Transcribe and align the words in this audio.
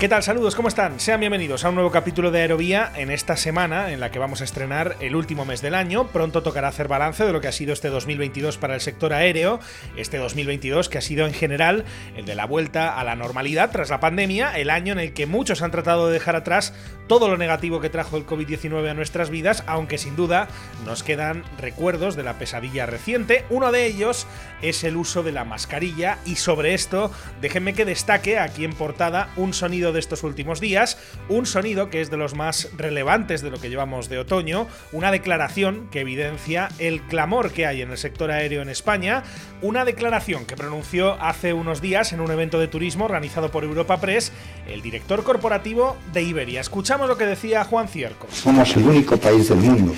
¿Qué 0.00 0.08
tal? 0.08 0.24
Saludos, 0.24 0.56
¿cómo 0.56 0.66
están? 0.66 0.98
Sean 0.98 1.20
bienvenidos 1.20 1.64
a 1.64 1.68
un 1.68 1.76
nuevo 1.76 1.92
capítulo 1.92 2.32
de 2.32 2.40
Aerovía 2.40 2.92
en 2.96 3.12
esta 3.12 3.36
semana 3.36 3.92
en 3.92 4.00
la 4.00 4.10
que 4.10 4.18
vamos 4.18 4.40
a 4.40 4.44
estrenar 4.44 4.96
el 5.00 5.14
último 5.14 5.44
mes 5.44 5.62
del 5.62 5.74
año. 5.74 6.08
Pronto 6.08 6.42
tocará 6.42 6.66
hacer 6.66 6.88
balance 6.88 7.24
de 7.24 7.32
lo 7.32 7.40
que 7.40 7.46
ha 7.46 7.52
sido 7.52 7.72
este 7.72 7.88
2022 7.88 8.58
para 8.58 8.74
el 8.74 8.80
sector 8.80 9.12
aéreo, 9.12 9.60
este 9.96 10.18
2022 10.18 10.88
que 10.88 10.98
ha 10.98 11.00
sido 11.00 11.26
en 11.26 11.32
general 11.32 11.84
el 12.16 12.26
de 12.26 12.34
la 12.34 12.44
vuelta 12.44 12.98
a 12.98 13.04
la 13.04 13.14
normalidad 13.14 13.70
tras 13.70 13.88
la 13.88 14.00
pandemia, 14.00 14.58
el 14.58 14.68
año 14.68 14.92
en 14.92 14.98
el 14.98 15.14
que 15.14 15.26
muchos 15.26 15.62
han 15.62 15.70
tratado 15.70 16.08
de 16.08 16.14
dejar 16.14 16.34
atrás 16.34 16.74
todo 17.06 17.28
lo 17.28 17.36
negativo 17.36 17.80
que 17.80 17.88
trajo 17.88 18.16
el 18.16 18.26
COVID-19 18.26 18.90
a 18.90 18.94
nuestras 18.94 19.30
vidas, 19.30 19.62
aunque 19.66 19.98
sin 19.98 20.16
duda 20.16 20.48
nos 20.84 21.04
quedan 21.04 21.44
recuerdos 21.58 22.16
de 22.16 22.24
la 22.24 22.34
pesadilla 22.34 22.84
reciente. 22.84 23.44
Uno 23.48 23.70
de 23.70 23.86
ellos 23.86 24.26
es 24.60 24.82
el 24.82 24.96
uso 24.96 25.22
de 25.22 25.32
la 25.32 25.44
mascarilla 25.44 26.18
y 26.26 26.36
sobre 26.36 26.74
esto 26.74 27.12
déjenme 27.40 27.74
que 27.74 27.84
destaque 27.84 28.38
aquí 28.38 28.64
en 28.64 28.74
portada 28.74 29.30
un 29.36 29.54
sonido 29.54 29.83
de 29.92 30.00
estos 30.00 30.22
últimos 30.22 30.60
días, 30.60 30.98
un 31.28 31.46
sonido 31.46 31.90
que 31.90 32.00
es 32.00 32.10
de 32.10 32.16
los 32.16 32.34
más 32.34 32.68
relevantes 32.76 33.42
de 33.42 33.50
lo 33.50 33.60
que 33.60 33.70
llevamos 33.70 34.08
de 34.08 34.18
otoño, 34.18 34.66
una 34.92 35.10
declaración 35.10 35.88
que 35.90 36.00
evidencia 36.00 36.68
el 36.78 37.02
clamor 37.02 37.50
que 37.50 37.66
hay 37.66 37.82
en 37.82 37.90
el 37.90 37.98
sector 37.98 38.30
aéreo 38.30 38.62
en 38.62 38.68
España, 38.68 39.22
una 39.62 39.84
declaración 39.84 40.44
que 40.44 40.56
pronunció 40.56 41.14
hace 41.20 41.52
unos 41.52 41.80
días 41.80 42.12
en 42.12 42.20
un 42.20 42.30
evento 42.30 42.58
de 42.58 42.68
turismo 42.68 43.04
organizado 43.04 43.50
por 43.50 43.64
Europa 43.64 44.00
Press 44.00 44.32
el 44.68 44.82
director 44.82 45.22
corporativo 45.22 45.96
de 46.12 46.22
Iberia. 46.22 46.60
Escuchamos 46.60 47.08
lo 47.08 47.16
que 47.16 47.26
decía 47.26 47.64
Juan 47.64 47.88
Cierco. 47.88 48.26
Somos 48.30 48.76
el 48.76 48.84
único 48.84 49.16
país 49.16 49.48
del 49.48 49.58
mundo, 49.58 49.94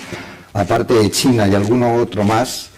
aparte 0.52 0.94
de 0.94 1.10
China 1.10 1.46
y 1.48 1.54
alguno 1.54 1.94
otro 1.94 2.24
más, 2.24 2.70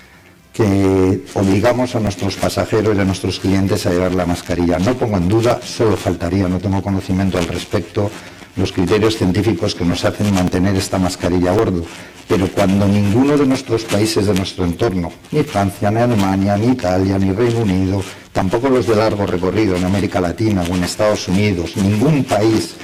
que 0.59 1.23
obligamos 1.35 1.95
a 1.95 2.01
nuestros 2.01 2.35
pasajeros 2.35 2.97
y 2.97 3.01
a 3.01 3.05
nuestros 3.05 3.39
clientes 3.39 3.87
a 3.87 3.91
llevar 3.91 4.13
la 4.13 4.27
mascarilla. 4.27 4.81
No 4.81 4.95
pongo 4.95 5.17
en 5.17 5.29
duda, 5.29 5.61
solo 5.63 5.97
faltaría, 5.97 6.49
no 6.49 6.59
tengo 6.59 6.83
conocimiento 6.83 7.39
al 7.39 7.47
respecto, 7.47 8.11
los 8.57 8.73
criterios 8.73 9.17
científicos 9.17 9.77
que 9.77 9.85
nos 9.85 10.05
hacen 10.05 10.35
mantener 10.35 10.75
esta 10.75 10.99
mascarilla 10.99 11.53
a 11.53 11.55
bordo. 11.55 11.85
Pero 12.27 12.49
cuando 12.49 12.89
ninguno 12.89 13.37
de 13.37 13.47
nuestros 13.47 13.85
países 13.85 14.27
de 14.27 14.35
nuestro 14.35 14.65
entorno, 14.65 15.13
ni 15.31 15.45
Francia, 15.45 15.93
ni 15.93 16.01
Alemania, 16.01 16.57
ni 16.57 16.73
Italia, 16.73 17.21
ni 17.21 17.31
Reino 17.31 17.61
Unido, 17.61 18.03
tampoco 18.33 18.69
los 18.69 18.89
de 18.89 18.97
largo 18.97 19.27
recorrido 19.27 19.77
en 19.77 19.85
América 19.85 20.21
Latina 20.21 20.65
o 20.69 20.75
en 20.75 20.83
Estados 20.83 21.29
Unidos, 21.29 21.77
ningún 21.77 22.25
país 22.25 22.75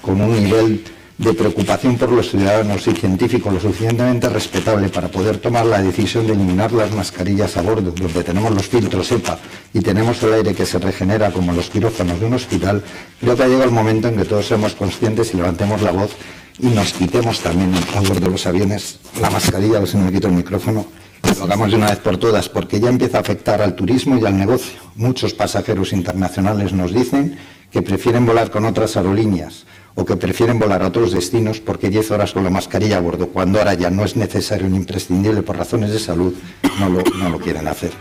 con 0.00 0.20
un 0.20 0.40
nivel 0.40 0.84
de 1.18 1.32
preocupación 1.32 1.96
por 1.96 2.10
los 2.10 2.30
ciudadanos 2.30 2.86
y 2.88 2.92
científicos 2.92 3.52
lo 3.52 3.60
suficientemente 3.60 4.28
respetable 4.28 4.88
para 4.88 5.08
poder 5.08 5.38
tomar 5.38 5.64
la 5.64 5.80
decisión 5.80 6.26
de 6.26 6.32
eliminar 6.32 6.72
las 6.72 6.92
mascarillas 6.92 7.56
a 7.56 7.62
bordo, 7.62 7.92
donde 7.92 8.24
tenemos 8.24 8.52
los 8.52 8.66
filtros 8.66 9.12
EPA 9.12 9.38
y 9.72 9.80
tenemos 9.80 10.20
el 10.24 10.34
aire 10.34 10.54
que 10.54 10.66
se 10.66 10.78
regenera 10.78 11.30
como 11.30 11.52
los 11.52 11.70
quirófanos 11.70 12.18
de 12.18 12.26
un 12.26 12.34
hospital, 12.34 12.82
creo 13.20 13.36
que 13.36 13.42
ha 13.44 13.46
llegado 13.46 13.64
el 13.64 13.70
momento 13.70 14.08
en 14.08 14.16
que 14.16 14.24
todos 14.24 14.46
seamos 14.46 14.74
conscientes 14.74 15.32
y 15.34 15.36
levantemos 15.36 15.82
la 15.82 15.92
voz 15.92 16.10
y 16.58 16.66
nos 16.66 16.92
quitemos 16.92 17.40
también 17.40 17.72
a 17.94 18.00
bordo 18.00 18.20
de 18.20 18.30
los 18.30 18.46
aviones 18.46 18.98
la 19.20 19.30
mascarilla, 19.30 19.76
a 19.76 19.80
ver 19.80 19.88
si 19.88 19.96
me 19.96 20.12
quito 20.12 20.26
el 20.26 20.34
micrófono, 20.34 20.86
lo 21.22 21.44
hagamos 21.44 21.70
de 21.70 21.76
una 21.76 21.90
vez 21.90 21.98
por 21.98 22.16
todas, 22.16 22.48
porque 22.48 22.80
ya 22.80 22.88
empieza 22.88 23.18
a 23.18 23.20
afectar 23.20 23.62
al 23.62 23.74
turismo 23.74 24.18
y 24.18 24.26
al 24.26 24.36
negocio. 24.36 24.78
Muchos 24.94 25.32
pasajeros 25.32 25.92
internacionales 25.92 26.72
nos 26.72 26.92
dicen 26.92 27.38
que 27.70 27.82
prefieren 27.82 28.26
volar 28.26 28.50
con 28.50 28.64
otras 28.66 28.96
aerolíneas 28.96 29.64
o 29.94 30.04
que 30.04 30.16
prefieren 30.16 30.58
volar 30.58 30.82
a 30.82 30.88
otros 30.88 31.12
destinos 31.12 31.60
porque 31.60 31.88
10 31.88 32.10
horas 32.10 32.32
con 32.32 32.44
la 32.44 32.50
mascarilla 32.50 32.98
a 32.98 33.00
bordo, 33.00 33.28
cuando 33.28 33.58
ahora 33.58 33.74
ya 33.74 33.90
no 33.90 34.04
es 34.04 34.16
necesario 34.16 34.68
ni 34.68 34.76
imprescindible 34.76 35.42
por 35.42 35.56
razones 35.56 35.90
de 35.92 35.98
salud, 35.98 36.34
no 36.80 36.88
lo, 36.88 37.38
quieren 37.38 37.68
hacer. 37.68 37.92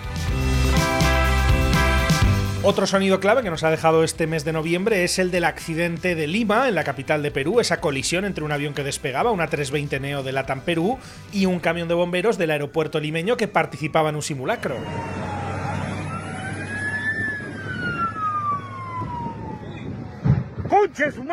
Otro 2.66 2.88
sonido 2.88 3.20
clave 3.20 3.44
que 3.44 3.50
nos 3.50 3.64
ha 3.64 3.70
dejado 3.70 4.06
este 4.06 4.26
mes 4.26 4.46
de 4.46 4.53
noviembre 4.53 5.03
es 5.03 5.20
el 5.20 5.32
del 5.32 5.44
accidente 5.44 6.16
de 6.16 6.28
Lima, 6.28 6.70
en 6.70 6.76
la 6.76 6.86
capital 6.86 7.22
de 7.22 7.30
Perú, 7.30 7.59
esa 7.59 7.82
colisión 7.82 8.24
entre 8.24 8.46
un 8.46 8.53
avión 8.53 8.74
que 8.74 8.84
despegaba, 8.84 9.32
una 9.32 9.48
320 9.48 10.00
Neo 10.00 10.24
de 10.24 10.32
Latam 10.32 10.62
Perú, 10.62 10.98
y 11.34 11.46
un 11.46 11.59
camión 11.59 11.90
de 11.90 11.94
bomberos 11.94 12.38
del 12.38 12.52
aeropuerto 12.52 13.02
limeño 13.02 13.36
que 13.36 13.50
participaba 13.50 14.09
en 14.09 14.16
un 14.16 14.22
simulacro. 14.22 14.78
¡Conche 20.73 21.11
su 21.11 21.23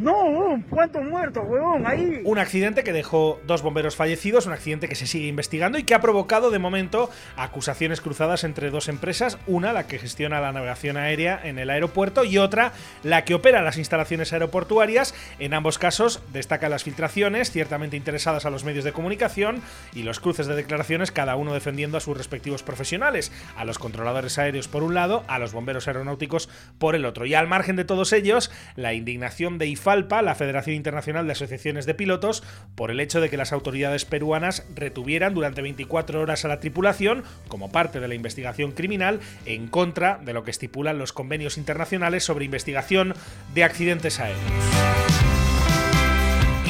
No, 0.00 0.62
¿cuántos 0.70 1.04
muertos, 1.04 1.44
huevón? 1.48 1.84
Ahí. 1.84 2.20
Un 2.24 2.38
accidente 2.38 2.84
que 2.84 2.92
dejó 2.92 3.40
dos 3.46 3.62
bomberos 3.62 3.96
fallecidos, 3.96 4.46
un 4.46 4.52
accidente 4.52 4.88
que 4.88 4.94
se 4.94 5.08
sigue 5.08 5.26
investigando 5.26 5.76
y 5.76 5.82
que 5.82 5.94
ha 5.94 6.00
provocado 6.00 6.50
de 6.50 6.60
momento 6.60 7.10
acusaciones 7.36 8.00
cruzadas 8.00 8.44
entre 8.44 8.70
dos 8.70 8.88
empresas, 8.88 9.38
una 9.48 9.72
la 9.72 9.88
que 9.88 9.98
gestiona 9.98 10.40
la 10.40 10.52
navegación 10.52 10.96
aérea 10.96 11.40
en 11.42 11.58
el 11.58 11.68
aeropuerto 11.68 12.22
y 12.22 12.38
otra 12.38 12.72
la 13.02 13.24
que 13.24 13.34
opera 13.34 13.60
las 13.62 13.76
instalaciones 13.76 14.32
aeroportuarias. 14.32 15.14
En 15.40 15.52
ambos 15.52 15.78
casos 15.78 16.22
destacan 16.32 16.70
las 16.70 16.84
filtraciones, 16.84 17.50
ciertamente 17.50 17.96
interesadas 17.96 18.46
a 18.46 18.50
los 18.50 18.62
medios 18.62 18.84
de 18.84 18.92
comunicación 18.92 19.62
y 19.94 20.04
los 20.04 20.20
cruces 20.20 20.46
de 20.46 20.54
declaraciones, 20.54 21.10
cada 21.10 21.34
uno 21.34 21.54
defendiendo 21.54 21.98
a 21.98 22.00
sus 22.00 22.16
respectivos 22.16 22.62
profesionales, 22.62 23.32
a 23.56 23.64
los 23.64 23.80
controladores 23.80 24.38
aéreos 24.38 24.68
por 24.68 24.84
un 24.84 24.94
lado, 24.94 25.24
a 25.26 25.40
los 25.40 25.52
bomberos 25.52 25.88
aeronáuticos 25.88 26.48
por 26.78 26.94
el 26.94 27.04
otro. 27.04 27.26
Y 27.26 27.34
al 27.34 27.48
margen 27.48 27.74
de 27.74 27.84
todos 27.84 28.12
ellos, 28.12 28.52
la 28.76 28.94
indignación 28.94 29.58
de 29.58 29.66
La 29.88 30.34
Federación 30.34 30.76
Internacional 30.76 31.26
de 31.26 31.32
Asociaciones 31.32 31.86
de 31.86 31.94
Pilotos, 31.94 32.42
por 32.74 32.90
el 32.90 33.00
hecho 33.00 33.22
de 33.22 33.30
que 33.30 33.38
las 33.38 33.54
autoridades 33.54 34.04
peruanas 34.04 34.66
retuvieran 34.74 35.32
durante 35.32 35.62
24 35.62 36.20
horas 36.20 36.44
a 36.44 36.48
la 36.48 36.60
tripulación 36.60 37.24
como 37.48 37.72
parte 37.72 37.98
de 37.98 38.06
la 38.06 38.14
investigación 38.14 38.72
criminal 38.72 39.20
en 39.46 39.66
contra 39.66 40.18
de 40.18 40.34
lo 40.34 40.44
que 40.44 40.50
estipulan 40.50 40.98
los 40.98 41.14
convenios 41.14 41.56
internacionales 41.56 42.22
sobre 42.22 42.44
investigación 42.44 43.14
de 43.54 43.64
accidentes 43.64 44.20
aéreos. 44.20 45.37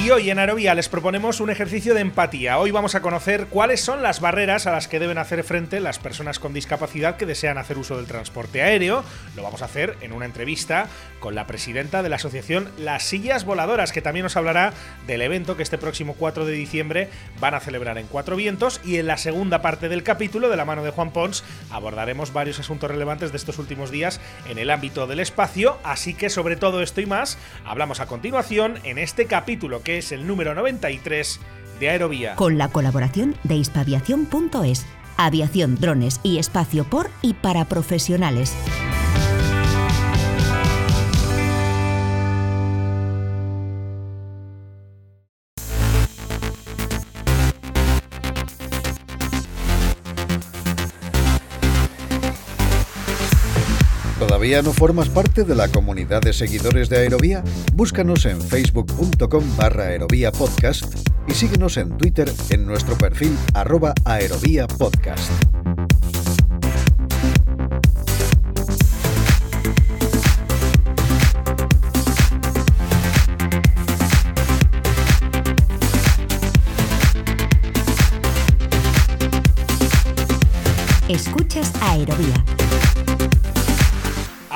Y 0.00 0.10
hoy 0.10 0.30
en 0.30 0.38
Aerovía 0.38 0.74
les 0.74 0.88
proponemos 0.88 1.40
un 1.40 1.50
ejercicio 1.50 1.92
de 1.92 2.00
empatía. 2.00 2.58
Hoy 2.58 2.70
vamos 2.70 2.94
a 2.94 3.02
conocer 3.02 3.46
cuáles 3.46 3.80
son 3.80 4.00
las 4.00 4.20
barreras 4.20 4.66
a 4.66 4.70
las 4.70 4.86
que 4.86 5.00
deben 5.00 5.18
hacer 5.18 5.42
frente 5.42 5.80
las 5.80 5.98
personas 5.98 6.38
con 6.38 6.54
discapacidad 6.54 7.16
que 7.16 7.26
desean 7.26 7.58
hacer 7.58 7.78
uso 7.78 7.96
del 7.96 8.06
transporte 8.06 8.62
aéreo. 8.62 9.02
Lo 9.34 9.42
vamos 9.42 9.60
a 9.60 9.64
hacer 9.64 9.96
en 10.00 10.12
una 10.12 10.24
entrevista 10.24 10.86
con 11.18 11.34
la 11.34 11.48
presidenta 11.48 12.04
de 12.04 12.10
la 12.10 12.16
asociación 12.16 12.70
Las 12.78 13.02
Sillas 13.02 13.44
Voladoras, 13.44 13.90
que 13.90 14.00
también 14.00 14.22
nos 14.22 14.36
hablará 14.36 14.72
del 15.08 15.20
evento 15.20 15.56
que 15.56 15.64
este 15.64 15.78
próximo 15.78 16.14
4 16.16 16.46
de 16.46 16.52
diciembre 16.52 17.08
van 17.40 17.54
a 17.54 17.60
celebrar 17.60 17.98
en 17.98 18.06
Cuatro 18.06 18.36
Vientos. 18.36 18.80
Y 18.84 18.98
en 18.98 19.08
la 19.08 19.16
segunda 19.16 19.62
parte 19.62 19.88
del 19.88 20.04
capítulo, 20.04 20.48
de 20.48 20.56
la 20.56 20.64
mano 20.64 20.84
de 20.84 20.90
Juan 20.90 21.12
Pons, 21.12 21.42
abordaremos 21.72 22.32
varios 22.32 22.60
asuntos 22.60 22.88
relevantes 22.88 23.32
de 23.32 23.36
estos 23.36 23.58
últimos 23.58 23.90
días 23.90 24.20
en 24.48 24.58
el 24.58 24.70
ámbito 24.70 25.08
del 25.08 25.18
espacio. 25.18 25.76
Así 25.82 26.14
que 26.14 26.30
sobre 26.30 26.54
todo 26.54 26.82
esto 26.82 27.00
y 27.00 27.06
más, 27.06 27.36
hablamos 27.64 27.98
a 27.98 28.06
continuación 28.06 28.78
en 28.84 28.98
este 28.98 29.26
capítulo 29.26 29.82
que 29.88 29.96
es 29.96 30.12
el 30.12 30.26
número 30.26 30.54
93 30.54 31.40
de 31.80 31.88
Aerovía. 31.88 32.34
Con 32.34 32.58
la 32.58 32.68
colaboración 32.68 33.36
de 33.44 33.54
hispaviación.es. 33.54 34.84
Aviación, 35.16 35.76
drones 35.76 36.20
y 36.22 36.36
espacio 36.36 36.84
por 36.84 37.08
y 37.22 37.32
para 37.32 37.64
profesionales. 37.64 38.54
¿Todavía 54.38 54.62
no 54.62 54.72
formas 54.72 55.08
parte 55.08 55.42
de 55.42 55.56
la 55.56 55.66
comunidad 55.66 56.20
de 56.20 56.32
seguidores 56.32 56.88
de 56.88 56.98
Aerovía? 56.98 57.42
Búscanos 57.74 58.24
en 58.24 58.40
facebook.com 58.40 59.42
barra 59.56 59.88
podcast 60.30 60.84
y 61.26 61.34
síguenos 61.34 61.76
en 61.76 61.98
Twitter 61.98 62.32
en 62.50 62.64
nuestro 62.64 62.96
perfil 62.96 63.36
arroba 63.52 63.94
podcast. 64.78 65.32
Escuchas 81.08 81.72
Aerovía 81.80 82.37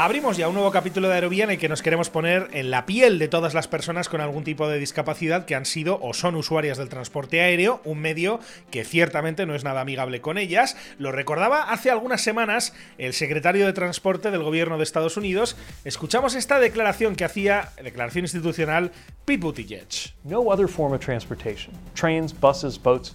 Abrimos 0.03 0.37
ya 0.37 0.49
un 0.49 0.55
nuevo 0.55 0.73
capítulo 0.73 1.07
de 1.07 1.15
Aerovía 1.15 1.45
en 1.45 1.51
el 1.51 1.59
que 1.59 1.69
nos 1.69 1.81
queremos 1.81 2.11
poner 2.11 2.49
en 2.55 2.73
la 2.73 2.87
piel 2.87 3.21
de 3.21 3.29
todas 3.29 3.55
las 3.55 3.69
personas 3.69 4.09
con 4.09 4.21
algún 4.21 4.43
tipo 4.43 4.67
de 4.67 4.81
discapacidad 4.81 5.45
que 5.45 5.55
han 5.55 5.65
sido 5.65 6.01
o 6.03 6.13
son 6.13 6.35
usuarias 6.35 6.77
del 6.77 6.89
transporte 6.89 7.41
aéreo, 7.41 7.81
un 7.85 8.01
medio 8.01 8.41
que 8.73 8.83
ciertamente 8.83 9.47
no 9.47 9.55
es 9.55 9.63
nada 9.63 9.83
amigable 9.83 10.21
con 10.21 10.39
ellas. 10.39 10.77
Lo 10.99 11.13
recordaba 11.13 11.71
hace 11.71 11.89
algunas 11.89 12.21
semanas 12.21 12.75
el 12.99 13.13
secretario 13.13 13.65
de 13.65 13.73
Transporte 13.75 14.33
del 14.33 14.43
gobierno 14.43 14.77
de 14.77 14.83
Estados 14.83 15.17
Unidos. 15.17 15.57
Escuchamos 15.85 16.35
esta 16.35 16.59
declaración 16.59 17.15
que 17.15 17.25
hacía, 17.25 17.71
declaración 17.81 18.25
institucional, 18.25 18.91
Pete 19.25 19.45
Buttigieg. 19.45 19.87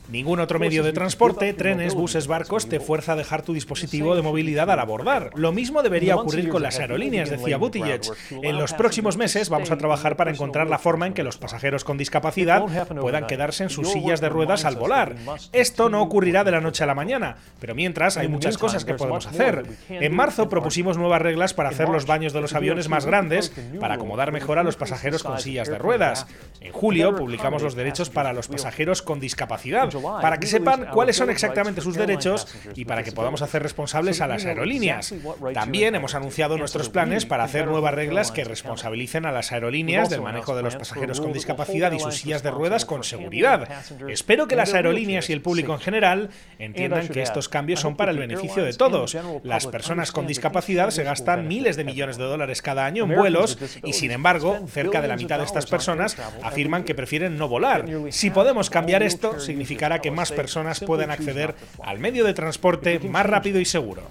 Ningún 0.10 0.40
otro 0.40 0.58
medio 0.58 0.84
de 0.84 0.94
transporte, 0.94 1.54
trenes, 1.54 1.96
buses, 1.96 2.28
barcos, 2.28 2.70
te 2.70 2.80
fuerza 2.80 3.12
a 3.12 3.16
dejar 3.18 3.42
tu 3.42 3.52
dispositivo 3.52 4.16
de 4.16 4.22
movilidad 4.22 4.72
al 4.72 4.80
abordar. 4.80 5.32
Lo 5.36 5.52
mismo 5.52 5.84
debería 5.84 6.16
ocurrir 6.16 6.48
con 6.48 6.64
la 6.64 6.72
las 6.78 6.82
aerolíneas, 6.82 7.30
decía 7.30 7.58
Buttigieg. 7.58 8.02
En 8.44 8.58
los 8.58 8.74
próximos 8.74 9.18
meses 9.18 9.50
vamos 9.50 9.72
a 9.72 9.78
trabajar 9.78 10.16
para 10.16 10.32
encontrar 10.32 10.68
la 10.68 10.78
forma 10.78 11.08
en 11.08 11.14
que 11.14 11.24
los 11.24 11.38
pasajeros 11.38 11.84
con 11.84 11.98
discapacidad 11.98 12.64
puedan 13.00 13.28
quedarse 13.28 13.64
en 13.64 13.70
sus 13.70 13.92
sillas 13.92 14.22
de 14.22 14.30
ruedas 14.30 14.66
al 14.66 14.76
volar. 14.76 15.16
Esto 15.52 15.90
no 15.90 16.02
ocurrirá 16.02 16.44
de 16.44 16.52
la 16.52 16.62
noche 16.62 16.84
a 16.84 16.88
la 16.88 16.96
mañana, 16.96 17.38
pero 17.60 17.76
mientras 17.76 18.18
hay 18.18 18.28
muchas 18.28 18.58
cosas 18.58 18.86
que 18.86 18.94
podemos 18.94 19.28
hacer. 19.28 19.66
En 19.90 20.16
marzo 20.16 20.50
propusimos 20.50 20.98
nuevas 20.98 21.22
reglas 21.22 21.54
para 21.54 21.70
hacer 21.70 21.90
los 21.90 22.06
baños 22.06 22.34
de 22.34 22.42
los 22.42 22.54
aviones 22.54 22.90
más 22.90 23.06
grandes, 23.06 23.52
para 23.80 23.96
acomodar 23.96 24.32
mejor 24.32 24.60
a 24.60 24.64
los 24.64 24.76
pasajeros 24.76 25.24
con 25.24 25.40
sillas 25.40 25.68
de 25.68 25.78
ruedas. 25.78 26.28
En 26.62 26.72
julio 26.72 27.16
publicamos 27.16 27.62
los 27.62 27.76
derechos 27.76 28.10
para 28.10 28.34
los 28.34 28.48
pasajeros 28.48 29.02
con 29.02 29.20
discapacidad, 29.20 29.90
para 30.22 30.40
que 30.40 30.48
sepan 30.48 30.88
cuáles 30.92 31.16
son 31.16 31.30
exactamente 31.30 31.82
sus 31.82 31.96
derechos 31.96 32.48
y 32.76 32.86
para 32.86 33.04
que 33.04 33.12
podamos 33.12 33.42
hacer 33.42 33.64
responsables 33.64 34.22
a 34.22 34.28
las 34.28 34.46
aerolíneas. 34.46 35.14
También 35.54 35.96
hemos 35.96 36.16
anunciado 36.16 36.58
nuestros 36.68 36.90
planes 36.90 37.26
para 37.26 37.46
hacer 37.46 37.66
nuevas 37.66 37.94
reglas 37.94 38.34
que 38.34 38.44
responsabilicen 38.44 39.26
a 39.26 39.32
las 39.32 39.54
aerolíneas 39.54 40.10
del 40.10 40.22
manejo 40.22 40.54
de 40.54 40.64
los 40.64 40.76
pasajeros 40.76 41.22
con 41.22 41.32
discapacidad 41.32 41.94
y 41.94 42.00
sus 42.00 42.16
sillas 42.16 42.44
de 42.44 42.52
ruedas 42.52 42.84
con 42.84 43.06
seguridad. 43.06 43.70
Espero 44.10 44.50
que 44.50 44.58
las 44.58 44.74
aerolíneas 44.74 45.30
y 45.30 45.34
el 45.34 45.42
público 45.42 45.74
en 45.74 45.80
general 45.80 46.30
entiendan 46.60 47.08
que 47.08 47.22
estos 47.22 47.48
cambios 47.48 47.80
son 47.80 47.96
para 47.96 48.12
el 48.12 48.18
beneficio 48.18 48.66
de 48.66 48.74
todos. 48.74 49.16
Las 49.44 49.66
personas 49.66 50.12
con 50.12 50.28
discapacidad 50.28 50.90
se 50.90 51.04
gastan 51.04 51.48
miles 51.48 51.78
de 51.78 51.86
millones 51.86 52.18
de 52.18 52.26
dólares 52.26 52.62
cada 52.62 52.86
año 52.86 53.06
en 53.06 53.16
vuelos 53.16 53.58
y, 53.86 53.94
sin 53.94 54.12
embargo, 54.12 54.68
cerca 54.68 55.02
de 55.02 55.08
la 55.08 55.16
mitad 55.16 55.38
de 55.38 55.46
estas 55.46 55.68
personas 55.68 56.18
afirman 56.44 56.84
que 56.84 56.96
prefieren 56.96 57.38
no 57.38 57.48
volar. 57.48 57.86
Si 58.10 58.30
podemos 58.30 58.70
cambiar 58.70 59.04
esto, 59.04 59.40
significará 59.40 60.00
que 60.00 60.12
más 60.12 60.34
personas 60.34 60.82
puedan 60.82 61.12
acceder 61.12 61.56
al 61.82 62.00
medio 62.00 62.26
de 62.26 62.34
transporte 62.34 63.00
más 63.00 63.26
rápido 63.26 63.62
y 63.62 63.66
seguro. 63.66 64.04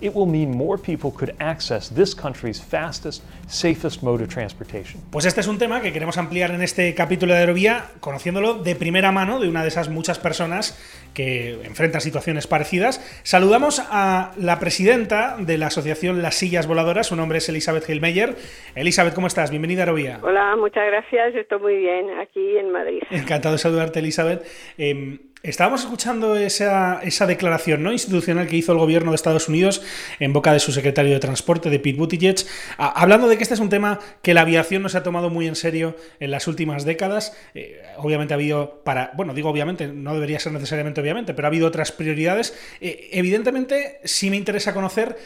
Pues 5.10 5.24
este 5.24 5.40
es 5.40 5.46
un 5.46 5.58
tema 5.58 5.80
que 5.80 5.92
queremos 5.92 6.18
ampliar 6.18 6.50
en 6.50 6.62
este 6.62 6.94
capítulo 6.94 7.32
de 7.34 7.40
Aerovía, 7.40 7.84
conociéndolo 8.00 8.54
de 8.54 8.74
primera 8.74 9.12
mano 9.12 9.40
de 9.40 9.48
una 9.48 9.62
de 9.62 9.68
esas 9.68 9.88
muchas 9.88 10.18
personas 10.18 10.76
que 11.14 11.64
enfrentan 11.64 12.00
situaciones 12.00 12.46
parecidas. 12.46 13.00
Saludamos 13.22 13.82
a 13.90 14.32
la 14.36 14.58
presidenta 14.58 15.36
de 15.38 15.58
la 15.58 15.68
asociación 15.68 16.22
Las 16.22 16.34
Sillas 16.34 16.66
Voladoras, 16.66 17.06
su 17.06 17.16
nombre 17.16 17.38
es 17.38 17.48
Elizabeth 17.48 17.88
Hilmeyer. 17.88 18.36
Elizabeth, 18.74 19.14
¿cómo 19.14 19.26
estás? 19.26 19.50
Bienvenida 19.50 19.82
a 19.82 19.84
Aerovía. 19.84 20.18
Hola, 20.22 20.56
muchas 20.56 20.86
gracias, 20.86 21.34
estoy 21.34 21.60
muy 21.60 21.76
bien 21.76 22.10
aquí 22.20 22.58
en 22.58 22.70
Madrid. 22.70 23.02
Encantado 23.10 23.54
de 23.54 23.58
saludarte, 23.58 24.00
Elizabeth. 24.00 24.46
Em, 24.76 25.18
Estábamos 25.46 25.82
escuchando 25.82 26.34
esa, 26.34 27.00
esa, 27.04 27.24
declaración 27.24 27.80
¿no? 27.84 27.92
institucional 27.92 28.48
que 28.48 28.56
hizo 28.56 28.72
el 28.72 28.78
gobierno 28.78 29.12
de 29.12 29.14
Estados 29.14 29.48
Unidos 29.48 29.80
en 30.18 30.32
boca 30.32 30.52
de 30.52 30.58
su 30.58 30.72
secretario 30.72 31.12
de 31.12 31.20
Transporte, 31.20 31.70
de 31.70 31.78
Pete 31.78 31.96
Buttigieg, 31.96 32.34
hablando 32.76 33.28
de 33.28 33.36
que 33.36 33.44
este 33.44 33.54
es 33.54 33.60
un 33.60 33.68
tema 33.68 34.00
que 34.22 34.34
la 34.34 34.40
aviación 34.40 34.82
no 34.82 34.88
se 34.88 34.98
ha 34.98 35.04
tomado 35.04 35.30
muy 35.30 35.46
en 35.46 35.54
serio 35.54 35.94
en 36.18 36.32
las 36.32 36.48
últimas 36.48 36.84
décadas. 36.84 37.32
Eh, 37.54 37.80
obviamente 37.96 38.34
ha 38.34 38.36
habido, 38.36 38.82
para, 38.82 39.12
bueno, 39.14 39.34
digo 39.34 39.48
obviamente, 39.48 39.86
no 39.86 40.14
debería 40.14 40.40
ser 40.40 40.50
necesariamente 40.50 41.00
obviamente, 41.00 41.32
pero 41.32 41.46
ha 41.46 41.50
habido 41.50 41.68
otras 41.68 41.92
prioridades. 41.92 42.52
Eh, 42.80 43.10
evidentemente, 43.12 44.00
sí 44.02 44.30
me 44.30 44.36
interesa 44.36 44.74
conocer 44.74 45.16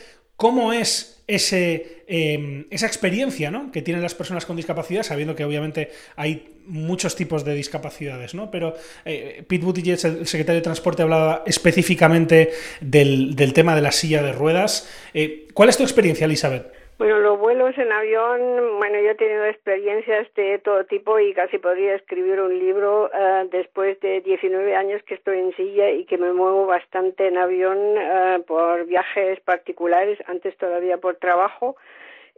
cómo 0.41 0.73
es 0.73 1.23
ese, 1.27 2.03
em, 2.09 2.65
esa 2.71 2.87
experiencia 2.87 3.51
¿no? 3.51 3.71
que 3.71 3.83
tienen 3.83 4.03
las 4.03 4.15
personas 4.15 4.47
con 4.47 4.57
discapacidad, 4.57 5.03
sabiendo 5.03 5.37
que 5.37 5.45
obviamente 5.45 5.91
hay 6.17 6.49
muchos 6.67 7.15
tipos 7.15 7.45
de 7.45 7.55
discapacidades, 7.55 8.33
¿no? 8.33 8.51
Pero 8.51 8.75
eh, 9.05 9.45
Pete 9.47 9.67
Buttigieg, 9.67 9.99
el 10.03 10.27
secretario 10.27 10.61
de 10.61 10.65
Transporte, 10.65 11.03
hablaba 11.03 11.43
específicamente 11.45 12.53
del, 12.81 13.37
del 13.37 13.53
tema 13.53 13.77
de 13.77 13.83
la 13.83 13.93
silla 13.93 14.23
de 14.23 14.33
ruedas. 14.33 14.89
Eh, 15.13 15.47
¿Cuál 15.53 15.69
es 15.69 15.77
tu 15.77 15.83
experiencia, 15.83 16.25
Elizabeth? 16.25 16.73
Bueno, 17.01 17.19
los 17.21 17.39
vuelos 17.39 17.79
en 17.79 17.91
avión, 17.91 18.77
bueno, 18.77 19.01
yo 19.01 19.13
he 19.13 19.15
tenido 19.15 19.47
experiencias 19.47 20.29
de 20.35 20.59
todo 20.59 20.85
tipo 20.85 21.19
y 21.19 21.33
casi 21.33 21.57
podría 21.57 21.95
escribir 21.95 22.39
un 22.43 22.59
libro 22.59 23.07
uh, 23.07 23.49
después 23.49 23.99
de 24.01 24.21
19 24.21 24.77
años 24.77 25.03
que 25.05 25.15
estoy 25.15 25.39
en 25.39 25.57
silla 25.57 25.89
y 25.89 26.05
que 26.05 26.19
me 26.19 26.31
muevo 26.35 26.67
bastante 26.67 27.27
en 27.27 27.39
avión 27.39 27.79
uh, 27.79 28.43
por 28.43 28.85
viajes 28.85 29.41
particulares, 29.41 30.19
antes 30.27 30.55
todavía 30.59 30.99
por 30.99 31.17
trabajo. 31.17 31.77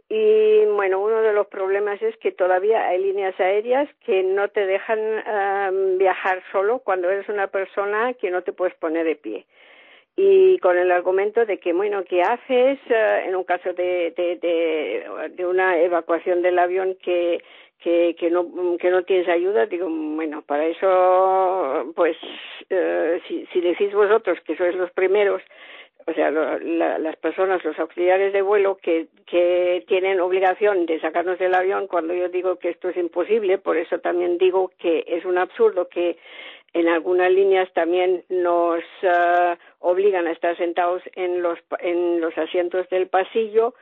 Y 0.07 0.63
bueno, 0.67 1.01
uno 1.01 1.21
de 1.21 1.33
los 1.33 1.47
problemas 1.47 2.01
es 2.01 2.15
que 2.15 2.31
todavía 2.31 2.87
hay 2.87 3.03
líneas 3.03 3.37
aéreas 3.41 3.89
que 4.05 4.23
no 4.23 4.47
te 4.47 4.65
dejan 4.65 4.97
uh, 4.97 5.97
viajar 5.97 6.41
solo 6.53 6.79
cuando 6.79 7.09
eres 7.09 7.27
una 7.27 7.47
persona 7.47 8.13
que 8.13 8.31
no 8.31 8.43
te 8.43 8.53
puedes 8.53 8.75
poner 8.75 9.05
de 9.05 9.17
pie 9.17 9.45
y 10.15 10.59
con 10.59 10.77
el 10.77 10.91
argumento 10.91 11.45
de 11.45 11.57
que, 11.59 11.73
bueno, 11.73 12.03
¿qué 12.03 12.21
haces 12.21 12.79
eh, 12.89 13.23
en 13.25 13.35
un 13.35 13.43
caso 13.43 13.73
de, 13.73 14.11
de, 14.11 15.45
una 15.45 15.79
evacuación 15.79 16.41
del 16.41 16.59
avión 16.59 16.95
que, 17.01 17.43
que, 17.79 18.15
que, 18.19 18.29
no, 18.29 18.77
que 18.77 18.91
no 18.91 19.03
tienes 19.03 19.27
ayuda? 19.27 19.65
Digo, 19.65 19.87
bueno, 19.89 20.43
para 20.43 20.65
eso, 20.65 21.91
pues, 21.95 22.15
eh, 22.69 23.21
si, 23.27 23.47
si 23.47 23.61
decís 23.61 23.91
vosotros 23.93 24.39
que 24.45 24.55
sois 24.55 24.75
los 24.75 24.91
primeros, 24.91 25.41
o 26.05 26.13
sea, 26.13 26.31
las 26.31 27.15
personas, 27.15 27.63
los 27.63 27.79
auxiliares 27.79 28.33
de 28.33 28.41
vuelo 28.41 28.77
que, 28.81 29.07
que 29.25 29.83
tienen 29.87 30.19
obligación 30.19 30.85
de 30.85 30.99
sacarnos 30.99 31.39
del 31.39 31.55
avión 31.55 31.87
cuando 31.87 32.13
yo 32.13 32.27
digo 32.29 32.57
que 32.57 32.69
esto 32.69 32.89
es 32.89 32.97
imposible, 32.97 33.57
por 33.57 33.77
eso 33.77 33.99
también 33.99 34.37
digo 34.37 34.71
que 34.77 35.05
es 35.07 35.23
un 35.23 35.37
absurdo 35.37 35.87
que 35.87 36.17
en 36.73 36.87
algunas 36.87 37.31
líneas 37.31 37.71
también 37.73 38.23
nos 38.29 38.83
uh, 39.03 39.55
obligan 39.79 40.27
a 40.27 40.31
estar 40.31 40.57
sentados 40.57 41.01
en 41.15 41.41
los, 41.41 41.59
en 41.79 42.19
los 42.19 42.37
asientos 42.37 42.89
del 42.89 43.07
pasillo 43.07 43.75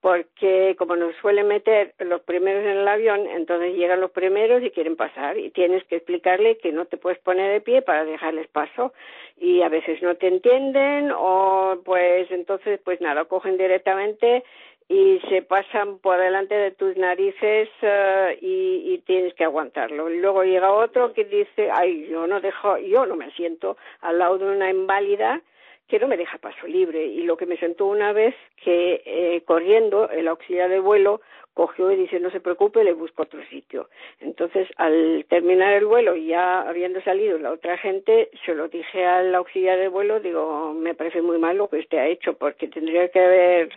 porque 0.00 0.76
como 0.78 0.94
nos 0.94 1.16
suelen 1.16 1.48
meter 1.48 1.94
los 1.98 2.20
primeros 2.20 2.62
en 2.62 2.78
el 2.78 2.86
avión, 2.86 3.26
entonces 3.26 3.74
llegan 3.74 4.00
los 4.00 4.12
primeros 4.12 4.62
y 4.62 4.70
quieren 4.70 4.94
pasar 4.94 5.36
y 5.36 5.50
tienes 5.50 5.82
que 5.84 5.96
explicarle 5.96 6.58
que 6.58 6.70
no 6.70 6.84
te 6.84 6.96
puedes 6.96 7.18
poner 7.18 7.50
de 7.52 7.60
pie 7.60 7.82
para 7.82 8.04
dejarles 8.04 8.46
paso 8.48 8.92
y 9.36 9.62
a 9.62 9.68
veces 9.68 10.00
no 10.02 10.14
te 10.14 10.28
entienden 10.28 11.10
o 11.12 11.80
pues 11.84 12.30
entonces 12.30 12.78
pues 12.84 13.00
nada, 13.00 13.24
cogen 13.24 13.56
directamente 13.56 14.44
y 14.88 15.20
se 15.28 15.42
pasan 15.42 15.98
por 15.98 16.18
delante 16.18 16.54
de 16.54 16.70
tus 16.70 16.96
narices 16.96 17.68
uh, 17.82 18.36
y, 18.40 19.02
tienes 19.06 19.34
que 19.34 19.44
aguantarlo. 19.44 20.08
Luego 20.08 20.42
llega 20.42 20.72
otro 20.72 21.12
que 21.12 21.24
dice, 21.24 21.70
ay, 21.72 22.08
yo 22.08 22.26
no 22.26 22.40
dejo, 22.40 22.76
yo 22.78 23.06
no 23.06 23.14
me 23.14 23.30
siento 23.32 23.76
al 24.00 24.18
lado 24.18 24.38
de 24.38 24.46
una 24.46 24.70
inválida 24.70 25.42
que 25.86 26.00
no 26.00 26.08
me 26.08 26.16
deja 26.16 26.38
paso 26.38 26.66
libre. 26.66 27.04
Y 27.04 27.22
lo 27.22 27.36
que 27.36 27.46
me 27.46 27.56
sentó 27.56 27.86
una 27.86 28.12
vez 28.12 28.34
que 28.56 29.02
eh, 29.04 29.42
corriendo 29.44 30.08
el 30.10 30.26
auxiliar 30.26 30.68
de 30.70 30.80
vuelo 30.80 31.20
cogió 31.54 31.90
y 31.90 31.96
dice 31.96 32.20
no 32.20 32.30
se 32.30 32.40
preocupe, 32.40 32.84
le 32.84 32.92
busco 32.92 33.22
otro 33.22 33.40
sitio. 33.46 33.88
Entonces, 34.20 34.68
al 34.76 35.24
terminar 35.28 35.72
el 35.74 35.86
vuelo 35.86 36.14
y 36.14 36.26
ya 36.26 36.60
habiendo 36.62 37.00
salido 37.02 37.38
la 37.38 37.52
otra 37.52 37.78
gente, 37.78 38.30
se 38.44 38.54
lo 38.54 38.68
dije 38.68 39.06
al 39.06 39.34
auxiliar 39.34 39.78
de 39.78 39.88
vuelo, 39.88 40.20
digo, 40.20 40.74
me 40.74 40.94
parece 40.94 41.22
muy 41.22 41.38
mal 41.38 41.56
lo 41.56 41.68
que 41.68 41.78
usted 41.78 41.98
ha 41.98 42.08
hecho, 42.08 42.34
porque 42.34 42.68
tendría 42.68 43.08
que 43.08 43.20
haber 43.20 43.68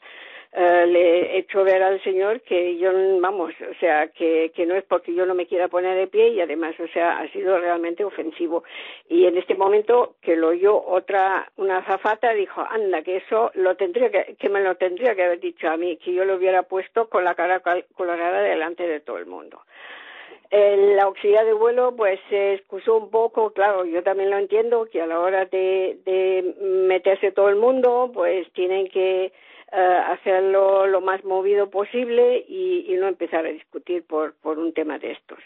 eh, 0.52 0.86
le 0.88 1.02
he 1.02 1.38
hecho 1.38 1.64
ver 1.64 1.84
al 1.84 2.02
señor 2.04 2.42
que 2.42 2.78
yo, 2.78 2.92
vamos, 3.20 3.54
o 3.70 3.80
sea, 3.80 4.08
que, 4.08 4.52
que 4.56 4.66
no 4.66 4.74
es 4.74 4.84
porque 4.84 5.14
yo 5.14 5.28
no 5.28 5.36
me 5.36 5.46
quiera 5.46 5.68
poner 5.68 5.96
de 5.96 6.08
pie 6.08 6.30
y 6.30 6.42
además, 6.42 6.74
o 6.80 6.88
sea, 6.88 7.20
ha 7.20 7.32
sido 7.32 7.60
realmente 7.60 8.04
ofensivo. 8.04 8.64
Y 9.08 9.26
en 9.26 9.38
este 9.38 9.54
momento 9.54 10.16
que 10.22 10.36
lo 10.36 10.50
oyó 10.50 10.84
otra, 10.84 11.52
una 11.58 11.78
azafata, 11.78 12.34
dijo, 12.34 12.66
anda, 12.68 13.04
que 13.04 13.18
eso 13.18 13.52
lo 13.54 13.76
tendría 13.76 14.10
que, 14.10 14.36
que 14.40 14.50
me 14.50 14.62
lo 14.62 14.76
tendría 14.76 15.14
que 15.14 15.24
haber 15.24 15.40
dicho 15.40 15.70
a 15.70 15.78
mí, 15.78 15.98
que 15.98 16.14
yo 16.14 16.26
lo 16.26 16.36
hubiera 16.36 16.64
puesto 16.64 17.10
con 17.10 17.24
la 17.24 17.36
cara 17.36 17.62
colorada 17.94 18.42
delante 18.42 18.88
de 18.88 19.02
todo 19.02 19.20
el 19.20 19.28
mundo. 19.28 19.62
La 20.52 21.04
auxiliar 21.04 21.46
de 21.46 21.54
vuelo 21.54 21.96
pues 21.96 22.20
se 22.28 22.56
excusó 22.56 22.98
un 22.98 23.12
poco, 23.12 23.52
claro, 23.52 23.86
yo 23.86 24.02
también 24.02 24.32
lo 24.32 24.38
entiendo, 24.40 24.88
que 24.92 25.00
a 25.00 25.06
la 25.06 25.20
hora 25.20 25.46
de, 25.46 26.00
de 26.06 26.56
meterse 26.60 27.32
todo 27.32 27.50
el 27.50 27.56
mundo 27.56 28.10
pues 28.12 28.52
tienen 28.54 28.88
que 28.88 29.32
eh, 29.72 30.02
hacerlo 30.08 30.88
lo 30.88 31.02
más 31.02 31.24
movido 31.24 31.70
posible 31.70 32.46
y, 32.48 32.86
y, 32.88 32.96
no 32.98 33.08
empezar 33.08 33.46
a 33.46 33.52
discutir 33.52 34.04
por, 34.06 34.34
por 34.42 34.58
un 34.60 34.74
tema 34.74 34.98
de 35.00 35.12
estos. 35.12 35.40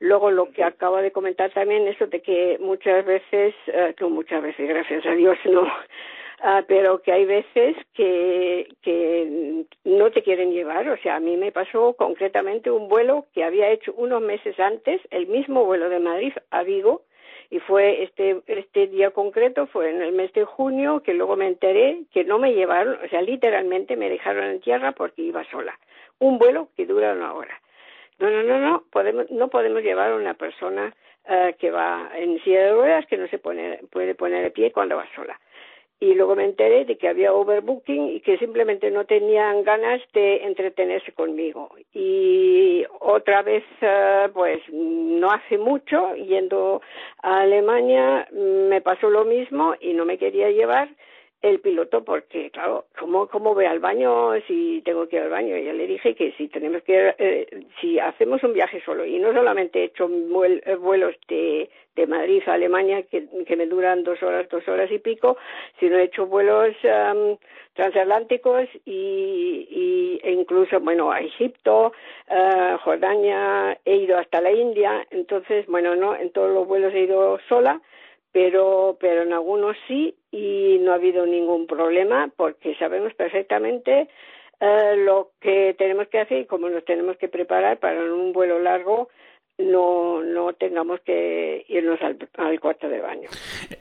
Luego 0.00 0.30
lo 0.30 0.50
que 0.50 0.64
acaba 0.64 1.02
de 1.02 1.12
comentar 1.12 1.50
también, 1.52 1.86
eso 1.86 2.06
de 2.06 2.20
que 2.20 2.58
muchas 2.60 3.04
veces, 3.04 3.54
eh, 3.66 3.94
que 3.96 4.04
muchas 4.04 4.42
veces, 4.42 4.68
gracias 4.68 5.06
a 5.06 5.12
Dios, 5.12 5.38
no, 5.44 5.66
Ah, 6.40 6.62
pero 6.68 7.02
que 7.02 7.10
hay 7.10 7.24
veces 7.24 7.76
que, 7.94 8.68
que 8.82 9.64
no 9.84 10.10
te 10.12 10.22
quieren 10.22 10.52
llevar. 10.52 10.88
O 10.88 10.96
sea, 10.98 11.16
a 11.16 11.20
mí 11.20 11.36
me 11.36 11.50
pasó 11.50 11.94
concretamente 11.94 12.70
un 12.70 12.88
vuelo 12.88 13.26
que 13.34 13.42
había 13.42 13.70
hecho 13.70 13.92
unos 13.96 14.22
meses 14.22 14.58
antes, 14.60 15.00
el 15.10 15.26
mismo 15.26 15.64
vuelo 15.64 15.88
de 15.88 15.98
Madrid 15.98 16.32
a 16.50 16.62
Vigo, 16.62 17.02
y 17.50 17.60
fue 17.60 18.02
este 18.02 18.42
este 18.46 18.88
día 18.88 19.10
concreto 19.10 19.66
fue 19.66 19.90
en 19.90 20.02
el 20.02 20.12
mes 20.12 20.32
de 20.32 20.44
junio 20.44 21.02
que 21.02 21.14
luego 21.14 21.36
me 21.36 21.46
enteré 21.46 22.02
que 22.12 22.24
no 22.24 22.38
me 22.38 22.52
llevaron, 22.52 22.98
o 23.04 23.08
sea, 23.08 23.22
literalmente 23.22 23.96
me 23.96 24.10
dejaron 24.10 24.44
en 24.44 24.60
tierra 24.60 24.92
porque 24.92 25.22
iba 25.22 25.44
sola. 25.50 25.78
Un 26.18 26.38
vuelo 26.38 26.68
que 26.76 26.86
dura 26.86 27.12
una 27.12 27.32
hora. 27.32 27.60
No, 28.18 28.30
no, 28.30 28.42
no, 28.42 28.58
no, 28.58 28.84
podemos, 28.90 29.30
no 29.30 29.48
podemos 29.48 29.82
llevar 29.82 30.10
a 30.10 30.16
una 30.16 30.34
persona 30.34 30.92
uh, 31.28 31.56
que 31.56 31.70
va 31.70 32.10
en 32.16 32.42
silla 32.42 32.64
de 32.64 32.72
ruedas 32.72 33.06
que 33.06 33.16
no 33.16 33.28
se 33.28 33.38
pone, 33.38 33.80
puede 33.90 34.14
poner 34.14 34.42
de 34.42 34.50
pie 34.50 34.72
cuando 34.72 34.96
va 34.96 35.06
sola 35.14 35.38
y 36.00 36.14
luego 36.14 36.36
me 36.36 36.44
enteré 36.44 36.84
de 36.84 36.96
que 36.96 37.08
había 37.08 37.32
overbooking 37.32 38.10
y 38.10 38.20
que 38.20 38.38
simplemente 38.38 38.90
no 38.90 39.04
tenían 39.04 39.64
ganas 39.64 40.00
de 40.12 40.44
entretenerse 40.44 41.12
conmigo. 41.12 41.70
Y 41.92 42.84
otra 43.00 43.42
vez, 43.42 43.64
eh, 43.80 44.28
pues 44.32 44.60
no 44.72 45.30
hace 45.30 45.58
mucho, 45.58 46.14
yendo 46.14 46.82
a 47.22 47.40
Alemania, 47.40 48.28
me 48.32 48.80
pasó 48.80 49.10
lo 49.10 49.24
mismo 49.24 49.74
y 49.80 49.92
no 49.92 50.04
me 50.04 50.18
quería 50.18 50.50
llevar 50.50 50.88
el 51.40 51.60
piloto 51.60 52.04
porque 52.04 52.50
claro 52.50 52.86
cómo 52.98 53.28
cómo 53.28 53.54
voy 53.54 53.66
al 53.66 53.78
baño 53.78 54.32
si 54.48 54.82
tengo 54.84 55.08
que 55.08 55.16
ir 55.16 55.22
al 55.22 55.30
baño 55.30 55.56
ya 55.56 55.72
le 55.72 55.86
dije 55.86 56.14
que 56.14 56.32
si 56.32 56.48
tenemos 56.48 56.82
que 56.82 57.14
eh, 57.16 57.66
si 57.80 57.98
hacemos 58.00 58.42
un 58.42 58.54
viaje 58.54 58.82
solo 58.84 59.04
y 59.04 59.18
no 59.20 59.32
solamente 59.32 59.80
he 59.80 59.84
hecho 59.84 60.08
eh, 60.08 60.74
vuelos 60.76 61.14
de 61.28 61.70
de 61.94 62.06
Madrid 62.06 62.42
a 62.46 62.54
Alemania 62.54 63.02
que, 63.02 63.26
que 63.46 63.56
me 63.56 63.66
duran 63.66 64.02
dos 64.02 64.20
horas 64.22 64.48
dos 64.48 64.66
horas 64.66 64.90
y 64.90 64.98
pico 64.98 65.36
sino 65.78 65.96
he 65.96 66.04
hecho 66.04 66.26
vuelos 66.26 66.74
transatlánticos 67.78 68.68
y, 68.84 69.68
y 69.70 70.20
e 70.24 70.32
incluso 70.32 70.80
bueno 70.80 71.12
a 71.12 71.20
Egipto 71.20 71.92
uh, 72.28 72.78
Jordania 72.78 73.78
he 73.84 73.96
ido 73.96 74.18
hasta 74.18 74.40
la 74.40 74.50
India. 74.50 75.06
Entonces 75.10 75.66
bueno 75.66 75.94
no 75.94 76.16
en 76.16 76.30
todos 76.32 76.50
los 76.50 76.66
vuelos 76.66 76.92
he 76.92 77.04
ido 77.04 77.38
sola 77.48 77.80
pero 78.32 78.96
pero 79.00 79.22
en 79.22 79.32
algunos 79.32 79.76
sí 79.86 80.14
y 80.30 80.78
no 80.80 80.92
ha 80.92 80.96
habido 80.96 81.26
ningún 81.26 81.66
problema 81.66 82.30
porque 82.36 82.74
sabemos 82.76 83.14
perfectamente 83.14 84.08
eh, 84.60 84.96
lo 84.96 85.30
que 85.40 85.74
tenemos 85.78 86.08
que 86.08 86.20
hacer 86.20 86.38
y 86.40 86.46
cómo 86.46 86.68
nos 86.68 86.84
tenemos 86.84 87.16
que 87.16 87.28
preparar 87.28 87.78
para 87.78 88.00
un 88.00 88.32
vuelo 88.32 88.58
largo 88.58 89.08
no, 89.58 90.22
no 90.22 90.52
tengamos 90.52 91.00
que 91.04 91.64
irnos 91.68 92.00
al, 92.00 92.16
al 92.36 92.60
cuarto 92.60 92.88
de 92.88 93.00
baño. 93.00 93.28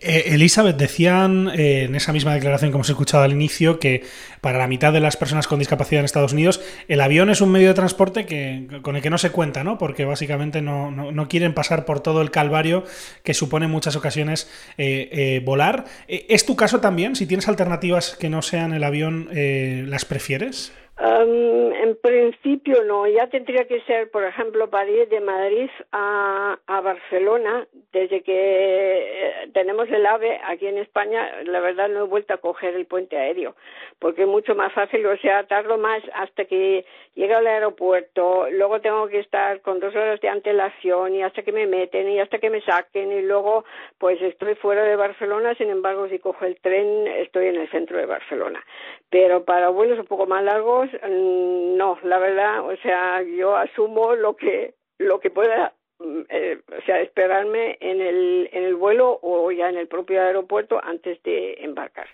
Eh, 0.02 0.24
Elizabeth, 0.28 0.76
decían 0.76 1.50
eh, 1.50 1.84
en 1.84 1.96
esa 1.96 2.12
misma 2.14 2.34
declaración 2.34 2.72
que 2.72 2.78
hemos 2.78 2.90
escuchado 2.90 3.24
al 3.24 3.32
inicio 3.32 3.80
que 3.80 4.04
para 4.42 4.58
la 4.58 4.68
mitad 4.68 4.92
de 4.92 5.00
las 5.00 5.18
personas 5.18 5.48
con 5.48 5.60
discapacidad 5.60 6.00
en 6.00 6.06
Estados 6.06 6.34
Unidos 6.34 6.62
el 6.88 7.00
avión 7.00 7.30
es 7.30 7.42
un 7.42 7.52
medio 7.52 7.68
de 7.68 7.74
transporte 7.76 8.26
que, 8.26 8.68
con 8.82 8.96
el 8.96 9.04
que 9.04 9.12
no 9.12 9.20
se 9.20 9.32
cuenta, 9.32 9.64
¿no? 9.64 9.78
porque 9.78 10.06
básicamente 10.06 10.62
no, 10.62 10.90
no, 10.90 11.12
no 11.12 11.28
quieren 11.28 11.54
pasar 11.54 11.86
por 11.86 12.00
todo 12.00 12.22
el 12.22 12.32
calvario 12.32 12.84
que 13.24 13.36
supone 13.36 13.66
en 13.68 13.72
muchas 13.72 13.96
ocasiones 13.96 14.52
eh, 14.78 15.10
eh 15.12 15.42
volar. 15.46 15.86
¿Es 16.08 16.46
tu 16.46 16.56
caso 16.56 16.82
también? 16.82 17.16
Si 17.16 17.28
tienes 17.28 17.48
alternativas 17.48 18.16
que 18.16 18.30
no 18.30 18.42
sean 18.42 18.74
el 18.74 18.84
avión, 18.84 19.30
¿las 19.32 20.06
prefieres? 20.06 20.74
Um, 21.00 21.74
en 21.74 21.96
principio 22.02 22.84
no, 22.84 23.06
ya 23.08 23.28
tendría 23.28 23.66
que 23.66 23.82
ser, 23.82 24.10
por 24.10 24.24
ejemplo, 24.24 24.68
para 24.72 24.90
ir 24.90 25.08
de 25.10 25.20
Madrid 25.20 25.70
a, 25.92 26.58
Barcelona, 26.68 27.68
desde 27.92 28.24
que 28.24 28.34
eh, 28.34 29.50
tenemos 29.54 29.88
el 29.90 30.06
AVE 30.06 30.40
aquí 30.46 30.66
en 30.66 30.78
España, 30.80 31.44
la 31.44 31.60
verdad 31.60 31.90
no 31.90 32.06
he 32.06 32.08
vuelto 32.08 32.34
a 32.34 32.38
coger 32.38 32.76
el 32.76 32.88
puente 32.88 33.18
aéreo, 33.18 33.56
porque 34.00 34.24
es 34.24 34.28
mucho 34.28 34.56
más 34.56 34.74
fácil, 34.74 35.06
o 35.06 35.18
sea, 35.18 35.46
tardo 35.46 35.78
más 35.78 36.02
hasta 36.14 36.46
que 36.46 36.86
llegue 37.14 37.34
al 37.34 37.48
aeropuerto, 37.48 38.48
luego 38.52 38.80
tengo 38.80 39.08
que 39.08 39.20
estar 39.20 39.62
con 39.62 39.80
dos 39.80 39.96
horas 39.96 40.22
de 40.22 40.30
antelación 40.30 41.16
y 41.16 41.24
hasta 41.24 41.42
que 41.42 41.52
me 41.52 41.66
meten 41.66 42.10
y 42.10 42.20
hasta 42.20 42.38
que 42.38 42.50
me 42.50 42.62
saquen. 42.62 43.12
Y 43.12 43.22
luego 43.24 43.66
pues 43.98 44.22
estoy 44.22 44.56
fuera 44.56 44.84
de 44.84 44.96
Barcelona, 44.96 45.56
sin 45.56 45.70
embargo 45.70 46.08
si 46.10 46.20
cojo 46.20 46.46
el 46.46 46.60
tren 46.62 47.08
estoy 47.08 47.48
en 47.48 47.56
el 47.56 47.70
centro 47.70 47.98
de 47.98 48.06
Barcelona. 48.06 48.64
Pero 49.10 49.46
para 49.46 49.70
vuelos 49.70 50.00
un 50.00 50.06
poco 50.06 50.26
más 50.26 50.44
largos 50.44 50.90
Mm, 51.04 51.78
no, 51.78 51.98
la 52.04 52.20
verdad, 52.20 52.66
o 52.66 52.76
sea, 52.78 53.22
yo 53.24 53.56
asumo 53.56 54.16
lo 54.16 54.36
que 54.36 54.74
lo 55.00 55.20
que 55.20 55.30
pueda 55.30 55.74
mm, 56.00 56.22
eh, 56.30 56.58
o 56.68 56.86
sea, 56.86 57.02
esperarme 57.02 57.78
en 57.80 58.02
el, 58.02 58.50
en 58.52 58.64
el 58.64 58.76
vuelo 58.76 59.20
o 59.22 59.52
ya 59.52 59.70
en 59.70 59.78
el 59.78 59.88
propio 59.88 60.22
aeropuerto 60.22 60.80
antes 60.84 61.22
de 61.24 61.54
embarcar. 61.60 62.08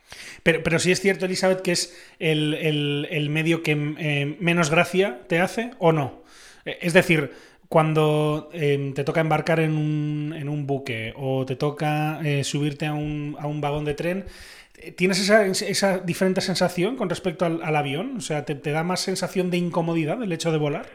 Pero, 0.44 0.62
pero 0.64 0.80
sí 0.80 0.92
es 0.92 1.00
cierto, 1.00 1.26
Elizabeth, 1.26 1.62
que 1.62 1.72
es 1.72 2.16
el, 2.20 2.54
el, 2.56 3.08
el 3.10 3.30
medio 3.30 3.64
que 3.64 3.72
eh, 3.72 4.36
menos 4.40 4.70
gracia 4.70 5.22
te 5.28 5.40
hace 5.40 5.72
o 5.80 5.92
no. 5.92 6.24
Eh, 6.66 6.78
es 6.82 6.94
decir, 6.94 7.32
cuando 7.70 8.50
eh, 8.54 8.92
te 8.94 9.04
toca 9.04 9.22
embarcar 9.22 9.60
en 9.60 9.76
un, 9.76 10.34
en 10.38 10.50
un 10.50 10.68
buque 10.68 11.14
o 11.16 11.46
te 11.46 11.56
toca 11.56 12.20
eh, 12.24 12.44
subirte 12.44 12.86
a 12.86 12.94
un, 12.94 13.36
a 13.40 13.48
un 13.48 13.62
vagón 13.62 13.86
de 13.86 13.94
tren, 13.96 14.26
¿Tienes 14.92 15.20
esa, 15.20 15.46
esa 15.46 16.00
diferente 16.00 16.42
sensación 16.42 16.96
con 16.96 17.10
respecto 17.10 17.46
al, 17.46 17.62
al 17.64 17.76
avión? 17.76 18.18
O 18.18 18.22
sea, 18.22 18.46
¿te, 18.46 18.56
¿te, 18.56 18.72
da 18.72 18.84
más 18.84 19.00
sensación 19.00 19.50
de 19.50 19.58
incomodidad 19.58 20.22
el 20.22 20.32
hecho 20.32 20.52
de 20.52 20.58
volar? 20.58 20.86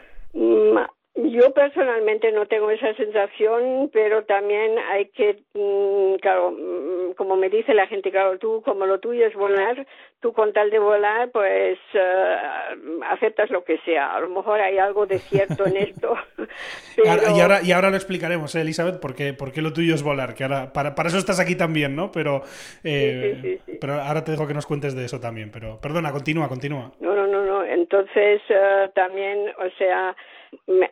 Yo 1.39 1.53
personalmente 1.53 2.33
no 2.33 2.47
tengo 2.47 2.69
esa 2.69 2.93
sensación, 2.95 3.89
pero 3.93 4.25
también 4.25 4.77
hay 4.91 5.05
que, 5.05 5.39
mm, 5.53 6.15
claro, 6.19 6.51
mm, 6.51 7.13
como 7.13 7.37
me 7.37 7.49
dice 7.49 7.73
la 7.73 7.87
gente, 7.87 8.11
claro, 8.11 8.37
tú 8.37 8.61
como 8.65 8.85
lo 8.85 8.99
tuyo 8.99 9.25
es 9.25 9.33
volar, 9.35 9.87
tú 10.19 10.33
con 10.33 10.51
tal 10.51 10.69
de 10.69 10.79
volar, 10.79 11.31
pues 11.31 11.79
uh, 11.93 13.03
aceptas 13.05 13.49
lo 13.51 13.63
que 13.63 13.77
sea. 13.85 14.15
A 14.15 14.19
lo 14.19 14.27
mejor 14.27 14.59
hay 14.59 14.79
algo 14.79 15.05
de 15.05 15.19
cierto 15.19 15.65
en 15.65 15.77
esto. 15.77 16.13
pero... 16.97 17.37
y, 17.37 17.39
ahora, 17.39 17.59
y 17.63 17.71
ahora 17.71 17.89
lo 17.89 17.95
explicaremos, 17.95 18.53
¿eh, 18.55 18.61
Elizabeth, 18.61 18.99
por 18.99 19.15
qué, 19.15 19.31
por 19.31 19.53
qué 19.53 19.61
lo 19.61 19.71
tuyo 19.71 19.95
es 19.95 20.03
volar, 20.03 20.33
que 20.33 20.43
ahora, 20.43 20.73
para, 20.73 20.93
para 20.93 21.07
eso 21.07 21.19
estás 21.19 21.39
aquí 21.39 21.55
también, 21.55 21.95
¿no? 21.95 22.11
Pero, 22.11 22.41
eh, 22.83 23.37
sí, 23.41 23.41
sí, 23.41 23.61
sí, 23.65 23.77
pero 23.79 23.93
ahora 23.93 24.25
te 24.25 24.31
dejo 24.31 24.45
que 24.45 24.53
nos 24.53 24.65
cuentes 24.65 24.93
de 24.93 25.05
eso 25.05 25.21
también. 25.21 25.51
Pero 25.51 25.79
perdona, 25.79 26.11
continúa, 26.11 26.49
continúa. 26.49 26.91
No, 26.99 27.15
no, 27.15 27.27
no, 27.27 27.45
no. 27.45 27.63
Entonces, 27.63 28.41
uh, 28.49 28.89
también, 28.93 29.53
o 29.57 29.69
sea 29.77 30.13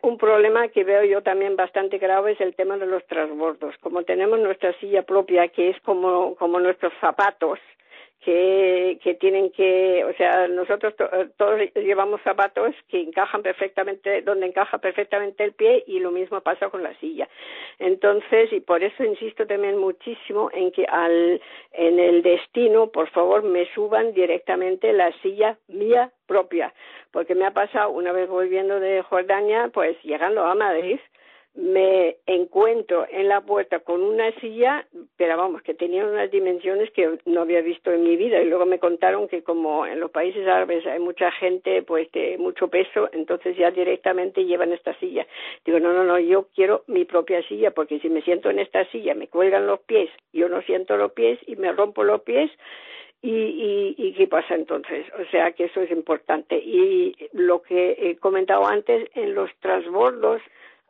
un 0.02 0.18
problema 0.18 0.68
que 0.68 0.84
veo 0.84 1.04
yo 1.04 1.22
también 1.22 1.56
bastante 1.56 1.98
grave 1.98 2.32
es 2.32 2.40
el 2.40 2.54
tema 2.54 2.76
de 2.76 2.86
los 2.86 3.04
transbordos. 3.06 3.76
Como 3.78 4.02
tenemos 4.02 4.38
nuestra 4.38 4.72
silla 4.80 5.02
propia, 5.02 5.48
que 5.48 5.70
es 5.70 5.80
como, 5.82 6.34
como 6.36 6.60
nuestros 6.60 6.92
zapatos, 7.00 7.58
que, 8.28 8.98
que 9.02 9.14
tienen 9.14 9.50
que, 9.52 10.04
o 10.04 10.12
sea, 10.18 10.48
nosotros 10.48 10.94
to, 10.96 11.08
todos 11.38 11.62
llevamos 11.74 12.20
zapatos 12.20 12.74
que 12.88 13.00
encajan 13.00 13.40
perfectamente, 13.40 14.20
donde 14.20 14.44
encaja 14.44 14.76
perfectamente 14.76 15.44
el 15.44 15.52
pie 15.52 15.82
y 15.86 15.98
lo 15.98 16.10
mismo 16.10 16.42
pasa 16.42 16.68
con 16.68 16.82
la 16.82 16.92
silla. 16.98 17.26
Entonces, 17.78 18.52
y 18.52 18.60
por 18.60 18.82
eso 18.82 19.02
insisto 19.02 19.46
también 19.46 19.78
muchísimo 19.78 20.50
en 20.52 20.70
que 20.72 20.84
al, 20.84 21.40
en 21.72 21.98
el 21.98 22.22
destino, 22.22 22.88
por 22.88 23.08
favor, 23.08 23.44
me 23.44 23.64
suban 23.72 24.12
directamente 24.12 24.92
la 24.92 25.10
silla 25.22 25.56
mía 25.68 26.10
propia, 26.26 26.74
porque 27.10 27.34
me 27.34 27.46
ha 27.46 27.52
pasado 27.52 27.88
una 27.88 28.12
vez 28.12 28.28
volviendo 28.28 28.78
de 28.78 29.00
Jordania, 29.04 29.70
pues 29.72 29.96
llegando 30.02 30.44
a 30.44 30.54
Madrid, 30.54 31.00
me 31.54 32.16
encuentro 32.26 33.06
en 33.10 33.28
la 33.28 33.40
puerta 33.40 33.80
con 33.80 34.02
una 34.02 34.30
silla, 34.40 34.86
pero 35.16 35.36
vamos, 35.36 35.62
que 35.62 35.74
tenía 35.74 36.06
unas 36.06 36.30
dimensiones 36.30 36.90
que 36.92 37.18
no 37.26 37.40
había 37.40 37.60
visto 37.62 37.90
en 37.90 38.04
mi 38.04 38.16
vida. 38.16 38.40
Y 38.40 38.48
luego 38.48 38.64
me 38.64 38.78
contaron 38.78 39.26
que 39.28 39.42
como 39.42 39.84
en 39.84 39.98
los 39.98 40.10
países 40.10 40.46
árabes 40.46 40.86
hay 40.86 41.00
mucha 41.00 41.32
gente 41.32 41.82
pues 41.82 42.10
de 42.12 42.38
mucho 42.38 42.68
peso, 42.68 43.08
entonces 43.12 43.56
ya 43.56 43.70
directamente 43.70 44.44
llevan 44.44 44.72
esta 44.72 44.94
silla. 45.00 45.26
Digo, 45.64 45.80
no, 45.80 45.92
no, 45.92 46.04
no, 46.04 46.18
yo 46.18 46.46
quiero 46.54 46.84
mi 46.86 47.04
propia 47.04 47.42
silla, 47.48 47.72
porque 47.72 47.98
si 48.00 48.08
me 48.08 48.22
siento 48.22 48.50
en 48.50 48.60
esta 48.60 48.84
silla 48.90 49.14
me 49.14 49.28
cuelgan 49.28 49.66
los 49.66 49.80
pies, 49.80 50.10
yo 50.32 50.48
no 50.48 50.62
siento 50.62 50.96
los 50.96 51.12
pies 51.12 51.38
y 51.46 51.56
me 51.56 51.72
rompo 51.72 52.04
los 52.04 52.22
pies, 52.22 52.50
y, 53.20 53.30
y, 53.30 53.94
y, 53.98 54.12
qué 54.12 54.28
pasa 54.28 54.54
entonces. 54.54 55.04
O 55.18 55.28
sea 55.32 55.50
que 55.50 55.64
eso 55.64 55.80
es 55.80 55.90
importante. 55.90 56.56
Y 56.56 57.16
lo 57.32 57.62
que 57.62 57.96
he 57.98 58.16
comentado 58.16 58.64
antes, 58.64 59.10
en 59.14 59.34
los 59.34 59.50
transbordos, 59.58 60.40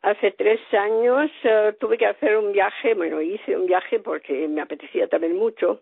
hace 0.01 0.31
tres 0.31 0.59
años 0.73 1.29
uh, 1.43 1.73
tuve 1.79 1.97
que 1.97 2.05
hacer 2.05 2.37
un 2.37 2.51
viaje, 2.51 2.93
bueno, 2.93 3.21
hice 3.21 3.57
un 3.57 3.65
viaje 3.65 3.99
porque 3.99 4.47
me 4.47 4.61
apetecía 4.61 5.07
también 5.07 5.35
mucho, 5.35 5.81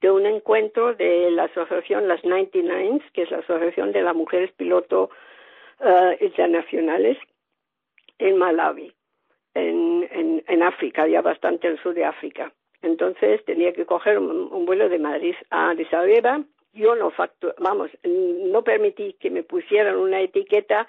de 0.00 0.10
un 0.10 0.26
encuentro 0.26 0.94
de 0.94 1.30
la 1.30 1.44
asociación 1.44 2.08
Las 2.08 2.24
99, 2.24 3.00
que 3.12 3.22
es 3.22 3.30
la 3.30 3.38
asociación 3.38 3.92
de 3.92 4.02
las 4.02 4.14
mujeres 4.14 4.52
piloto 4.52 5.10
uh, 5.80 6.24
internacionales, 6.24 7.18
en 8.18 8.36
Malawi, 8.36 8.92
en, 9.54 10.08
en, 10.10 10.44
en 10.46 10.62
África, 10.62 11.06
ya 11.06 11.22
bastante 11.22 11.68
al 11.68 11.80
sur 11.82 11.94
de 11.94 12.04
África. 12.04 12.52
Entonces 12.82 13.44
tenía 13.44 13.72
que 13.72 13.86
coger 13.86 14.18
un, 14.18 14.52
un 14.52 14.66
vuelo 14.66 14.88
de 14.88 14.98
Madrid 14.98 15.34
a 15.50 15.70
Addis 15.70 15.92
Abeba. 15.92 16.42
Yo 16.72 16.94
no 16.94 17.10
factu 17.10 17.52
vamos, 17.58 17.90
no 18.04 18.62
permití 18.62 19.14
que 19.14 19.30
me 19.30 19.42
pusieran 19.42 19.96
una 19.96 20.20
etiqueta 20.20 20.86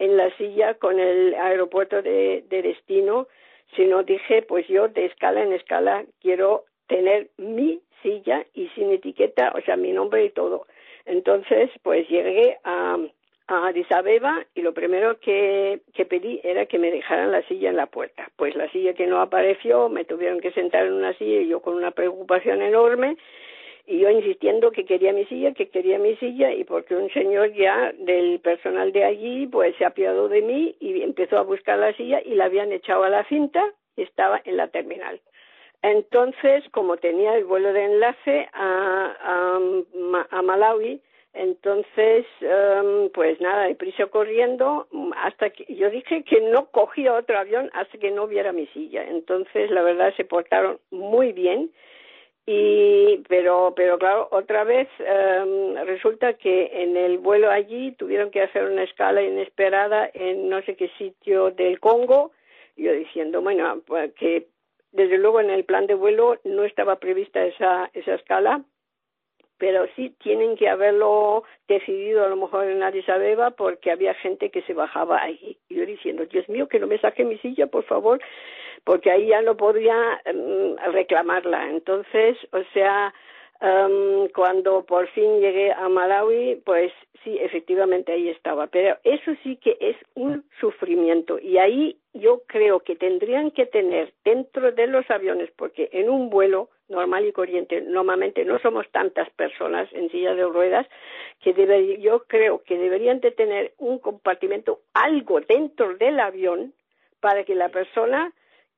en 0.00 0.16
la 0.16 0.34
silla 0.36 0.74
con 0.74 0.98
el 0.98 1.34
aeropuerto 1.34 2.02
de, 2.02 2.42
de 2.48 2.62
destino, 2.62 3.28
sino 3.76 4.02
dije, 4.02 4.42
pues 4.42 4.66
yo 4.66 4.88
de 4.88 5.04
escala 5.04 5.42
en 5.42 5.52
escala 5.52 6.04
quiero 6.20 6.64
tener 6.88 7.28
mi 7.36 7.80
silla 8.02 8.44
y 8.54 8.68
sin 8.68 8.90
etiqueta, 8.90 9.52
o 9.54 9.60
sea, 9.60 9.76
mi 9.76 9.92
nombre 9.92 10.24
y 10.24 10.30
todo. 10.30 10.66
Entonces, 11.04 11.70
pues 11.82 12.08
llegué 12.08 12.58
a, 12.64 12.96
a 13.48 13.66
Addis 13.68 13.92
Abeba 13.92 14.46
y 14.54 14.62
lo 14.62 14.72
primero 14.72 15.20
que, 15.20 15.80
que 15.92 16.06
pedí 16.06 16.40
era 16.42 16.64
que 16.64 16.78
me 16.78 16.90
dejaran 16.90 17.30
la 17.30 17.42
silla 17.42 17.68
en 17.68 17.76
la 17.76 17.86
puerta. 17.86 18.30
Pues 18.36 18.56
la 18.56 18.70
silla 18.70 18.94
que 18.94 19.06
no 19.06 19.20
apareció, 19.20 19.90
me 19.90 20.06
tuvieron 20.06 20.40
que 20.40 20.52
sentar 20.52 20.86
en 20.86 20.94
una 20.94 21.12
silla 21.18 21.42
y 21.42 21.48
yo 21.48 21.60
con 21.60 21.74
una 21.74 21.90
preocupación 21.90 22.62
enorme 22.62 23.18
y 23.90 23.98
yo 23.98 24.08
insistiendo 24.08 24.70
que 24.70 24.84
quería 24.84 25.12
mi 25.12 25.24
silla, 25.24 25.52
que 25.52 25.68
quería 25.68 25.98
mi 25.98 26.14
silla 26.16 26.52
y 26.52 26.62
porque 26.62 26.94
un 26.94 27.10
señor 27.10 27.52
ya 27.54 27.92
del 27.98 28.38
personal 28.38 28.92
de 28.92 29.02
allí 29.02 29.48
pues 29.48 29.74
se 29.78 29.84
apiadó 29.84 30.28
de 30.28 30.42
mí 30.42 30.76
y 30.78 31.02
empezó 31.02 31.38
a 31.38 31.42
buscar 31.42 31.76
la 31.76 31.92
silla 31.94 32.22
y 32.24 32.36
la 32.36 32.44
habían 32.44 32.70
echado 32.70 33.02
a 33.02 33.08
la 33.08 33.24
cinta 33.24 33.74
y 33.96 34.02
estaba 34.02 34.40
en 34.44 34.56
la 34.56 34.68
terminal. 34.68 35.20
Entonces, 35.82 36.62
como 36.70 36.98
tenía 36.98 37.34
el 37.34 37.44
vuelo 37.44 37.72
de 37.72 37.84
enlace 37.84 38.48
a, 38.52 39.58
a, 40.30 40.42
Malawi, 40.42 41.00
entonces, 41.32 42.26
um, 42.42 43.08
pues 43.10 43.40
nada, 43.40 43.64
deprisa 43.64 44.06
corriendo 44.06 44.86
hasta 45.16 45.50
que 45.50 45.64
yo 45.74 45.90
dije 45.90 46.22
que 46.22 46.40
no 46.42 46.66
cogía 46.66 47.14
otro 47.14 47.36
avión 47.36 47.70
hasta 47.72 47.98
que 47.98 48.12
no 48.12 48.28
viera 48.28 48.52
mi 48.52 48.66
silla. 48.68 49.02
Entonces, 49.02 49.70
la 49.70 49.82
verdad, 49.82 50.14
se 50.16 50.24
portaron 50.24 50.78
muy 50.90 51.32
bien. 51.32 51.70
Y, 52.46 53.22
pero, 53.28 53.74
pero 53.76 53.98
claro, 53.98 54.28
otra 54.32 54.64
vez 54.64 54.88
um, 54.98 55.76
resulta 55.84 56.34
que 56.34 56.82
en 56.82 56.96
el 56.96 57.18
vuelo 57.18 57.50
allí 57.50 57.92
tuvieron 57.92 58.30
que 58.30 58.42
hacer 58.42 58.64
una 58.64 58.82
escala 58.82 59.22
inesperada 59.22 60.10
en 60.12 60.48
no 60.48 60.60
sé 60.62 60.74
qué 60.74 60.88
sitio 60.98 61.50
del 61.50 61.78
Congo. 61.80 62.32
Yo 62.76 62.92
diciendo, 62.92 63.42
bueno, 63.42 63.82
pues 63.86 64.12
que 64.14 64.46
desde 64.92 65.18
luego 65.18 65.40
en 65.40 65.50
el 65.50 65.64
plan 65.64 65.86
de 65.86 65.94
vuelo 65.94 66.38
no 66.44 66.64
estaba 66.64 66.96
prevista 66.96 67.44
esa, 67.44 67.90
esa 67.92 68.14
escala, 68.14 68.64
pero 69.58 69.86
sí 69.94 70.14
tienen 70.22 70.56
que 70.56 70.68
haberlo 70.68 71.44
decidido 71.68 72.24
a 72.24 72.28
lo 72.28 72.36
mejor 72.36 72.64
en 72.64 72.82
Addis 72.82 73.08
Abeba 73.08 73.50
porque 73.50 73.90
había 73.90 74.14
gente 74.14 74.50
que 74.50 74.62
se 74.62 74.72
bajaba 74.72 75.22
ahí. 75.22 75.58
Yo 75.68 75.84
diciendo, 75.84 76.24
Dios 76.24 76.48
mío, 76.48 76.66
que 76.66 76.80
no 76.80 76.86
me 76.86 76.98
saque 76.98 77.24
mi 77.24 77.36
silla, 77.38 77.66
por 77.66 77.84
favor, 77.84 78.20
porque 78.84 79.10
ahí 79.10 79.28
ya 79.28 79.42
no 79.42 79.56
podría 79.56 80.20
mm, 80.32 80.92
reclamarla. 80.92 81.70
Entonces, 81.70 82.36
o 82.52 82.62
sea, 82.72 83.12
Um, 83.62 84.28
cuando 84.28 84.86
por 84.86 85.06
fin 85.08 85.38
llegué 85.38 85.70
a 85.70 85.86
Malawi, 85.90 86.62
pues 86.64 86.90
sí, 87.22 87.36
efectivamente 87.38 88.10
ahí 88.10 88.30
estaba. 88.30 88.68
Pero 88.68 88.96
eso 89.04 89.32
sí 89.42 89.56
que 89.56 89.76
es 89.80 89.96
un 90.14 90.44
sufrimiento. 90.60 91.38
Y 91.38 91.58
ahí 91.58 91.98
yo 92.14 92.40
creo 92.46 92.80
que 92.80 92.96
tendrían 92.96 93.50
que 93.50 93.66
tener 93.66 94.14
dentro 94.24 94.72
de 94.72 94.86
los 94.86 95.08
aviones, 95.10 95.50
porque 95.56 95.90
en 95.92 96.08
un 96.08 96.30
vuelo 96.30 96.70
normal 96.88 97.26
y 97.26 97.32
corriente, 97.32 97.82
normalmente 97.82 98.46
no 98.46 98.58
somos 98.60 98.88
tantas 98.90 99.28
personas 99.30 99.92
en 99.92 100.10
silla 100.10 100.34
de 100.34 100.44
ruedas, 100.44 100.86
que 101.40 101.52
debe, 101.52 102.00
yo 102.00 102.24
creo 102.26 102.62
que 102.64 102.78
deberían 102.78 103.20
de 103.20 103.30
tener 103.30 103.74
un 103.76 103.98
compartimento, 103.98 104.80
algo 104.94 105.40
dentro 105.40 105.94
del 105.98 106.18
avión, 106.18 106.72
para 107.20 107.44
que 107.44 107.54
la 107.54 107.68
persona 107.68 108.32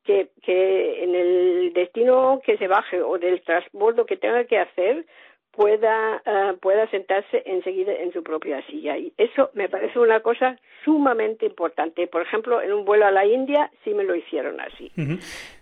que, 0.04 0.30
que 0.42 1.04
en 1.04 1.14
el 1.14 1.72
destino 1.72 2.40
que 2.44 2.56
se 2.58 2.66
baje 2.66 3.00
o 3.02 3.18
del 3.18 3.40
transbordo 3.42 4.06
que 4.06 4.16
tenga 4.16 4.44
que 4.44 4.58
hacer 4.58 5.06
pueda, 5.52 6.22
uh, 6.26 6.56
pueda 6.58 6.88
sentarse 6.90 7.42
enseguida 7.46 7.92
en 7.92 8.12
su 8.12 8.22
propia 8.22 8.64
silla. 8.66 8.96
Y 8.96 9.12
eso 9.16 9.50
me 9.54 9.68
parece 9.68 9.98
una 9.98 10.20
cosa 10.20 10.58
sumamente 10.84 11.46
importante. 11.46 12.06
Por 12.06 12.22
ejemplo, 12.22 12.60
en 12.60 12.72
un 12.72 12.84
vuelo 12.84 13.06
a 13.06 13.10
la 13.10 13.24
India 13.26 13.70
sí 13.84 13.94
me 13.94 14.04
lo 14.04 14.16
hicieron 14.16 14.60
así. 14.60 14.90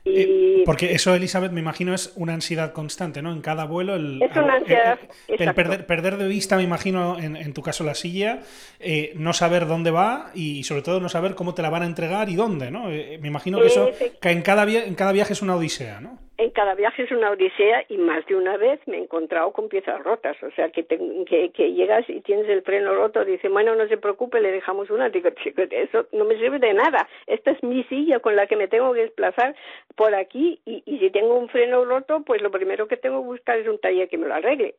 Y... 0.04 0.64
Porque 0.64 0.92
eso, 0.92 1.14
Elizabeth, 1.14 1.52
me 1.52 1.60
imagino 1.60 1.94
es 1.94 2.12
una 2.16 2.34
ansiedad 2.34 2.72
constante, 2.72 3.22
¿no? 3.22 3.32
En 3.32 3.40
cada 3.40 3.64
vuelo. 3.64 3.94
El, 3.96 4.22
es 4.22 4.36
una 4.36 4.54
ansiedad. 4.54 4.98
El, 5.28 5.54
perder, 5.54 5.86
perder, 5.86 6.16
de 6.16 6.28
vista, 6.28 6.56
me 6.56 6.62
imagino, 6.62 7.18
en, 7.18 7.36
en 7.36 7.52
tu 7.52 7.62
caso 7.62 7.84
la 7.84 7.94
silla, 7.94 8.40
eh, 8.78 9.12
no 9.14 9.32
saber 9.32 9.66
dónde 9.66 9.90
va 9.90 10.30
y 10.34 10.64
sobre 10.64 10.82
todo 10.82 11.00
no 11.00 11.08
saber 11.08 11.34
cómo 11.34 11.54
te 11.54 11.62
la 11.62 11.70
van 11.70 11.82
a 11.82 11.86
entregar 11.86 12.28
y 12.28 12.36
dónde, 12.36 12.70
¿no? 12.70 12.90
Eh, 12.90 13.18
me 13.20 13.28
imagino 13.28 13.60
que 13.60 13.66
eso 13.66 13.90
que 14.20 14.30
en 14.30 14.42
cada, 14.42 14.64
en 14.70 14.94
cada 14.94 15.12
viaje 15.12 15.32
es 15.32 15.42
una 15.42 15.56
odisea, 15.56 16.00
¿no? 16.00 16.18
en 16.40 16.50
cada 16.52 16.74
viaje 16.74 17.02
es 17.02 17.10
una 17.10 17.30
odisea 17.32 17.84
y 17.90 17.98
más 17.98 18.24
de 18.24 18.34
una 18.34 18.56
vez 18.56 18.80
me 18.86 18.96
he 18.96 19.02
encontrado 19.02 19.52
con 19.52 19.68
piezas 19.68 20.02
rotas. 20.02 20.42
O 20.42 20.50
sea, 20.52 20.70
que, 20.70 20.86
que, 20.86 21.72
llegas 21.72 22.08
y 22.08 22.22
tienes 22.22 22.48
el 22.48 22.62
freno 22.62 22.94
roto, 22.94 23.26
dice, 23.26 23.50
bueno, 23.50 23.74
no 23.74 23.86
se 23.88 23.98
preocupe, 23.98 24.40
le 24.40 24.50
dejamos 24.50 24.88
una. 24.88 25.10
Digo, 25.10 25.28
eso 25.28 26.06
no 26.12 26.24
me 26.24 26.38
sirve 26.38 26.58
de 26.58 26.72
nada. 26.72 27.06
Esta 27.26 27.50
es 27.50 27.62
mi 27.62 27.84
silla 27.84 28.20
con 28.20 28.36
la 28.36 28.46
que 28.46 28.56
me 28.56 28.68
tengo 28.68 28.94
que 28.94 29.02
desplazar 29.02 29.54
por 29.96 30.14
aquí 30.14 30.60
y, 30.64 30.82
y 30.86 30.98
si 30.98 31.10
tengo 31.10 31.34
un 31.34 31.48
freno 31.48 31.84
roto, 31.84 32.22
pues 32.24 32.42
lo 32.42 32.50
primero 32.50 32.88
que 32.88 32.96
tengo 32.96 33.20
que 33.20 33.26
buscar 33.26 33.58
es 33.58 33.68
un 33.68 33.78
taller 33.78 34.08
que 34.08 34.18
me 34.18 34.28
lo 34.28 34.34
arregle. 34.34 34.74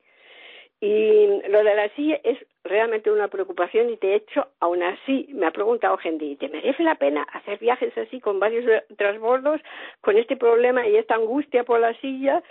Y 0.84 1.28
lo 1.48 1.64
de 1.64 1.76
la 1.76 1.90
silla 1.90 2.20
es 2.24 2.40
realmente 2.64 3.12
una 3.12 3.28
preocupación 3.28 3.92
y 3.92 3.98
de 3.98 4.16
hecho, 4.16 4.48
aún 4.60 4.82
así, 4.82 5.28
me 5.30 5.46
ha 5.46 5.52
preguntado 5.52 5.96
gente, 5.98 6.36
¿te 6.38 6.50
merece 6.50 6.82
la 6.82 6.96
pena 6.96 7.22
hacer 7.34 7.60
viajes 7.60 7.96
así 8.00 8.20
con 8.20 8.40
varios 8.40 8.66
transbordos, 8.98 9.62
con 10.02 10.18
este 10.18 10.38
problema 10.38 10.88
y 10.88 10.96
esta 10.96 11.14
angustia 11.14 11.64
por 11.64 11.80
la 11.80 11.94
silla? 12.02 12.42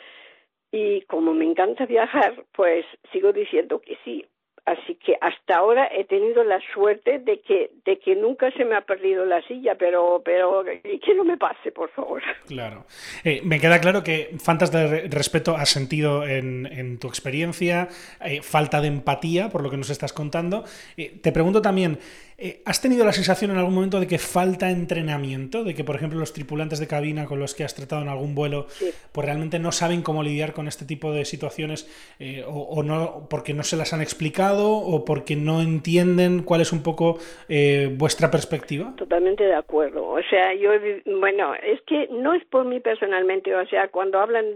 Y 0.71 1.01
como 1.03 1.35
me 1.35 1.45
encanta 1.45 1.87
viajar, 1.87 2.45
pues 2.53 2.87
sigo 3.11 3.33
diciendo 3.33 3.81
que 3.81 3.99
sí. 4.05 4.25
Así 4.65 4.95
que 4.97 5.17
hasta 5.21 5.57
ahora 5.57 5.89
he 5.93 6.05
tenido 6.05 6.45
la 6.45 6.61
suerte 6.73 7.19
de 7.19 7.41
que, 7.41 7.71
de 7.85 7.99
que 7.99 8.15
nunca 8.15 8.51
se 8.53 8.65
me 8.65 8.77
ha 8.77 8.83
perdido 8.83 9.25
la 9.25 9.43
silla, 9.43 9.75
pero, 9.77 10.23
pero 10.25 10.65
que 10.65 11.15
no 11.15 11.25
me 11.25 11.37
pase, 11.37 11.73
por 11.73 11.91
favor. 11.91 12.23
Claro. 12.47 12.85
Eh, 13.25 13.41
me 13.45 13.59
queda 13.59 13.81
claro 13.81 14.03
que 14.03 14.37
faltas 14.43 14.71
de 14.71 15.09
respeto 15.09 15.57
has 15.57 15.71
sentido 15.71 16.27
en, 16.27 16.67
en 16.67 16.99
tu 16.99 17.09
experiencia, 17.09 17.89
eh, 18.25 18.43
falta 18.43 18.81
de 18.81 18.89
empatía 18.89 19.49
por 19.49 19.63
lo 19.63 19.71
que 19.71 19.77
nos 19.77 19.91
estás 19.91 20.13
contando. 20.13 20.65
Eh, 20.97 21.19
te 21.23 21.33
pregunto 21.33 21.63
también, 21.63 21.99
eh, 22.43 22.63
¿Has 22.65 22.81
tenido 22.81 23.05
la 23.05 23.13
sensación 23.13 23.51
en 23.51 23.59
algún 23.59 23.75
momento 23.75 24.01
de 24.01 24.07
que 24.07 24.19
falta 24.19 24.71
entrenamiento? 24.71 25.63
De 25.63 25.75
que, 25.75 25.85
por 25.85 25.97
ejemplo, 25.97 26.19
los 26.19 26.33
tripulantes 26.33 26.81
de 26.81 26.89
cabina 26.89 27.27
con 27.27 27.39
los 27.39 27.55
que 27.55 27.65
has 27.65 27.75
tratado 27.75 28.01
en 28.01 28.09
algún 28.09 28.35
vuelo, 28.35 28.67
pues 29.13 29.27
realmente 29.27 29.59
no 29.59 29.73
saben 29.73 30.01
cómo 30.01 30.23
lidiar 30.23 30.55
con 30.55 30.67
este 30.67 30.87
tipo 30.87 31.13
de 31.13 31.27
situaciones 31.27 31.87
eh, 32.19 32.43
o, 32.47 32.83
no 32.83 33.27
porque 33.29 33.53
no 33.53 33.63
se 33.63 33.77
las 33.77 33.93
han 33.93 34.01
explicado 34.01 34.71
o 34.71 35.05
porque 35.05 35.37
no 35.37 35.61
entienden 35.61 36.43
cuál 36.43 36.63
es 36.63 36.73
un 36.73 36.83
poco 36.83 37.19
eh, 37.51 37.91
vuestra 37.93 38.31
perspectiva? 38.31 38.95
Totalmente 38.97 39.45
de 39.45 39.55
acuerdo. 39.55 40.09
O 40.09 40.23
sea, 40.23 40.55
yo, 40.55 40.71
bueno, 41.19 41.55
es 41.55 41.83
que 41.83 42.09
no 42.11 42.33
es 42.33 42.45
por 42.47 42.65
mí 42.65 42.81
personalmente, 42.81 43.55
o 43.55 43.67
sea, 43.67 43.89
cuando 43.89 44.19
hablan 44.19 44.47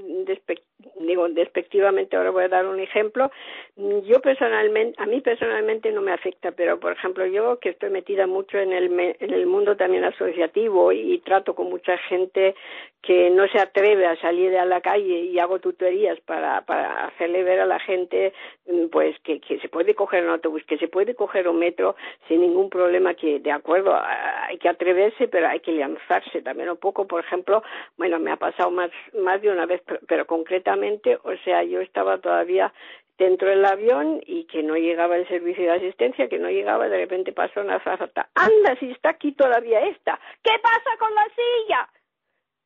digo 1.01 1.29
despectivamente, 1.29 2.17
ahora 2.17 2.31
voy 2.31 2.45
a 2.45 2.49
dar 2.49 2.67
un 2.67 2.81
ejemplo, 2.81 3.31
yo 3.77 4.21
personalmente, 4.21 5.01
a 5.01 5.07
mí 5.07 5.21
personalmente 5.21 5.91
no 5.93 6.03
me 6.03 6.13
afecta, 6.13 6.53
pero 6.53 6.79
por 6.81 6.93
ejemplo 6.93 7.27
yo 7.27 7.59
que 7.59 7.74
estoy 7.75 7.91
metida 7.91 8.27
mucho 8.27 8.59
en 8.59 8.73
el, 8.73 8.91
en 8.99 9.33
el 9.33 9.47
mundo 9.47 9.77
también 9.77 10.05
asociativo 10.05 10.93
y, 10.93 11.19
trato 11.25 11.55
con 11.55 11.71
mucha 11.71 11.97
gente 11.99 12.55
que 13.03 13.31
no 13.31 13.47
se 13.49 13.59
atreve 13.59 14.07
a 14.07 14.17
salir 14.17 14.57
a 14.57 14.65
la 14.65 14.81
calle 14.81 15.21
y 15.21 15.39
hago 15.39 15.59
tutorías 15.59 16.19
para, 16.21 16.59
hacerle 17.07 17.45
ver 17.45 17.61
a 17.61 17.67
la 17.67 17.79
gente 17.79 18.33
mm, 18.67 18.87
pues 18.89 19.19
que, 19.21 19.41
que 19.41 19.59
se 19.61 19.69
puede 19.69 19.95
coger 19.95 20.25
un 20.25 20.31
autobús, 20.31 20.65
que 20.65 20.79
se 20.79 20.89
puede 20.89 21.15
coger 21.15 21.49
un 21.49 21.59
metro 21.59 21.97
sin 22.29 22.41
ningún 22.41 22.71
problema, 22.71 23.15
que 23.15 23.41
de 23.41 23.53
acuerdo 23.53 23.95
hay 23.95 24.59
que 24.59 24.69
atreverse, 24.69 25.29
pero 25.29 25.49
hay 25.49 25.61
que 25.61 25.73
lanzarse 25.73 26.43
también 26.43 26.71
un 26.71 26.77
poco. 26.77 27.07
Por 27.07 27.25
ejemplo, 27.25 27.63
bueno, 27.97 28.19
me 28.19 28.31
ha 28.31 28.37
pasado 28.37 28.71
más, 28.71 28.91
más 29.15 29.41
de 29.43 29.51
una 29.51 29.67
vez, 29.67 29.83
pero 30.07 30.27
concretamente, 30.27 31.17
o 31.23 31.37
sea, 31.45 31.63
yo 31.63 31.81
estaba 31.81 32.19
todavía 32.19 32.73
dentro 33.19 33.49
del 33.49 33.65
avión 33.65 34.21
y 34.27 34.45
que 34.45 34.63
no 34.63 34.77
llegaba 34.77 35.17
el 35.17 35.29
servicio 35.29 35.65
de 35.65 35.73
asistencia, 35.73 36.29
que 36.29 36.39
no 36.39 36.51
llegaba, 36.51 36.89
de 36.89 36.99
repente 36.99 37.33
pasó 37.33 37.61
una 37.61 37.81
zafata. 37.81 38.29
Anda, 38.35 38.77
si 38.79 38.91
está 38.91 39.11
aquí 39.11 39.33
todavía 39.33 39.81
esta. 39.87 40.19
¿Qué 40.43 40.53
pasa 40.63 40.97
con 40.99 41.15
la 41.15 41.27
silla? 41.35 41.89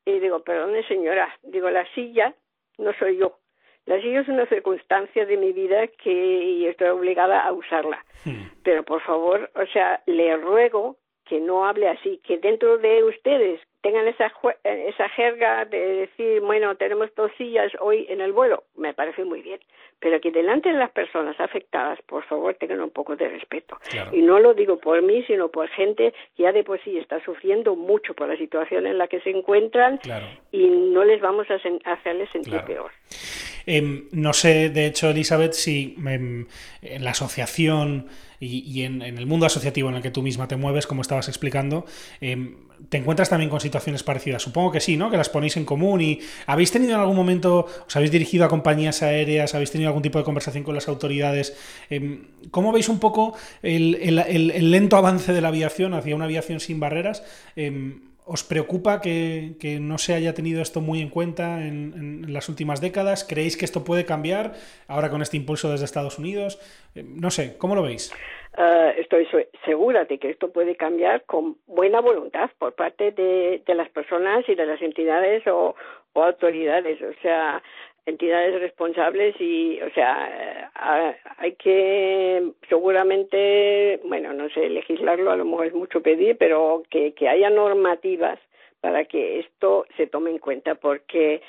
Y 0.06 0.20
digo, 0.20 0.40
perdone 0.40 0.87
señora, 0.88 1.28
digo, 1.42 1.68
la 1.70 1.87
silla 1.94 2.34
no 2.78 2.92
soy 2.94 3.18
yo. 3.18 3.38
La 3.84 4.00
silla 4.00 4.20
es 4.20 4.28
una 4.28 4.46
circunstancia 4.46 5.24
de 5.24 5.37
mi 5.37 5.52
vida 5.52 5.87
que 5.87 6.68
estoy 6.68 6.88
obligada 6.88 7.40
a 7.40 7.52
usarla. 7.52 8.04
Hmm. 8.24 8.48
Pero 8.62 8.84
por 8.84 9.02
favor, 9.02 9.50
o 9.54 9.66
sea, 9.66 10.02
le 10.06 10.37
ruego 10.37 10.96
que 11.24 11.40
no 11.40 11.66
hable 11.66 11.88
así, 11.88 12.20
que 12.24 12.38
dentro 12.38 12.78
de 12.78 13.04
ustedes 13.04 13.61
tengan 13.80 14.08
esa, 14.08 14.32
esa 14.64 15.08
jerga 15.10 15.64
de 15.64 15.78
decir, 15.78 16.40
bueno, 16.40 16.76
tenemos 16.76 17.14
dos 17.14 17.30
sillas 17.38 17.72
hoy 17.80 18.06
en 18.08 18.20
el 18.20 18.32
vuelo, 18.32 18.64
me 18.76 18.94
parece 18.94 19.24
muy 19.24 19.42
bien, 19.42 19.60
pero 20.00 20.20
que 20.20 20.30
delante 20.30 20.70
de 20.70 20.78
las 20.78 20.90
personas 20.90 21.38
afectadas, 21.40 21.98
por 22.06 22.24
favor, 22.24 22.54
tengan 22.54 22.80
un 22.80 22.90
poco 22.90 23.16
de 23.16 23.28
respeto. 23.28 23.78
Y 24.12 24.22
no 24.22 24.38
lo 24.38 24.54
digo 24.54 24.78
por 24.78 25.02
mí, 25.02 25.22
sino 25.24 25.48
por 25.48 25.68
gente 25.68 26.12
que 26.36 26.42
ya 26.44 26.52
de 26.52 26.64
por 26.64 26.82
sí 26.82 26.98
está 26.98 27.22
sufriendo 27.24 27.76
mucho 27.76 28.14
por 28.14 28.28
la 28.28 28.36
situación 28.36 28.86
en 28.86 28.98
la 28.98 29.08
que 29.08 29.20
se 29.20 29.30
encuentran 29.30 30.00
y 30.52 30.66
no 30.66 31.04
les 31.04 31.20
vamos 31.20 31.46
a 31.50 31.54
hacerles 31.92 32.30
sentir 32.30 32.60
peor. 32.62 32.90
Em, 33.66 34.08
no 34.12 34.32
sé, 34.32 34.70
de 34.70 34.86
hecho, 34.86 35.10
Elizabeth, 35.10 35.52
si 35.52 35.94
em, 35.98 36.46
en 36.80 37.04
la 37.04 37.10
asociación 37.10 38.08
y, 38.40 38.82
en, 38.82 39.02
el 39.02 39.26
mundo 39.26 39.44
asociativo 39.44 39.90
en 39.90 39.96
el 39.96 40.02
que 40.02 40.10
tú 40.10 40.22
misma 40.22 40.48
te 40.48 40.56
mueves, 40.56 40.86
como 40.86 41.02
estabas 41.02 41.28
explicando, 41.28 41.84
em, 42.20 42.67
te 42.88 42.96
encuentras 42.96 43.28
también 43.28 43.50
con 43.50 43.60
situaciones 43.60 44.02
parecidas? 44.02 44.42
Supongo 44.42 44.72
que 44.72 44.80
sí, 44.80 44.96
¿no? 44.96 45.10
Que 45.10 45.16
las 45.16 45.28
ponéis 45.28 45.56
en 45.56 45.64
común 45.64 46.00
y 46.00 46.20
¿habéis 46.46 46.70
tenido 46.70 46.94
en 46.94 47.00
algún 47.00 47.16
momento, 47.16 47.66
os 47.86 47.96
habéis 47.96 48.10
dirigido 48.10 48.44
a 48.44 48.48
compañías 48.48 49.02
aéreas, 49.02 49.54
habéis 49.54 49.70
tenido 49.70 49.88
algún 49.88 50.02
tipo 50.02 50.18
de 50.18 50.24
conversación 50.24 50.64
con 50.64 50.74
las 50.74 50.88
autoridades? 50.88 51.56
Em, 51.90 52.26
¿Cómo 52.50 52.72
veis 52.72 52.88
un 52.88 52.98
poco 52.98 53.34
el, 53.62 54.70
lento 54.70 54.96
avance 54.96 55.32
de 55.32 55.40
la 55.40 55.48
aviación 55.48 55.94
hacia 55.94 56.14
una 56.14 56.24
aviación 56.24 56.60
sin 56.60 56.80
barreras? 56.80 57.22
¿Os 58.30 58.44
preocupa 58.44 59.00
que, 59.00 59.78
no 59.80 59.96
se 59.96 60.12
haya 60.12 60.34
tenido 60.34 60.60
esto 60.60 60.82
muy 60.82 61.00
en 61.00 61.08
cuenta 61.08 61.64
en, 61.66 62.30
las 62.30 62.50
últimas 62.50 62.82
décadas? 62.82 63.24
¿Creéis 63.24 63.56
que 63.56 63.64
esto 63.64 63.84
puede 63.84 64.04
cambiar 64.04 64.52
ahora 64.86 65.08
con 65.08 65.22
este 65.22 65.38
impulso 65.38 65.70
desde 65.70 65.86
Estados 65.86 66.18
Unidos? 66.18 66.60
Em, 66.94 67.16
no 67.16 67.30
sé, 67.30 67.56
¿cómo 67.56 67.74
lo 67.74 67.82
veis? 67.82 68.12
Eh, 68.58 68.94
estoy 68.98 69.26
segura 69.64 70.04
de 70.04 70.18
que 70.18 70.28
esto 70.28 70.52
puede 70.52 70.76
cambiar 70.76 71.22
con 71.24 71.56
buena 71.66 72.00
voluntad 72.00 72.50
por 72.58 72.74
parte 72.74 73.12
de, 73.12 73.62
las 73.74 73.88
personas 73.88 74.46
y 74.46 74.54
de 74.54 74.66
las 74.66 74.82
entidades 74.82 75.46
o, 75.46 75.74
autoridades. 76.14 77.00
O 77.00 77.14
sea, 77.22 77.62
entidades 78.06 78.61
responsables 78.61 79.34
y, 79.40 79.80
o 79.82 79.90
sea, 79.90 80.70
hay 81.38 81.52
que 81.52 82.52
seguramente, 82.68 84.00
bueno, 84.04 84.32
no 84.32 84.48
sé, 84.50 84.68
legislarlo 84.68 85.30
a 85.30 85.37
lo 85.37 85.44
mejor 85.44 85.66
es 85.66 85.74
mucho 85.74 86.02
pedir, 86.02 86.37
pero 86.38 86.82
que, 86.90 87.12
que 87.12 87.28
haya 87.28 87.50
normativas 87.50 88.38
para 88.80 89.04
que 89.04 89.40
esto 89.40 89.87
se 89.96 90.06
tome 90.06 90.30
en 90.30 90.38
cuenta, 90.38 90.76
porque 90.76 91.42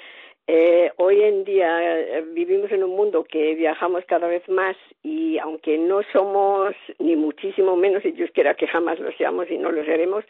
eh, 0.48 0.92
hoy 0.98 1.22
en 1.22 1.44
día 1.44 2.00
eh, 2.00 2.26
vivimos 2.34 2.72
en 2.72 2.84
un 2.84 2.96
mundo 2.96 3.24
que 3.24 3.54
viajamos 3.54 4.04
cada 4.06 4.28
vez 4.28 4.48
más 4.50 4.76
y 5.04 5.38
aunque 5.38 5.78
no 5.78 6.02
somos 6.12 6.74
ni 6.98 7.16
muchísimo 7.16 7.76
menos, 7.76 8.04
y 8.04 8.12
Dios 8.12 8.32
quiera 8.34 8.56
que 8.56 8.68
jamás 8.68 9.00
lo 9.00 9.12
seamos 9.12 9.50
y 9.52 9.58
no 9.58 9.72
lo 9.72 9.86
seremos, 9.86 10.26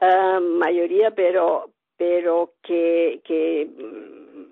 uh, 0.00 0.40
mayoría, 0.40 1.10
pero 1.10 1.70
pero 1.96 2.52
que, 2.62 3.20
que 3.24 3.66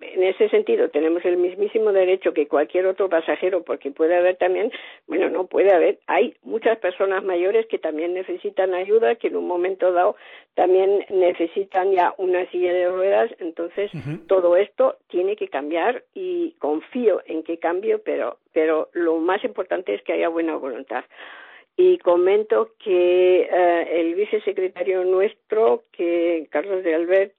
en 0.00 0.22
ese 0.22 0.48
sentido 0.48 0.88
tenemos 0.88 1.24
el 1.24 1.36
mismísimo 1.36 1.92
derecho 1.92 2.32
que 2.32 2.48
cualquier 2.48 2.86
otro 2.86 3.08
pasajero, 3.08 3.62
porque 3.62 3.90
puede 3.90 4.16
haber 4.16 4.36
también, 4.36 4.72
bueno, 5.06 5.28
no 5.28 5.46
puede 5.46 5.72
haber, 5.72 5.98
hay 6.06 6.34
muchas 6.42 6.78
personas 6.78 7.22
mayores 7.22 7.66
que 7.66 7.78
también 7.78 8.14
necesitan 8.14 8.74
ayuda, 8.74 9.16
que 9.16 9.28
en 9.28 9.36
un 9.36 9.46
momento 9.46 9.92
dado 9.92 10.16
también 10.54 11.04
necesitan 11.10 11.92
ya 11.92 12.14
una 12.16 12.48
silla 12.50 12.72
de 12.72 12.88
ruedas, 12.88 13.30
entonces 13.40 13.90
todo 14.26 14.56
esto 14.56 14.96
tiene 15.08 15.36
que 15.36 15.48
cambiar 15.48 16.04
y 16.14 16.52
confío 16.58 17.22
en 17.26 17.42
que 17.42 17.58
cambie, 17.58 17.98
pero, 17.98 18.38
pero 18.52 18.88
lo 18.92 19.18
más 19.18 19.44
importante 19.44 19.94
es 19.94 20.02
que 20.02 20.14
haya 20.14 20.28
buena 20.28 20.56
voluntad. 20.56 21.04
Y 21.76 21.98
comento 21.98 22.70
que 22.78 23.48
eh, 23.50 24.00
el 24.00 24.14
vicesecretario 24.14 25.04
nuestro, 25.04 25.82
que 25.90 26.46
Carlos 26.50 26.84
de 26.84 26.94
Albert, 26.94 27.32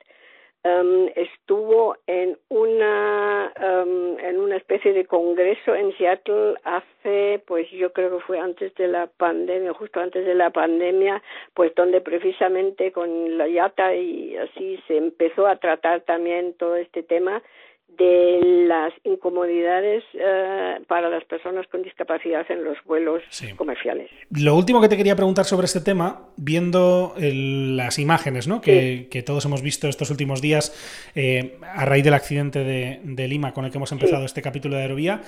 em, 0.65 1.12
estuvo 1.15 1.95
en 2.08 2.38
una 2.49 3.54
em, 3.56 4.17
en 4.19 4.39
una 4.39 4.58
especie 4.58 4.93
de 4.93 5.06
congreso 5.06 5.75
en 5.75 5.95
Seattle 5.95 6.56
hace 6.63 7.43
pues 7.45 7.69
yo 7.69 7.93
creo 7.93 8.17
que 8.17 8.23
fue 8.23 8.39
antes 8.39 8.73
de 8.73 8.88
la 8.88 9.06
pandemia 9.06 9.73
justo 9.73 9.99
antes 9.99 10.25
de 10.25 10.34
la 10.34 10.49
pandemia 10.49 11.21
pues 11.54 11.75
donde 11.75 12.01
precisamente 12.01 12.91
con 12.91 13.38
la 13.38 13.47
IATA 13.47 13.93
y 13.93 14.36
así 14.38 14.80
se 14.88 14.97
empezó 14.97 15.45
a 15.45 15.58
tratar 15.58 16.01
también 16.01 16.56
todo 16.56 16.75
este 16.78 17.04
tema 17.04 17.43
de 17.97 18.65
las 18.67 18.93
incomodidades 19.03 20.03
eh, 20.13 20.79
para 20.88 21.10
las 21.10 21.23
personas 21.25 21.67
con 21.67 21.84
discapacidad 21.84 22.45
en 22.49 22.63
los 22.63 22.77
vuelos 22.86 23.21
comerciales. 23.58 24.10
Lo 24.31 24.55
último 24.55 24.81
que 24.81 24.89
te 24.89 24.97
quería 24.97 25.15
preguntar 25.15 25.45
sobre 25.45 25.65
este 25.65 25.81
tema, 25.81 26.21
viendo 26.38 27.13
las 27.17 27.99
imágenes 27.99 28.47
¿no? 28.47 28.62
que, 28.62 29.23
todos 29.25 29.45
hemos 29.45 29.62
visto 29.62 29.88
estos 29.88 30.12
últimos 30.12 30.41
días 30.41 31.12
eh, 31.15 31.58
a 31.62 31.86
raíz 31.86 32.03
del 32.03 32.13
accidente 32.13 32.63
de, 32.63 33.27
Lima 33.27 33.53
con 33.53 33.65
el 33.65 33.71
que 33.71 33.77
hemos 33.77 33.91
empezado 33.91 34.23
este 34.23 34.41
capítulo 34.41 34.75
de 34.75 34.84
Aerovía, 34.84 35.21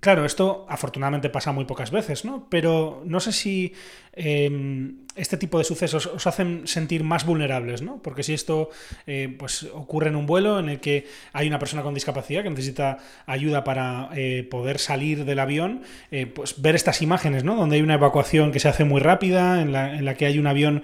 claro, 0.00 0.24
esto 0.24 0.66
afortunadamente 0.68 1.30
pasa 1.30 1.52
muy 1.52 1.64
pocas 1.64 1.90
veces, 1.90 2.24
¿no? 2.24 2.46
pero 2.50 3.02
no 3.04 3.20
sé 3.20 3.32
si 3.32 3.74
Em, 4.18 5.04
este 5.14 5.36
tipo 5.36 5.58
de 5.58 5.64
sucesos 5.64 6.06
os 6.06 6.26
hacen 6.26 6.66
sentir 6.66 7.04
más 7.04 7.26
vulnerables, 7.26 7.82
¿no? 7.82 8.00
Porque 8.02 8.22
si 8.22 8.32
esto 8.32 8.70
eh, 9.06 9.34
pues 9.38 9.64
ocurre 9.74 10.08
en 10.08 10.16
un 10.16 10.24
vuelo 10.24 10.58
en 10.58 10.70
el 10.70 10.80
que 10.80 11.06
hay 11.34 11.46
una 11.46 11.58
persona 11.58 11.82
con 11.82 11.92
discapacidad 11.92 12.42
que 12.42 12.48
necesita 12.48 12.96
ayuda 13.26 13.62
para 13.62 14.08
eh, 14.16 14.46
poder 14.50 14.78
salir 14.78 15.26
del 15.26 15.38
avión, 15.38 15.82
eh, 16.10 16.24
pues 16.24 16.62
ver 16.62 16.74
estas 16.74 17.02
imágenes, 17.02 17.44
¿no? 17.44 17.56
Donde 17.56 17.76
hay 17.76 17.82
una 17.82 17.94
evacuación 17.94 18.52
que 18.52 18.58
se 18.58 18.68
hace 18.68 18.84
muy 18.84 19.02
rápida, 19.02 19.60
en 19.60 19.72
la, 19.72 20.14
que 20.14 20.24
hay 20.24 20.38
un 20.38 20.46
avión 20.46 20.82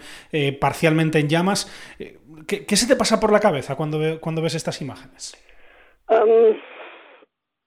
parcialmente 0.60 1.18
en 1.18 1.28
llamas. 1.28 1.70
¿qué, 2.46 2.76
se 2.76 2.86
te 2.86 2.96
pasa 2.96 3.18
por 3.18 3.32
la 3.32 3.40
cabeza 3.40 3.76
cuando, 3.76 4.20
cuando 4.20 4.42
ves 4.42 4.54
estas 4.54 4.80
imágenes? 4.82 5.34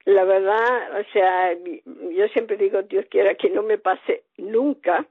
La 0.06 0.24
verdad, 0.24 1.00
o 1.00 1.12
sea, 1.12 1.52
yo 1.54 2.28
siempre 2.28 2.56
digo, 2.56 2.82
Dios 2.82 3.04
quiera 3.10 3.34
que 3.34 3.50
no 3.50 3.62
me 3.62 3.76
pase 3.76 4.22
nunca, 4.38 5.04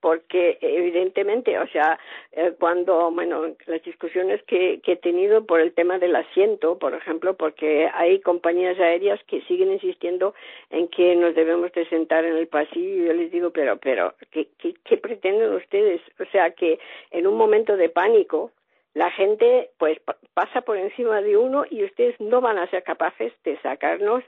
porque 0.00 0.58
evidentemente, 0.60 1.56
o 1.58 1.68
sea, 1.68 1.98
eh, 2.32 2.52
cuando, 2.58 3.10
bueno, 3.12 3.54
las 3.66 3.82
discusiones 3.84 4.42
que, 4.44 4.80
que, 4.82 4.92
he 4.92 4.96
tenido 4.96 5.46
por 5.46 5.60
el 5.60 5.72
tema 5.72 5.98
del 5.98 6.16
asiento, 6.16 6.78
por 6.78 6.94
ejemplo, 6.94 7.36
porque 7.36 7.88
hay 7.94 8.20
compañías 8.20 8.78
aéreas 8.80 9.20
que 9.28 9.42
siguen 9.42 9.72
insistiendo 9.72 10.34
en 10.70 10.88
que 10.88 11.14
nos 11.14 11.34
debemos 11.36 11.70
de 11.72 11.86
sentar 11.88 12.24
en 12.24 12.36
el 12.36 12.48
pasillo 12.48 13.04
yo 13.04 13.12
les 13.12 13.30
digo, 13.30 13.50
pero, 13.50 13.76
pero, 13.76 14.14
¿qué, 14.32 14.48
qué, 14.58 14.74
qué 14.84 14.96
pretenden 14.96 15.54
ustedes? 15.54 16.00
O 16.18 16.24
sea, 16.32 16.50
que 16.50 16.80
en 17.12 17.26
un 17.26 17.36
momento 17.36 17.76
de 17.76 17.88
pánico, 17.88 18.50
la 18.94 19.10
gente 19.12 19.70
pues 19.78 19.98
pasa 20.34 20.62
por 20.62 20.76
encima 20.76 21.20
de 21.22 21.36
uno 21.36 21.64
y 21.70 21.84
ustedes 21.84 22.18
no 22.20 22.40
van 22.40 22.58
a 22.58 22.68
ser 22.70 22.82
capaces 22.82 23.32
de 23.44 23.56
sacarnos 23.60 24.24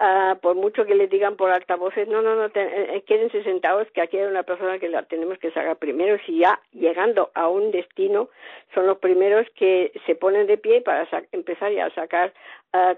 uh, 0.00 0.38
por 0.40 0.54
mucho 0.54 0.84
que 0.84 0.94
le 0.94 1.08
digan 1.08 1.36
por 1.36 1.50
altavoces 1.50 2.06
no 2.06 2.22
no 2.22 2.36
no 2.36 2.50
eh, 2.54 3.02
quédense 3.06 3.42
sentados 3.42 3.88
que 3.92 4.02
aquí 4.02 4.16
hay 4.16 4.26
una 4.26 4.44
persona 4.44 4.78
que 4.78 4.88
la 4.88 5.02
tenemos 5.02 5.38
que 5.38 5.50
sacar 5.50 5.76
primero 5.78 6.16
si 6.26 6.38
ya 6.38 6.60
llegando 6.72 7.32
a 7.34 7.48
un 7.48 7.72
destino 7.72 8.28
son 8.72 8.86
los 8.86 8.98
primeros 8.98 9.48
que 9.56 9.92
se 10.06 10.14
ponen 10.14 10.46
de 10.46 10.58
pie 10.58 10.80
para 10.80 11.08
empezar 11.32 11.72
ya 11.72 11.86
a 11.86 11.94
sacar 11.94 12.32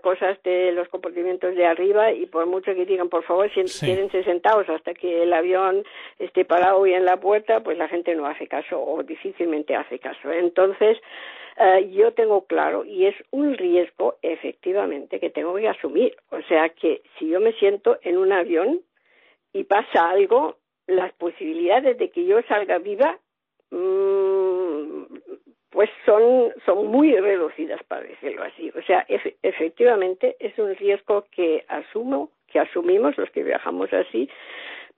cosas 0.02 0.42
de 0.42 0.72
los 0.72 0.88
comportamientos 0.88 1.54
de 1.54 1.66
arriba 1.66 2.10
y 2.10 2.24
por 2.26 2.46
mucho 2.46 2.74
que 2.74 2.86
digan 2.86 3.10
por 3.10 3.24
favor 3.24 3.50
si 3.52 3.62
quédense 3.84 4.24
sentados 4.24 4.66
hasta 4.70 4.94
que 4.94 5.22
el 5.22 5.32
avión 5.32 5.84
esté 6.18 6.46
parado 6.46 6.86
y 6.86 6.94
en 6.94 7.04
la 7.04 7.18
puerta 7.18 7.60
pues 7.60 7.76
la 7.76 7.88
gente 7.88 8.14
no 8.14 8.26
hace 8.26 8.46
caso 8.46 8.82
o 8.82 9.02
difícilmente 9.02 9.76
hace 9.76 9.98
caso. 9.98 10.32
Entonces 10.32 10.96
eh, 11.58 11.90
yo 11.92 12.12
tengo 12.12 12.46
claro 12.46 12.84
y 12.84 13.06
es 13.06 13.14
un 13.30 13.54
riesgo 13.54 14.16
efectivamente 14.22 15.20
que 15.20 15.30
tengo 15.30 15.54
que 15.56 15.68
asumir. 15.68 16.16
O 16.30 16.40
sea 16.48 16.70
que 16.70 17.02
si 17.18 17.28
yo 17.28 17.40
me 17.40 17.52
siento 17.54 17.98
en 18.02 18.16
un 18.16 18.32
avión 18.32 18.80
y 19.52 19.64
pasa 19.64 20.08
algo 20.08 20.56
las 20.86 21.12
posibilidades 21.14 21.98
de 21.98 22.10
que 22.10 22.24
yo 22.24 22.40
salga 22.48 22.78
viva 22.78 23.18
mmm, 23.70 24.36
pues 25.76 25.90
son, 26.06 26.54
son 26.64 26.86
muy 26.86 27.14
reducidas, 27.14 27.82
para 27.82 28.00
decirlo 28.00 28.44
así. 28.44 28.72
O 28.74 28.82
sea, 28.86 29.04
efectivamente 29.42 30.34
es 30.40 30.58
un 30.58 30.74
riesgo 30.74 31.26
que 31.30 31.66
asumo, 31.68 32.30
que 32.46 32.60
asumimos 32.60 33.18
los 33.18 33.30
que 33.30 33.42
viajamos 33.42 33.92
así, 33.92 34.30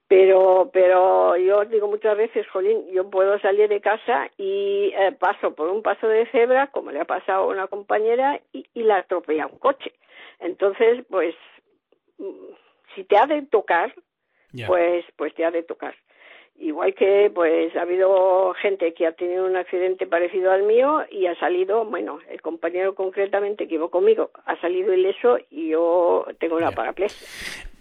pero 0.07 0.69
pero 0.71 1.35
yo 1.35 1.65
digo 1.65 1.89
muchas 1.89 2.15
veces, 2.15 2.47
Jolín, 2.47 2.89
yo 2.93 3.09
puedo 3.09 3.37
salir 3.39 3.67
de 3.67 3.81
casa 3.81 4.31
y 4.37 4.93
eh, 4.95 5.11
paso 5.19 5.53
por 5.53 5.67
un 5.67 5.83
paso 5.83 6.07
de 6.07 6.25
cebra, 6.27 6.67
como 6.67 6.91
le 6.91 7.01
ha 7.01 7.05
pasado 7.05 7.43
a 7.43 7.47
una 7.47 7.67
compañera, 7.67 8.39
y, 8.53 8.65
y 8.73 8.83
la 8.83 8.99
atropella 8.99 9.47
un 9.47 9.59
coche. 9.59 9.91
Entonces, 10.39 11.03
pues, 11.09 11.35
mm, 12.19 12.53
si 12.95 13.03
te 13.03 13.17
ha 13.17 13.25
de 13.25 13.41
tocar, 13.41 13.93
pues, 14.65 15.03
pues 15.17 15.33
te 15.33 15.43
ha 15.43 15.51
de 15.51 15.63
tocar. 15.63 15.93
Igual 16.61 16.93
que 16.93 17.31
pues 17.33 17.73
ha 17.77 17.83
habido 17.83 18.53
gente 18.61 18.93
que 18.93 19.07
ha 19.07 19.13
tenido 19.13 19.45
un 19.45 19.55
accidente 19.55 20.05
parecido 20.05 20.51
al 20.51 20.63
mío 20.63 21.05
y 21.09 21.25
ha 21.25 21.39
salido, 21.39 21.85
bueno, 21.85 22.19
el 22.29 22.41
compañero 22.41 22.95
concretamente 22.95 23.67
que 23.67 23.75
iba 23.75 23.89
conmigo 23.89 24.31
ha 24.45 24.59
salido 24.59 24.93
ileso 24.93 25.37
y 25.49 25.69
yo 25.69 26.25
tengo 26.39 26.57
una 26.57 26.71
paraplegia. 26.71 27.17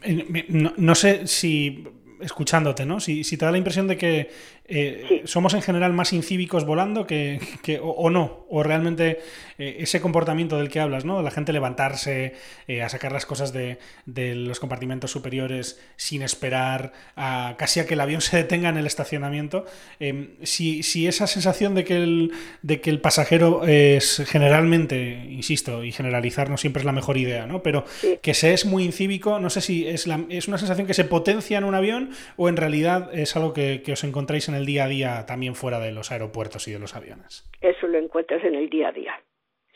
Eh, 0.04 0.46
no, 0.48 0.94
sé 0.94 1.26
si 1.26 1.88
escuchándote, 2.20 2.86
¿no? 2.86 3.00
Si, 3.00 3.24
si, 3.24 3.36
te 3.36 3.44
da 3.44 3.50
la 3.50 3.58
impresión 3.58 3.88
de 3.88 3.96
que 3.96 4.28
eh, 4.70 5.22
somos 5.24 5.54
en 5.54 5.62
general 5.62 5.94
más 5.94 6.12
incívicos 6.12 6.66
volando 6.66 7.06
que, 7.06 7.40
o, 7.82 8.10
no, 8.10 8.44
o 8.50 8.62
realmente 8.62 9.18
eh, 9.58 9.76
ese 9.80 9.98
comportamiento 10.02 10.58
del 10.58 10.68
que 10.68 10.78
hablas, 10.78 11.06
¿no? 11.06 11.22
La 11.22 11.30
gente 11.30 11.54
levantarse, 11.54 12.34
eh, 12.66 12.82
a 12.82 12.90
sacar 12.90 13.10
las 13.10 13.24
cosas 13.24 13.54
de, 13.54 13.78
los 14.06 14.60
compartimentos 14.60 15.10
superiores 15.10 15.80
sin 15.96 16.20
esperar, 16.20 16.92
a, 17.16 17.54
casi 17.56 17.80
a 17.80 17.86
que 17.86 17.94
el 17.94 18.00
avión 18.02 18.20
se 18.20 18.36
detenga 18.36 18.68
en 18.68 18.76
el 18.76 18.86
estacionamiento. 18.86 19.64
Em, 20.00 20.32
si, 20.42 20.82
si, 20.82 21.06
esa 21.06 21.26
sensación 21.26 21.74
de 21.74 21.84
que 21.84 21.96
el, 21.96 22.32
de 22.60 22.82
que 22.82 22.90
el 22.90 23.00
pasajero 23.00 23.64
es 23.64 24.22
generalmente, 24.26 25.24
insisto, 25.30 25.82
y 25.82 25.92
generalizar 25.92 26.50
no 26.50 26.58
siempre 26.58 26.80
es 26.80 26.86
la 26.86 26.92
mejor 26.92 27.16
idea, 27.16 27.46
¿no? 27.46 27.62
Pero 27.62 27.86
que 28.20 28.34
se 28.34 28.52
es 28.52 28.66
muy 28.66 28.84
incívico, 28.84 29.40
no 29.40 29.48
sé 29.48 29.62
si 29.62 29.86
es, 29.86 30.06
la, 30.06 30.20
es 30.28 30.46
una 30.46 30.58
sensación 30.58 30.86
que 30.86 30.94
se 30.94 31.04
potencia 31.04 31.56
en 31.56 31.64
un 31.64 31.74
avión 31.74 32.10
o 32.36 32.50
en 32.50 32.58
realidad 32.58 33.08
es 33.14 33.34
algo 33.34 33.54
que, 33.54 33.80
que 33.82 33.92
os 33.92 34.04
encontráis 34.04 34.46
en 34.48 34.57
el 34.58 34.66
día 34.66 34.84
a 34.84 34.88
día 34.88 35.26
también 35.26 35.54
fuera 35.54 35.80
de 35.80 35.92
los 35.92 36.12
aeropuertos 36.12 36.68
y 36.68 36.72
de 36.72 36.78
los 36.78 36.94
aviones? 36.94 37.48
Es 37.60 37.78
eso 37.78 37.86
lo 37.86 37.98
encuentras 37.98 38.44
en 38.44 38.54
el 38.54 38.68
día 38.68 38.88
a 38.88 38.92
día. 38.92 39.22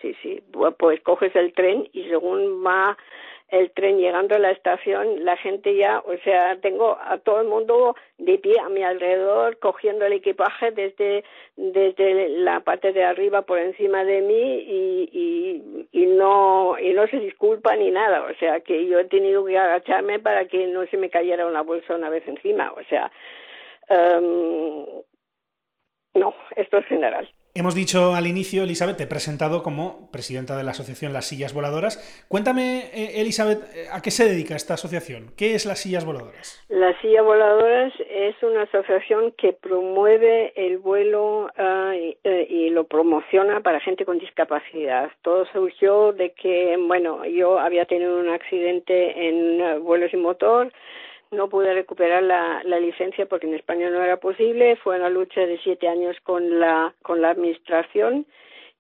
Sí, 0.01 0.15
sí, 0.23 0.43
pues 0.79 1.01
coges 1.03 1.35
el 1.37 1.53
tren 1.53 1.89
y 1.93 2.09
según 2.09 2.65
va 2.67 2.97
el 3.49 3.71
tren 3.73 3.99
llegando 3.99 4.35
a 4.35 4.39
la 4.39 4.51
estación, 4.51 5.25
la 5.25 5.37
gente 5.37 5.77
ya, 5.77 6.01
o 6.01 6.17
sea, 6.25 6.59
tengo 6.61 6.99
a 6.99 7.19
todo 7.19 7.43
el 7.43 7.49
mundo 7.49 7.95
de 8.17 8.39
pie 8.39 8.59
a 8.59 8.71
mi 8.71 8.83
alrededor 8.83 9.59
cogiendo 9.59 10.07
el 10.07 10.15
equipaje 10.15 10.71
desde, 10.71 11.23
desde 11.57 12.31
la 12.31 12.61
parte 12.61 12.93
de 12.93 13.05
arriba 13.05 13.43
por 13.43 13.59
encima 13.59 14.05
de 14.05 14.23
mí 14.23 14.55
y, 14.67 15.89
y 15.93 16.07
no 16.07 16.79
y 16.81 16.95
no 16.95 17.07
se 17.09 17.21
disculpa 17.21 17.77
ni 17.77 17.91
nada, 17.91 18.25
o 18.25 18.35
sea, 18.37 18.61
que 18.61 18.87
yo 18.87 18.99
he 18.99 19.05
tenido 19.05 19.45
que 19.45 19.59
agacharme 19.59 20.19
para 20.19 20.47
que 20.47 20.67
no 20.69 20.87
se 20.87 20.97
me 20.97 21.11
cayera 21.11 21.47
una 21.47 21.61
bolsa 21.61 21.95
una 21.95 22.09
vez 22.09 22.27
encima, 22.27 22.73
o 22.73 22.83
sea, 22.85 23.13
um, 23.93 25.03
no, 26.15 26.35
esto 26.57 26.79
es 26.79 26.87
general. 26.87 27.29
Hemos 27.55 27.75
dicho 27.75 28.15
al 28.15 28.27
inicio, 28.27 28.63
Elizabeth, 28.63 28.97
te 28.97 29.03
he 29.05 29.07
presentado 29.07 29.63
como 29.63 30.11
presidenta 30.11 30.57
de 30.57 30.65
la 30.65 30.71
asociación 30.71 31.13
Las 31.13 31.27
Sillas 31.27 31.53
Voladoras. 31.53 32.25
Cuéntame, 32.27 32.87
eh, 32.95 33.21
Elizabeth, 33.21 33.61
eh, 33.77 33.89
¿a 33.93 34.01
qué 34.01 34.11
se 34.11 34.25
dedica 34.25 34.57
esta 34.57 34.73
asociación? 34.73 35.33
¿Qué 35.37 35.55
es 35.55 35.67
Las 35.67 35.81
Sillas 35.81 36.07
Voladoras? 36.07 36.65
Las 36.71 36.99
Sillas 37.03 37.23
Voladoras 37.23 37.93
es 38.09 38.43
una 38.43 38.63
asociación 38.63 39.33
que 39.37 39.53
promueve 39.53 40.55
el 40.57 40.79
vuelo 40.79 41.51
uh, 41.59 41.93
y, 41.93 42.17
y, 42.25 42.71
lo 42.71 42.85
promociona 42.85 43.61
para 43.61 43.81
gente 43.81 44.07
con 44.07 44.19
discapacidad. 44.19 45.11
Todo 45.21 45.45
surgió 45.53 46.15
de 46.15 46.33
que, 46.33 46.79
bueno, 46.79 47.27
yo 47.27 47.59
había 47.59 47.85
tenido 47.85 48.19
un 48.19 48.31
accidente 48.31 49.29
en 49.29 49.61
uh, 49.61 49.81
vuelo 49.81 50.09
sin 50.09 50.23
motor, 50.23 50.73
no 51.33 51.49
pude 51.49 51.75
recuperar 51.75 52.23
la, 52.23 52.63
la, 52.65 52.79
licencia 52.79 53.27
porque 53.27 53.47
en 53.47 53.55
España 53.55 53.91
no 53.91 54.03
era 54.03 54.19
posible. 54.19 54.77
Fue 54.77 54.97
una 54.97 55.09
lucha 55.09 55.41
de 55.41 55.59
siete 55.65 55.89
años 55.89 56.17
con 56.23 56.61
la, 56.61 56.95
con 57.03 57.21
la 57.21 57.31
administración 57.31 58.27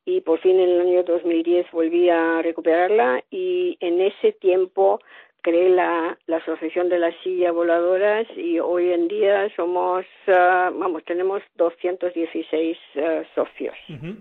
y 0.04 0.20
por 0.20 0.40
fin 0.40 0.58
en 0.58 0.68
el 0.68 0.80
año 0.80 1.02
2010 1.04 1.70
volví 1.72 2.08
a 2.08 2.42
recuperarla 2.42 3.22
y 3.30 3.76
en 3.80 4.00
ese 4.00 4.32
tiempo 4.32 5.00
creé 5.42 5.70
la, 5.70 6.18
Asociación 6.28 6.88
de 6.88 6.98
las 6.98 7.14
Sillas 7.22 7.52
Voladoras 7.52 8.26
y 8.36 8.58
hoy 8.58 8.90
en 8.90 9.06
día 9.06 9.48
somos, 9.54 10.04
uh, 10.26 10.76
vamos, 10.76 11.04
tenemos 11.04 11.42
216 11.56 12.76
uh, 12.96 13.00
socios. 13.34 13.74
Uh 13.88 14.16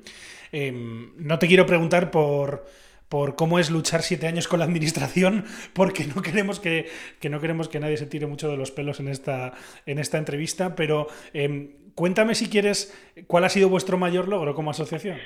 no 1.17 1.39
te 1.39 1.48
quiero 1.48 1.65
preguntar 1.65 2.12
por 2.12 2.65
por 3.12 3.36
cómo 3.36 3.60
es 3.60 3.69
luchar 3.69 4.04
siete 4.04 4.26
años 4.26 4.47
con 4.47 4.60
la 4.60 4.65
administración, 4.65 5.43
porque 5.76 6.06
no 6.15 6.21
queremos 6.21 6.62
que, 6.62 6.86
que, 7.19 7.30
no 7.30 7.41
queremos 7.41 7.67
que 7.67 7.82
nadie 7.82 7.97
se 7.97 8.06
tire 8.06 8.26
mucho 8.26 8.50
de 8.50 8.56
los 8.56 8.71
pelos 8.71 9.02
en 9.02 9.10
esta, 9.10 9.52
en 9.86 10.00
esta 10.00 10.17
entrevista, 10.17 10.76
pero 10.78 11.08
eh, 11.34 11.71
cuéntame 11.93 12.36
si 12.36 12.50
quieres 12.50 12.89
cuál 13.28 13.43
ha 13.43 13.50
sido 13.50 13.67
vuestro 13.67 13.97
mayor 13.97 14.30
logro 14.30 14.56
como 14.56 14.71
asociación. 14.71 15.17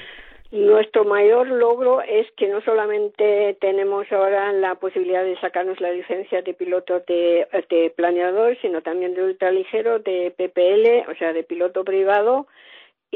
Nuestro 0.51 1.05
mayor 1.05 1.47
logro 1.47 2.01
es 2.01 2.25
que 2.37 2.47
no 2.47 2.61
solamente 2.61 3.55
tenemos 3.61 4.11
ahora 4.11 4.51
la 4.53 4.75
posibilidad 4.75 5.23
de 5.23 5.39
sacarnos 5.39 5.79
la 5.79 5.91
licencia 5.91 6.41
de 6.41 6.53
piloto 6.53 7.01
de, 7.07 7.47
de 7.69 7.93
planeador, 7.95 8.57
sino 8.61 8.81
también 8.81 9.13
de 9.13 9.23
ultraligero, 9.23 9.99
de 9.99 10.31
PPL, 10.35 11.11
o 11.11 11.15
sea, 11.17 11.33
de 11.33 11.43
piloto 11.43 11.83
privado, 11.83 12.47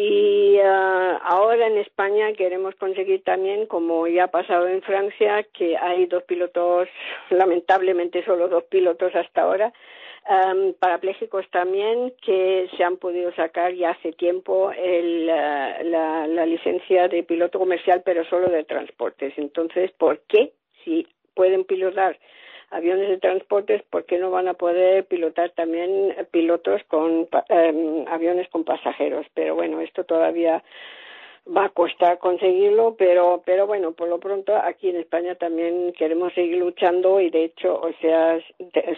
y 0.02 0.58
uh, 0.60 1.18
ahora 1.24 1.68
en 1.68 1.78
España 1.78 2.32
queremos 2.32 2.74
conseguir 2.76 3.22
también, 3.26 3.66
como 3.66 4.08
ya 4.08 4.24
ha 4.24 4.28
pasado 4.32 4.66
en 4.70 4.82
Francia, 4.82 5.46
que 5.52 5.76
hay 5.76 6.06
dos 6.06 6.24
pilotos, 6.24 6.88
lamentablemente 7.30 8.24
solo 8.24 8.48
dos 8.48 8.64
pilotos 8.64 9.14
hasta 9.14 9.42
ahora, 9.42 9.74
um, 10.30 10.72
parapléjicos 10.72 11.50
también, 11.52 12.14
que 12.26 12.70
se 12.78 12.84
han 12.86 12.96
podido 12.96 13.34
sacar 13.34 13.74
ya 13.74 13.90
hace 13.90 14.14
tiempo 14.14 14.72
el, 14.72 15.24
uh, 15.24 15.84
la, 15.84 16.28
la 16.28 16.46
licencia 16.46 17.10
de 17.10 17.24
piloto 17.24 17.60
comercial, 17.60 18.02
pero 18.06 18.24
solo 18.24 18.48
de 18.48 18.64
transportes. 18.64 19.34
Entonces, 19.36 19.92
¿por 19.92 20.22
qué? 20.30 20.54
Si 20.86 21.06
pueden 21.34 21.66
pilotar 21.66 22.18
aviones 22.72 23.10
de 23.10 23.18
transportes, 23.18 23.84
¿por 23.90 24.06
qué 24.06 24.18
no 24.18 24.32
van 24.32 24.48
a 24.48 24.54
poder 24.54 25.06
pilotar 25.06 25.52
también 25.52 26.16
pilotos 26.32 26.82
con 26.88 27.28
eh, 27.50 28.06
aviones 28.10 28.48
con 28.50 28.64
pasajeros? 28.64 29.26
Pero 29.34 29.56
bueno, 29.56 29.82
esto 29.82 30.04
todavía 30.04 30.64
va 31.48 31.66
a 31.66 31.70
costar 31.70 32.20
conseguirlo, 32.20 32.96
pero 32.98 33.42
pero 33.46 33.68
bueno, 33.68 33.94
por 33.94 34.10
lo 34.10 34.20
pronto 34.20 34.56
aquí 34.56 34.90
en 34.90 34.98
España 34.98 35.36
también 35.36 35.94
queremos 35.94 36.34
seguir 36.34 36.58
luchando 36.58 37.20
y 37.20 37.30
de 37.30 37.46
hecho, 37.46 37.80
o 37.80 37.92
sea, 38.02 38.40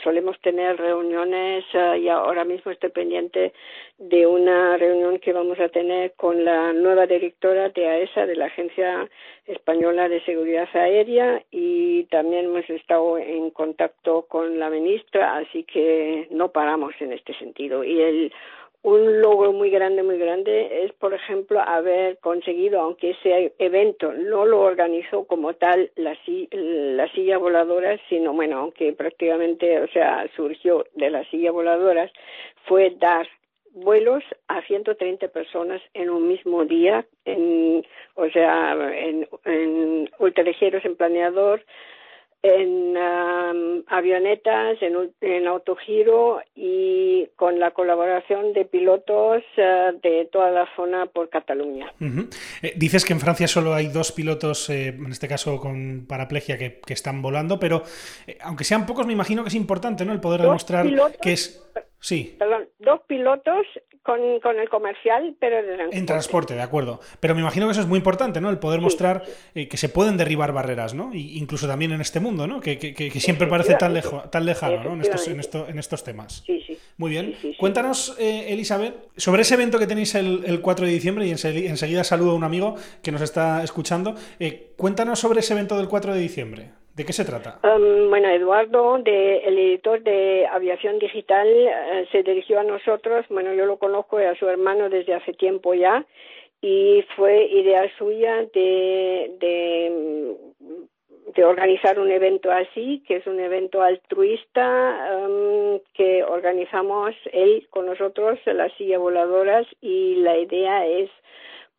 solemos 0.04 0.40
tener 0.42 0.78
reuniones 0.78 1.64
uh, 1.74 1.96
y 1.96 2.10
ahora 2.10 2.46
mismo 2.46 2.72
estoy 2.72 2.90
pendiente 2.90 3.54
de 3.98 4.26
una 4.26 4.78
reunión 4.78 5.20
que 5.20 5.34
vamos 5.34 5.60
a 5.60 5.70
tener 5.70 6.14
con 6.14 6.44
la 6.44 6.74
nueva 6.74 7.06
directora 7.06 7.70
de 7.70 7.88
AESA, 7.88 8.26
de 8.26 8.36
la 8.36 8.46
Agencia 8.46 9.08
Española 9.46 10.10
de 10.10 10.24
Seguridad 10.24 10.68
Aérea 10.74 11.44
y 11.52 12.04
también 12.06 12.46
hemos 12.46 12.70
estado 12.70 13.18
en 13.18 13.52
contacto 13.52 14.24
con 14.28 14.60
la 14.60 14.70
ministra, 14.70 15.38
así 15.38 15.64
que 15.64 16.28
no 16.32 16.52
paramos 16.52 16.94
en 17.00 17.14
este 17.14 17.34
sentido. 17.36 17.84
Y 17.84 18.02
el 18.02 18.34
un 18.84 19.22
logro 19.22 19.54
muy 19.54 19.70
grande, 19.70 20.02
muy 20.02 20.18
grande 20.18 20.84
es, 20.84 20.94
por 20.94 21.14
ejemplo, 21.14 21.60
haber 21.60 22.18
conseguido, 22.20 22.82
aunque 22.82 23.12
ese 23.12 23.54
evento 23.60 24.12
no 24.12 24.46
lo 24.46 24.62
organizó 24.62 25.26
como 25.26 25.54
tal 25.54 25.92
la, 25.96 26.18
la 26.52 27.12
silla 27.12 27.38
voladora, 27.38 28.00
sino, 28.10 28.34
bueno, 28.34 28.58
aunque 28.58 28.94
prácticamente, 28.94 29.80
o 29.82 29.88
sea, 29.90 30.28
surgió 30.36 30.86
de 30.96 31.12
la 31.12 31.24
silla 31.30 31.52
voladoras, 31.52 32.12
fue 32.66 32.96
dar 32.98 33.28
vuelos 33.74 34.24
a 34.48 34.62
130 34.64 35.28
personas 35.30 35.82
en 35.94 36.10
un 36.10 36.28
mismo 36.28 36.66
día, 36.66 37.06
en, 37.26 37.86
o 38.16 38.30
sea, 38.30 38.74
en, 38.94 39.28
en 39.46 40.10
ultraligeros, 40.20 40.84
en 40.86 40.96
planeador, 40.96 41.64
en 42.44 42.98
um, 42.98 43.84
avionetas, 43.88 44.82
en, 44.82 45.14
en, 45.22 45.48
autogiro 45.48 46.42
y 46.56 47.28
con 47.36 47.60
la 47.60 47.72
colaboración 47.72 48.54
de 48.54 48.66
pilotos 48.66 49.44
uh, 49.58 50.00
de 50.02 50.28
toda 50.32 50.50
la 50.50 50.68
zona 50.76 51.06
por 51.06 51.30
Cataluña. 51.30 51.94
Uh 52.00 52.06
-huh. 52.06 52.36
eh, 52.64 52.74
dices 52.76 53.06
que 53.06 53.14
en 53.14 53.20
Francia 53.20 53.48
solo 53.48 53.74
hay 53.74 53.88
dos 53.88 54.12
pilotos, 54.12 54.70
eh, 54.70 54.88
en 54.88 55.12
este 55.12 55.28
caso 55.28 55.60
con 55.60 56.06
paraplegia, 56.08 56.58
que, 56.58 56.80
que 56.86 56.94
están 56.94 57.22
volando, 57.22 57.60
pero 57.60 57.84
eh, 58.26 58.38
aunque 58.42 58.64
sean 58.64 58.86
pocos, 58.88 59.06
me 59.06 59.14
imagino 59.14 59.44
que 59.44 59.50
es 59.50 59.56
importante 59.56 60.04
¿no? 60.04 60.12
el 60.12 60.20
poder 60.20 60.40
¿Dos 60.40 60.48
demostrar 60.48 60.86
pilotos? 60.86 61.18
que 61.22 61.34
es... 61.34 61.64
Sí. 62.00 62.36
Perdón, 62.40 62.68
dos 62.80 63.02
pilotos 63.06 63.68
con, 64.04 64.40
con, 64.40 64.60
el 64.60 64.70
comercial, 64.70 65.36
pero 65.40 65.58
de 65.58 65.64
transporte. 65.64 65.98
En 65.98 66.06
transporte, 66.06 66.54
de 66.56 66.62
acuerdo. 66.62 67.00
Pero 67.20 67.36
me 67.36 67.42
imagino 67.42 67.68
que 67.68 67.74
eso 67.74 67.82
es 67.82 67.88
muy 67.88 67.98
importante, 67.98 68.42
¿no? 68.42 68.50
El 68.50 68.60
poder 68.60 68.80
sí, 68.80 68.84
mostrar 68.84 69.24
eh, 69.56 69.68
que 69.68 69.78
se 69.78 69.90
pueden 69.90 70.18
derribar 70.18 70.54
barreras, 70.54 70.94
¿no? 70.94 71.14
Y 71.14 71.38
incluso 71.38 71.68
también 71.68 71.92
en 71.92 72.02
este 72.02 72.20
mundo, 72.20 72.48
¿no? 72.48 72.60
Que, 72.60 72.78
que, 72.78 72.94
que 72.94 73.20
siempre 73.20 73.48
parece 73.48 73.76
tan, 73.76 73.94
lejo, 73.94 74.22
tan 74.30 74.46
lejano, 74.46 74.84
¿no? 74.84 74.94
En 74.94 75.02
estos, 75.02 75.28
en, 75.28 75.40
esto, 75.40 75.68
en 75.68 75.80
estos 75.80 76.04
temas. 76.04 76.44
Sí, 76.46 76.62
sí. 76.66 76.78
Muy 76.98 77.10
bien. 77.10 77.36
Cuéntanos, 77.58 78.16
eh, 78.20 78.54
Elizabeth, 78.54 78.96
sobre 79.18 79.42
ese 79.42 79.56
evento 79.56 79.80
que 79.80 79.88
tenéis 79.88 80.14
el, 80.16 80.44
el 80.46 80.62
4 80.62 80.86
de 80.86 80.92
diciembre, 80.92 81.26
y 81.26 81.32
enseguida, 81.32 82.04
saludo 82.04 82.32
a 82.32 82.36
un 82.36 82.44
amigo 82.44 82.76
que 83.02 83.12
nos 83.12 83.22
está 83.22 83.64
escuchando. 83.64 84.16
Eh, 84.40 84.74
cuéntanos 84.78 85.20
sobre 85.20 85.40
ese 85.40 85.54
evento 85.54 85.78
del 85.78 85.88
4 85.88 86.14
de 86.14 86.20
diciembre. 86.20 86.81
¿De 86.96 87.06
qué 87.06 87.14
se 87.14 87.24
trata? 87.24 87.60
Um, 87.64 88.10
bueno, 88.10 88.30
Eduardo, 88.30 88.98
de, 89.00 89.38
el 89.40 89.58
editor 89.58 90.02
de 90.02 90.46
Aviación 90.46 91.00
Digital, 91.00 91.48
uh, 91.48 92.06
se 92.12 92.22
dirigió 92.22 92.60
a 92.60 92.64
nosotros. 92.64 93.26
Bueno, 93.30 93.54
yo 93.54 93.66
lo 93.66 93.78
conozco 93.78 94.18
a 94.18 94.36
su 94.36 94.48
hermano 94.48 94.90
desde 94.90 95.14
hace 95.14 95.34
tiempo 95.34 95.74
ya 95.74 96.06
y 96.62 97.04
fue 97.16 97.46
idea 97.46 97.90
suya 97.98 98.46
de, 98.54 99.32
de, 99.40 100.36
de 101.34 101.44
organizar 101.44 101.98
un 101.98 102.12
evento 102.12 102.52
así, 102.52 103.02
que 103.08 103.16
es 103.16 103.26
un 103.26 103.40
evento 103.40 103.82
altruista 103.82 105.18
um, 105.26 105.80
que 105.94 106.24
organizamos 106.24 107.16
él 107.32 107.68
con 107.70 107.86
nosotros, 107.86 108.38
las 108.46 108.72
silla 108.74 109.00
voladoras, 109.00 109.66
y 109.82 110.16
la 110.16 110.38
idea 110.38 110.86
es 110.86 111.10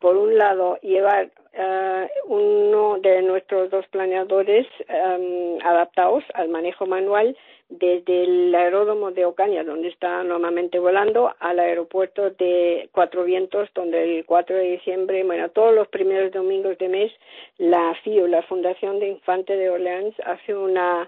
por 0.03 0.17
un 0.17 0.37
lado, 0.37 0.77
llevar 0.81 1.29
uh, 1.53 2.33
uno 2.33 2.97
de 2.99 3.21
nuestros 3.21 3.69
dos 3.69 3.87
planeadores 3.87 4.67
um, 4.89 5.65
adaptados 5.65 6.25
al 6.33 6.49
manejo 6.49 6.85
manual 6.85 7.37
desde 7.69 8.25
el 8.25 8.53
aeródromo 8.53 9.11
de 9.11 9.23
Ocaña, 9.23 9.63
donde 9.63 9.87
está 9.87 10.21
normalmente 10.23 10.77
volando, 10.77 11.33
al 11.39 11.57
aeropuerto 11.57 12.31
de 12.31 12.89
Cuatro 12.91 13.23
Vientos, 13.23 13.69
donde 13.73 14.19
el 14.19 14.25
4 14.25 14.57
de 14.57 14.71
diciembre, 14.71 15.23
bueno, 15.23 15.47
todos 15.51 15.73
los 15.73 15.87
primeros 15.87 16.33
domingos 16.33 16.77
de 16.79 16.89
mes, 16.89 17.11
la 17.57 17.95
FIO, 18.03 18.27
la 18.27 18.43
Fundación 18.43 18.99
de 18.99 19.07
Infante 19.07 19.55
de 19.55 19.69
Orleans, 19.69 20.13
hace 20.25 20.53
una 20.53 21.07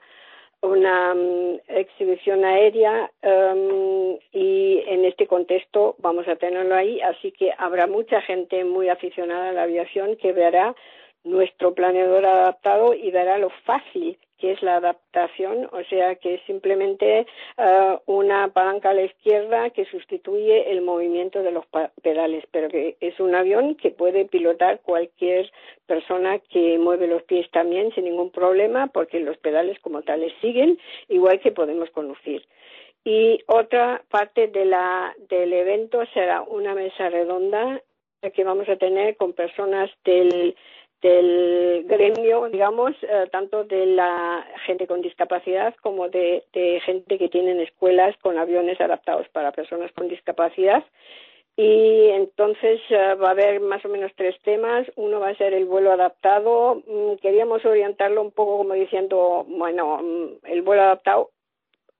una 0.65 1.13
um, 1.13 1.59
exhibición 1.67 2.43
aérea 2.43 3.11
um, 3.23 4.17
y 4.31 4.83
en 4.87 5.05
este 5.05 5.27
contexto 5.27 5.95
vamos 5.99 6.27
a 6.27 6.35
tenerlo 6.35 6.75
ahí, 6.75 7.01
así 7.01 7.31
que 7.31 7.53
habrá 7.57 7.87
mucha 7.87 8.21
gente 8.21 8.63
muy 8.63 8.89
aficionada 8.89 9.49
a 9.49 9.53
la 9.53 9.63
aviación 9.63 10.15
que 10.17 10.33
verá 10.33 10.75
nuestro 11.23 11.73
planeador 11.73 12.25
adaptado 12.25 12.93
y 12.93 13.11
verá 13.11 13.37
lo 13.37 13.49
fácil 13.65 14.17
que 14.37 14.51
es 14.51 14.61
la 14.61 14.77
adaptación, 14.77 15.69
o 15.71 15.83
sea 15.89 16.15
que 16.15 16.35
es 16.35 16.41
simplemente 16.45 17.25
eh, 17.57 17.97
una 18.05 18.49
palanca 18.49 18.89
a 18.89 18.93
la 18.93 19.03
izquierda 19.03 19.69
que 19.69 19.85
sustituye 19.85 20.71
el 20.71 20.81
movimiento 20.81 21.41
de 21.41 21.51
los 21.51 21.65
pedales, 22.01 22.45
pero 22.51 22.69
que 22.69 22.97
es 22.99 23.19
un 23.19 23.35
avión 23.35 23.75
que 23.75 23.91
puede 23.91 24.25
pilotar 24.25 24.81
cualquier 24.81 25.51
persona 25.85 26.39
que 26.39 26.77
mueve 26.77 27.07
los 27.07 27.23
pies 27.23 27.49
también 27.51 27.93
sin 27.93 28.05
ningún 28.05 28.31
problema, 28.31 28.87
porque 28.87 29.19
los 29.19 29.37
pedales 29.37 29.79
como 29.79 30.01
tales 30.01 30.33
siguen, 30.41 30.77
igual 31.07 31.39
que 31.39 31.51
podemos 31.51 31.89
conducir. 31.91 32.45
Y 33.03 33.39
otra 33.45 34.03
parte 34.09 34.47
de 34.47 34.65
la, 34.65 35.15
del 35.29 35.53
evento 35.53 36.03
será 36.13 36.41
una 36.41 36.73
mesa 36.73 37.09
redonda 37.09 37.81
que 38.33 38.43
vamos 38.43 38.67
a 38.69 38.77
tener 38.77 39.15
con 39.17 39.33
personas 39.33 39.91
del 40.03 40.55
del 41.05 41.83
gremio, 41.85 42.49
digamos, 42.49 42.95
eh, 43.03 43.27
tanto 43.31 43.63
de 43.63 43.85
la 43.85 44.43
gente 44.65 44.87
con 44.87 45.01
discapacidad 45.01 45.75
como 45.83 46.09
de, 46.09 46.43
gente 46.83 47.19
que 47.19 47.29
tienen 47.29 47.59
escuelas 47.59 48.15
con 48.21 48.39
aviones 48.39 48.81
adaptados 48.81 49.27
para 49.29 49.51
personas 49.51 49.91
con 49.91 50.07
discapacidad. 50.07 50.83
Y 51.57 52.07
entonces 52.09 52.81
eh, 52.89 53.13
va 53.15 53.29
a 53.29 53.31
haber 53.31 53.59
más 53.59 53.85
o 53.85 53.89
menos 53.89 54.11
tres 54.15 54.35
temas. 54.41 54.87
Uno 54.95 55.19
va 55.19 55.29
a 55.29 55.37
ser 55.37 55.53
el 55.53 55.65
vuelo 55.65 55.91
adaptado. 55.91 56.81
Mm, 56.87 57.17
queríamos 57.21 57.63
orientarlo 57.63 58.21
un 58.23 58.31
poco 58.31 58.57
como 58.57 58.73
diciendo, 58.73 59.45
bueno, 59.47 59.99
mm, 60.01 60.47
el 60.47 60.63
vuelo 60.63 60.81
adaptado 60.81 61.29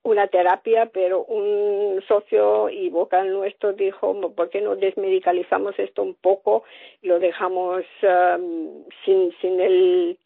una 0.05 0.27
terapia, 0.27 0.85
pero 0.93 1.23
un 1.23 1.99
socio 2.07 2.69
y 2.69 2.89
vocal 2.89 3.33
nuestro 3.33 3.73
dijo, 3.73 4.31
¿por 4.35 4.51
qué 4.51 4.61
no 4.61 4.75
desmedicalizamos 4.75 5.77
esto 5.79 6.03
un 6.03 6.13
poco 6.13 6.63
lo 7.01 7.19
dejamos 7.19 7.83
um, 8.03 8.83
sin, 9.03 9.33
sin, 9.41 9.59
el, 9.59 10.17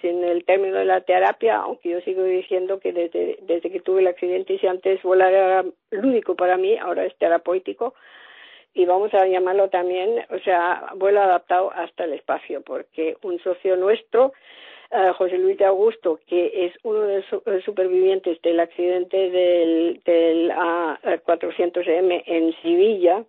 sin 0.00 0.24
el 0.24 0.42
término 0.46 0.78
de 0.78 0.86
la 0.86 1.02
terapia? 1.02 1.58
Aunque 1.58 1.90
yo 1.90 2.00
sigo 2.00 2.22
diciendo 2.22 2.80
que 2.80 2.94
desde, 2.94 3.60
que 3.60 3.80
tuve 3.80 4.00
el 4.00 4.06
accidente 4.06 4.54
y 4.54 4.58
si 4.58 4.66
antes 4.66 5.02
volar 5.02 5.34
era 5.34 5.64
lúdico 5.90 6.34
para 6.34 6.56
mí, 6.56 6.78
ahora 6.78 7.04
es 7.04 7.14
terapéutico 7.18 7.92
y 8.72 8.86
vamos 8.86 9.12
a 9.12 9.26
llamarlo 9.26 9.68
también, 9.68 10.24
o 10.30 10.38
sea, 10.38 10.92
vuelo 10.96 11.20
adaptado 11.20 11.70
hasta 11.72 12.04
el 12.04 12.14
espacio, 12.14 12.62
porque 12.62 13.18
un 13.22 13.38
socio 13.40 13.76
nuestro 13.76 14.32
José 15.18 15.38
Luis 15.38 15.58
de 15.58 15.64
Augusto, 15.64 16.20
que 16.26 16.66
es 16.66 16.72
uno 16.82 17.00
de 17.00 17.24
los 17.44 17.64
supervivientes 17.64 18.40
del 18.42 18.60
accidente 18.60 19.30
del, 19.30 20.00
del 20.04 20.50
A400M 20.50 22.22
en 22.26 22.54
Sevilla, 22.62 23.24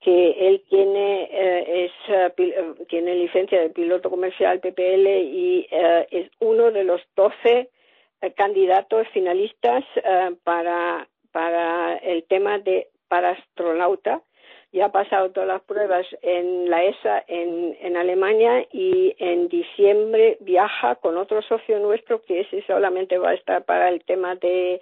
que 0.00 0.48
él 0.48 0.62
tiene 0.68 1.24
eh, 1.24 1.84
es 1.86 1.92
eh, 2.08 2.32
eh, 2.38 2.74
tiene 2.88 3.14
licencia 3.14 3.60
de 3.60 3.70
piloto 3.70 4.10
comercial 4.10 4.60
PPL 4.60 5.06
y 5.06 5.66
es 5.70 6.30
uno 6.38 6.70
de 6.70 6.84
los 6.84 7.00
12 7.16 7.68
candidatos 8.36 9.08
finalistas 9.08 9.84
para 10.44 11.08
para 11.32 11.96
el 11.96 12.24
tema 12.24 12.58
de 12.58 12.88
para 13.08 13.30
astronauta 13.30 14.22
ya 14.72 14.86
ha 14.86 14.92
pasado 14.92 15.30
todas 15.30 15.48
las 15.48 15.62
pruebas 15.62 16.06
en 16.22 16.68
la 16.68 16.84
ESA 16.84 17.24
en, 17.26 17.76
en 17.80 17.96
Alemania 17.96 18.66
y 18.72 19.14
en 19.18 19.48
diciembre 19.48 20.36
viaja 20.40 20.96
con 20.96 21.16
otro 21.16 21.40
socio 21.42 21.78
nuestro 21.78 22.22
que 22.22 22.40
ese 22.40 22.62
solamente 22.66 23.18
va 23.18 23.30
a 23.30 23.34
estar 23.34 23.64
para 23.64 23.88
el 23.88 24.04
tema 24.04 24.34
de 24.34 24.80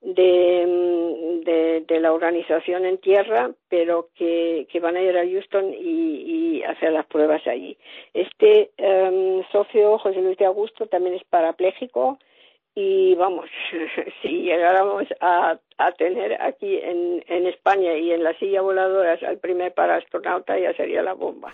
de, 0.00 1.98
la 2.00 2.12
organización 2.12 2.84
en 2.84 2.98
tierra, 2.98 3.50
pero 3.68 4.08
que, 4.14 4.66
que, 4.70 4.80
van 4.80 4.96
a 4.96 5.02
ir 5.02 5.16
a 5.16 5.26
Houston 5.26 5.74
y, 5.74 6.58
y 6.58 6.62
hacer 6.62 6.92
las 6.92 7.06
pruebas 7.06 7.44
allí. 7.46 7.76
Este 8.14 8.70
um, 8.78 9.42
socio, 9.50 9.98
José 9.98 10.20
Luis 10.22 10.38
de 10.38 10.46
Augusto, 10.46 10.86
también 10.86 11.16
es 11.16 11.24
parapléjico 11.24 12.18
y 12.80 13.16
vamos, 13.16 13.46
si 14.22 14.42
llegáramos 14.42 15.02
a, 15.20 15.58
a 15.78 15.92
tener 15.92 16.40
aquí 16.40 16.78
en, 16.80 17.24
en, 17.26 17.48
España 17.48 17.92
y 17.94 18.12
en 18.12 18.22
la 18.22 18.38
silla 18.38 18.60
voladora 18.60 19.18
al 19.26 19.38
primer 19.38 19.74
paraastronauta 19.74 20.56
ya 20.56 20.72
sería 20.74 21.02
la 21.02 21.14
bomba. 21.14 21.52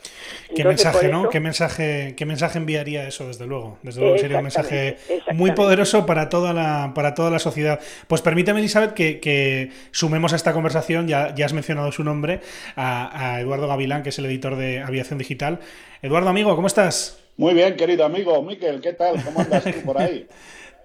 ¿Qué 0.54 0.62
mensaje, 0.62 1.08
no? 1.08 1.30
¿Qué 1.30 1.40
mensaje, 1.40 2.14
¿Qué 2.14 2.26
mensaje 2.26 2.58
enviaría 2.58 3.08
eso, 3.08 3.26
desde 3.26 3.46
luego? 3.46 3.78
Desde 3.82 4.02
luego 4.02 4.18
sería 4.18 4.36
un 4.36 4.42
mensaje 4.42 4.98
muy 5.32 5.52
poderoso 5.52 6.04
para 6.04 6.28
toda 6.28 6.52
la, 6.52 6.92
para 6.94 7.14
toda 7.14 7.30
la 7.30 7.38
sociedad. 7.38 7.80
Pues 8.06 8.20
permítame, 8.20 8.60
Elizabeth, 8.60 8.92
que, 8.92 9.18
que 9.18 9.70
sumemos 9.92 10.34
a 10.34 10.36
esta 10.36 10.52
conversación, 10.52 11.08
ya, 11.08 11.34
ya 11.34 11.46
has 11.46 11.54
mencionado 11.54 11.90
su 11.90 12.04
nombre, 12.04 12.40
a, 12.76 13.36
a 13.36 13.40
Eduardo 13.40 13.66
Gavilán, 13.66 14.02
que 14.02 14.10
es 14.10 14.18
el 14.18 14.26
editor 14.26 14.56
de 14.56 14.80
Aviación 14.80 15.18
Digital. 15.18 15.60
Eduardo, 16.02 16.28
amigo, 16.28 16.54
¿cómo 16.54 16.66
estás? 16.66 17.18
Muy 17.38 17.54
bien, 17.54 17.76
querido 17.76 18.04
amigo. 18.04 18.42
Miquel, 18.42 18.82
¿qué 18.82 18.92
tal? 18.92 19.24
¿Cómo 19.24 19.40
andas 19.40 19.64
tú 19.64 19.80
por 19.86 19.98
ahí? 19.98 20.28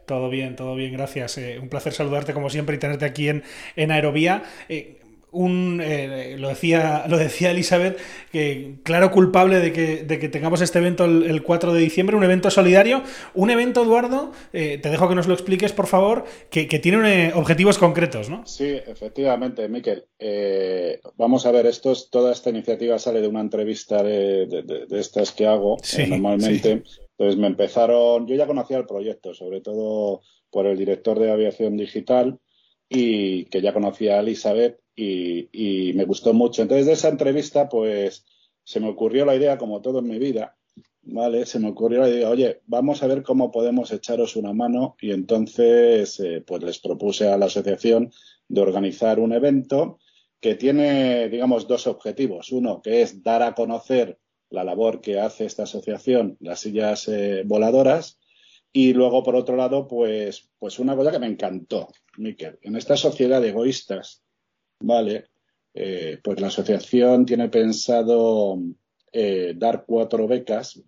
Todo 0.09 0.27
bien, 0.27 0.55
todo 0.55 0.73
bien, 0.73 0.91
gracias. 0.91 1.37
Eh, 1.37 1.59
un 1.61 1.69
placer 1.69 1.93
saludarte 1.93 2.33
como 2.33 2.49
siempre 2.49 2.75
y 2.75 2.79
tenerte 2.79 3.05
aquí 3.05 3.29
en, 3.29 3.43
en 3.75 3.91
Aerovía. 3.91 4.41
Eh, 4.67 4.97
un, 5.31 5.79
eh, 5.83 6.35
lo, 6.39 6.49
decía, 6.49 7.05
lo 7.07 7.19
decía 7.19 7.51
Elizabeth, 7.51 7.99
que 8.31 8.77
claro 8.81 9.11
culpable 9.11 9.59
de 9.59 9.71
que, 9.71 10.03
de 10.03 10.17
que 10.17 10.27
tengamos 10.27 10.61
este 10.61 10.79
evento 10.79 11.05
el, 11.05 11.43
4 11.43 11.73
de 11.73 11.79
diciembre, 11.79 12.15
un 12.15 12.23
evento 12.23 12.49
solidario, 12.49 13.03
un 13.35 13.51
evento, 13.51 13.83
Eduardo, 13.83 14.31
te 14.51 14.79
dejo 14.79 15.07
que 15.07 15.13
nos 15.13 15.27
lo 15.27 15.35
expliques, 15.35 15.73
por 15.73 15.85
favor, 15.85 16.25
que, 16.49 16.65
tiene 16.65 17.31
objetivos 17.35 17.77
concretos, 17.77 18.31
¿no? 18.31 18.43
Sí, 18.47 18.79
efectivamente, 18.87 19.69
Miquel. 19.69 20.05
vamos 21.17 21.45
a 21.45 21.51
ver, 21.51 21.67
esto 21.67 21.91
es, 21.91 22.09
toda 22.09 22.31
esta 22.31 22.49
iniciativa 22.49 22.97
sale 22.97 23.21
de 23.21 23.27
una 23.27 23.41
entrevista 23.41 24.01
de, 24.01 24.47
de, 24.47 24.99
estas 24.99 25.31
que 25.33 25.45
hago 25.45 25.77
normalmente. 26.07 26.81
Entonces 27.19 27.38
me 27.38 27.47
empezaron, 27.47 28.27
yo 28.27 28.36
ya 28.36 28.47
conocía 28.47 28.77
el 28.77 28.86
proyecto, 28.86 29.34
sobre 29.34 29.60
todo 29.60 30.21
por 30.49 30.65
el 30.65 30.77
director 30.77 31.19
de 31.19 31.29
aviación 31.29 31.75
digital 31.75 32.39
y 32.88 33.43
que 33.45 33.62
ya 33.62 33.73
conocía 33.73 34.15
a 34.15 34.19
Elizabeth 34.21 34.79
y, 34.95 35.91
me 35.95 36.05
gustó 36.05 36.34
mucho. 36.34 36.62
Entonces 36.62 36.86
de 36.86 36.93
esa 36.93 37.10
entrevista 37.10 37.67
pues 37.67 38.25
se 38.63 38.79
me 38.79 38.88
ocurrió 38.88 39.25
la 39.25 39.36
idea, 39.36 39.58
como 39.58 39.82
todo 39.82 39.99
en 39.99 40.08
mi 40.08 40.17
vida, 40.17 40.55
¿vale? 41.01 41.45
Se 41.45 41.60
me 41.60 41.67
ocurrió 41.67 41.99
la 41.99 42.10
idea, 42.10 42.29
oye, 42.29 42.62
vamos 42.67 43.03
a 43.03 43.08
ver 43.08 43.21
cómo 43.21 43.51
podemos 43.51 43.91
echaros 43.91 44.38
una 44.38 44.53
mano 44.53 44.95
y 45.01 45.12
entonces 45.12 46.21
eh, 46.21 46.41
pues 46.47 46.63
les 46.63 46.79
propuse 46.79 47.27
a 47.27 47.38
la 47.38 47.47
asociación 47.47 48.13
de 48.47 48.62
organizar 48.62 49.19
un 49.19 49.34
evento 49.34 49.99
que 50.39 50.55
tiene, 50.55 51.27
digamos, 51.27 51.67
dos 51.67 51.86
objetivos. 51.86 52.53
Uno, 52.53 52.82
que 52.82 53.01
es 53.01 53.21
dar 53.23 53.43
a 53.43 53.55
conocer 53.55 54.17
la 54.49 54.63
labor 54.63 55.01
que 55.01 55.19
hace 55.19 55.45
esta 55.45 55.63
asociación, 55.63 56.38
las 56.39 56.62
sillas 56.62 57.07
eh, 57.07 57.43
voladoras. 57.45 58.19
Y 58.71 58.93
luego, 58.93 59.23
por 59.23 59.35
otro 59.35 59.55
lado, 59.55 59.88
pues, 59.88 60.49
pues 60.59 60.79
una 60.79 60.95
cosa 60.95 61.12
que 61.12 61.19
me 61.19 61.27
encantó, 61.27 61.89
Miquel. 62.17 62.59
En 62.62 62.75
esta 62.75 62.95
sociedad 62.95 63.41
de 63.41 63.49
egoístas, 63.49 64.23
¿vale? 64.79 65.25
Eh, 65.73 66.19
pues 66.23 66.39
la 66.39 66.47
asociación 66.47 67.25
tiene 67.25 67.49
pensado 67.49 68.59
eh, 69.12 69.53
dar 69.55 69.85
cuatro 69.85 70.27
becas, 70.27 70.83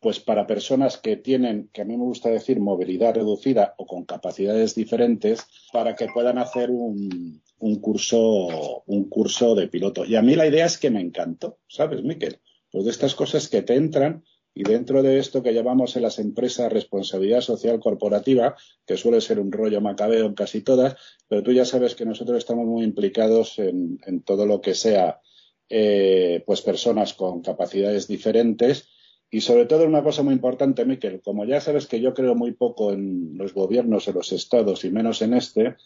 pues 0.00 0.18
para 0.18 0.48
personas 0.48 0.98
que 0.98 1.16
tienen, 1.16 1.68
que 1.72 1.82
a 1.82 1.84
mí 1.84 1.96
me 1.96 2.02
gusta 2.02 2.28
decir, 2.28 2.58
movilidad 2.58 3.14
reducida 3.14 3.74
o 3.78 3.86
con 3.86 4.04
capacidades 4.04 4.74
diferentes, 4.74 5.46
para 5.72 5.94
que 5.94 6.08
puedan 6.12 6.38
hacer 6.38 6.70
un, 6.70 7.40
un 7.58 7.80
curso, 7.80 8.82
un 8.86 9.08
curso 9.08 9.54
de 9.54 9.68
piloto. 9.68 10.04
Y 10.04 10.16
a 10.16 10.22
mí 10.22 10.34
la 10.34 10.48
idea 10.48 10.66
es 10.66 10.78
que 10.78 10.90
me 10.90 11.00
encantó, 11.00 11.58
¿sabes, 11.68 12.02
Miquel? 12.02 12.40
Pues 12.72 12.84
de 12.84 12.90
estas 12.90 13.14
cosas 13.14 13.48
que 13.48 13.62
te 13.62 13.74
entran 13.74 14.24
y 14.54 14.64
dentro 14.64 15.02
de 15.02 15.18
esto 15.18 15.42
que 15.42 15.54
llamamos 15.54 15.96
en 15.96 16.02
las 16.02 16.18
empresas 16.18 16.72
responsabilidad 16.72 17.40
social 17.40 17.80
corporativa, 17.80 18.56
que 18.86 18.96
suele 18.96 19.20
ser 19.20 19.38
un 19.38 19.52
rollo 19.52 19.80
macabeo 19.80 20.26
en 20.26 20.34
casi 20.34 20.62
todas, 20.62 20.96
pero 21.28 21.42
tú 21.42 21.52
ya 21.52 21.64
sabes 21.64 21.94
que 21.94 22.04
nosotros 22.04 22.38
estamos 22.38 22.66
muy 22.66 22.84
implicados 22.84 23.58
en, 23.58 23.98
todo 24.24 24.46
lo 24.46 24.60
que 24.60 24.74
sea 24.74 25.20
eh, 25.68 26.42
pues 26.46 26.60
personas 26.60 27.14
con 27.14 27.40
capacidades 27.40 28.08
diferentes 28.08 28.88
y 29.30 29.40
sobre 29.40 29.64
todo 29.64 29.86
una 29.86 30.02
cosa 30.02 30.22
muy 30.22 30.34
importante, 30.34 30.84
Miquel, 30.84 31.22
como 31.22 31.46
ya 31.46 31.60
sabes 31.60 31.86
que 31.86 32.00
yo 32.00 32.12
creo 32.12 32.34
muy 32.34 32.52
poco 32.52 32.92
en 32.92 33.38
los 33.38 33.54
gobiernos, 33.54 34.06
en 34.06 34.14
los 34.14 34.32
estados 34.32 34.84
y 34.84 34.90
menos 34.90 35.22
en 35.22 35.32
este, 35.32 35.76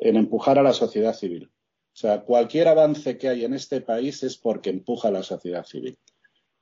en 0.00 0.16
empujar 0.16 0.58
a 0.58 0.64
la 0.64 0.72
sociedad 0.72 1.14
civil. 1.14 1.50
O 1.98 2.00
sea, 2.00 2.22
cualquier 2.22 2.66
avance 2.66 3.16
que 3.16 3.28
hay 3.28 3.44
en 3.44 3.54
este 3.54 3.80
país 3.80 4.24
es 4.24 4.36
porque 4.36 4.70
empuja 4.70 5.08
a 5.08 5.12
la 5.12 5.22
sociedad 5.22 5.64
civil. 5.64 5.96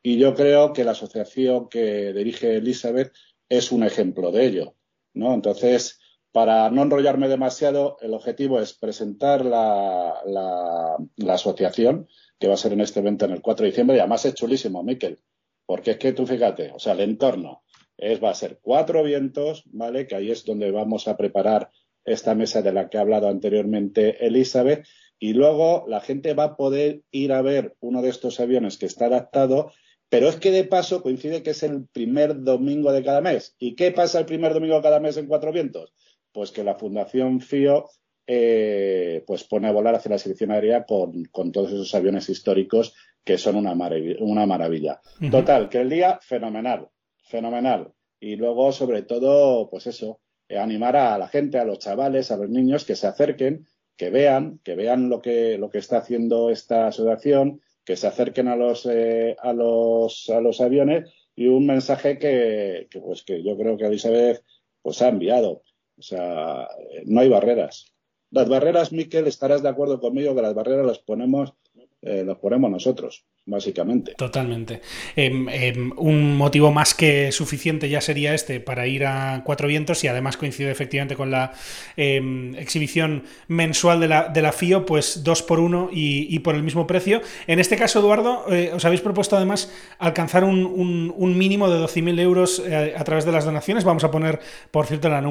Y 0.08 0.18
yo 0.18 0.36
creo 0.36 0.72
que 0.72 0.84
la 0.84 0.92
asociación 0.92 1.68
que 1.68 2.12
dirige 2.12 2.58
Elizabeth 2.58 3.12
es 3.48 3.72
un 3.72 3.82
ejemplo 3.82 4.30
de 4.30 4.46
ello. 4.46 4.76
¿no? 5.14 5.34
Entonces, 5.34 5.98
para 6.30 6.70
no 6.70 6.82
enrollarme 6.82 7.26
demasiado, 7.26 7.96
el 8.00 8.14
objetivo 8.14 8.60
es 8.60 8.72
presentar 8.72 9.44
la, 9.44 10.14
la, 10.24 11.34
asociación, 11.34 12.06
que 12.38 12.46
va 12.46 12.54
a 12.54 12.56
ser 12.56 12.72
en 12.72 12.82
este 12.82 13.00
evento 13.00 13.24
en 13.24 13.32
el 13.32 13.42
4 13.42 13.64
de 13.64 13.70
diciembre, 13.70 13.96
y 13.96 13.98
además 13.98 14.24
es 14.26 14.34
chulísimo, 14.34 14.84
Miquel, 14.84 15.18
porque 15.66 15.90
es 15.90 15.96
que 15.96 16.12
tú 16.12 16.24
fíjate, 16.24 16.70
o 16.70 16.78
sea, 16.78 16.92
el 16.92 17.00
entorno 17.00 17.64
es, 17.96 18.22
va 18.22 18.30
a 18.30 18.34
ser 18.34 18.60
cuatro 18.62 19.02
vientos, 19.02 19.64
¿vale? 19.72 20.06
Que 20.06 20.14
ahí 20.14 20.30
es 20.30 20.44
donde 20.44 20.70
vamos 20.70 21.08
a 21.08 21.16
preparar 21.16 21.72
esta 22.04 22.36
mesa 22.36 22.62
de 22.62 22.72
la 22.72 22.88
que 22.90 22.98
ha 22.98 23.00
hablado 23.00 23.26
anteriormente 23.26 24.24
Elizabeth, 24.24 24.86
y 25.18 25.32
luego 25.32 25.84
la 25.88 26.00
gente 26.00 26.32
va 26.34 26.44
a 26.44 26.56
poder 26.56 27.02
ir 27.10 27.32
a 27.32 27.42
ver 27.42 27.74
uno 27.80 28.02
de 28.02 28.10
estos 28.10 28.38
aviones 28.38 28.78
que 28.78 28.86
está 28.86 29.06
adaptado 29.06 29.72
Pero 30.08 30.28
es 30.28 30.36
que 30.36 30.50
de 30.50 30.64
paso 30.64 31.02
coincide 31.02 31.42
que 31.42 31.50
es 31.50 31.62
el 31.62 31.86
primer 31.88 32.42
domingo 32.42 32.92
de 32.92 33.02
cada 33.02 33.20
mes. 33.20 33.56
¿Y 33.58 33.74
qué 33.74 33.90
pasa 33.90 34.20
el 34.20 34.26
primer 34.26 34.54
domingo 34.54 34.76
de 34.76 34.82
cada 34.82 35.00
mes 35.00 35.16
en 35.16 35.26
Cuatro 35.26 35.52
Vientos? 35.52 35.92
Pues 36.32 36.52
que 36.52 36.64
la 36.64 36.76
Fundación 36.76 37.40
FIO 37.40 37.88
eh, 38.28 39.22
pues 39.26 39.44
pone 39.44 39.68
a 39.68 39.72
volar 39.72 39.94
hacia 39.94 40.10
la 40.10 40.18
selección 40.18 40.50
aérea 40.50 40.84
con, 40.84 41.52
todos 41.52 41.72
esos 41.72 41.94
aviones 41.94 42.28
históricos 42.28 42.94
que 43.24 43.38
son 43.38 43.56
una, 43.56 43.74
maravilla. 43.74 45.00
Total, 45.30 45.68
que 45.68 45.80
el 45.80 45.90
día 45.90 46.18
fenomenal, 46.22 46.88
fenomenal. 47.24 47.92
Y 48.20 48.36
luego, 48.36 48.72
sobre 48.72 49.02
todo, 49.02 49.68
pues 49.68 49.86
eso, 49.86 50.20
eh, 50.48 50.58
animar 50.58 50.96
a 50.96 51.18
la 51.18 51.28
gente, 51.28 51.58
a 51.58 51.64
los 51.64 51.80
chavales, 51.80 52.30
a 52.30 52.36
los 52.36 52.48
niños 52.48 52.84
que 52.84 52.94
se 52.94 53.06
acerquen, 53.06 53.66
que 53.96 54.10
vean, 54.10 54.60
que 54.62 54.74
vean 54.74 55.08
lo 55.08 55.20
que, 55.20 55.58
lo 55.58 55.70
que 55.70 55.78
está 55.78 55.98
haciendo 55.98 56.50
esta 56.50 56.88
asociación, 56.88 57.60
que 57.86 57.96
se 57.96 58.06
acerquen 58.06 58.48
a 58.48 58.56
los, 58.56 58.84
eh, 58.84 59.36
a 59.40 59.54
los, 59.54 60.28
a 60.28 60.40
los 60.40 60.60
aviones 60.60 61.10
y 61.34 61.46
un 61.46 61.66
mensaje 61.66 62.18
que, 62.18 62.88
que, 62.90 63.00
pues 63.00 63.22
que 63.22 63.42
yo 63.42 63.56
creo 63.56 63.78
que 63.78 63.86
Elizabeth 63.86 64.42
pues 64.82 65.00
ha 65.00 65.08
enviado. 65.08 65.62
O 65.96 66.02
sea, 66.02 66.68
no 67.06 67.20
hay 67.20 67.28
barreras. 67.28 67.94
Las 68.30 68.48
barreras, 68.48 68.92
Miquel, 68.92 69.28
estarás 69.28 69.62
de 69.62 69.68
acuerdo 69.68 70.00
conmigo 70.00 70.34
que 70.34 70.42
las 70.42 70.54
barreras 70.54 70.84
las 70.84 70.98
ponemos, 70.98 71.54
eh, 72.02 72.24
las 72.24 72.36
ponemos 72.38 72.70
nosotros 72.70 73.24
básicamente. 73.46 74.14
Totalmente. 74.16 74.80
Em, 75.14 75.48
em, 75.48 75.92
un 75.96 76.36
motivo 76.36 76.72
más 76.72 76.94
que 76.94 77.30
suficiente 77.30 77.88
ya 77.88 78.00
sería 78.00 78.34
este 78.34 78.58
para 78.58 78.88
ir 78.88 79.06
a 79.06 79.42
Cuatro 79.44 79.68
Vientos 79.68 80.02
y 80.02 80.08
además 80.08 80.36
coincide 80.36 80.70
efectivamente 80.70 81.14
con 81.14 81.30
la 81.30 81.52
em, 81.96 82.54
exhibición 82.56 83.22
mensual 83.46 84.00
de 84.00 84.08
la, 84.08 84.28
de 84.28 84.42
la, 84.42 84.52
FIO, 84.52 84.84
pues 84.84 85.22
dos 85.22 85.42
por 85.42 85.60
uno 85.60 85.88
y, 85.92 86.38
por 86.40 86.54
el 86.56 86.62
mismo 86.62 86.86
precio. 86.86 87.22
En 87.46 87.60
este 87.60 87.76
caso, 87.76 88.00
Eduardo, 88.00 88.52
eh, 88.52 88.72
os 88.74 88.84
habéis 88.84 89.00
propuesto 89.00 89.36
además 89.36 89.72
alcanzar 89.98 90.42
un, 90.44 91.12
un, 91.16 91.38
mínimo 91.38 91.70
de 91.70 91.78
12.000 91.78 92.18
euros 92.20 92.62
eh, 92.66 92.94
a 92.96 93.04
través 93.04 93.24
de 93.24 93.32
las 93.32 93.44
donaciones. 93.44 93.84
Vamos 93.84 94.04
a 94.04 94.10
poner, 94.10 94.40
por 94.70 94.86
cierto, 94.86 95.08
el 95.08 95.22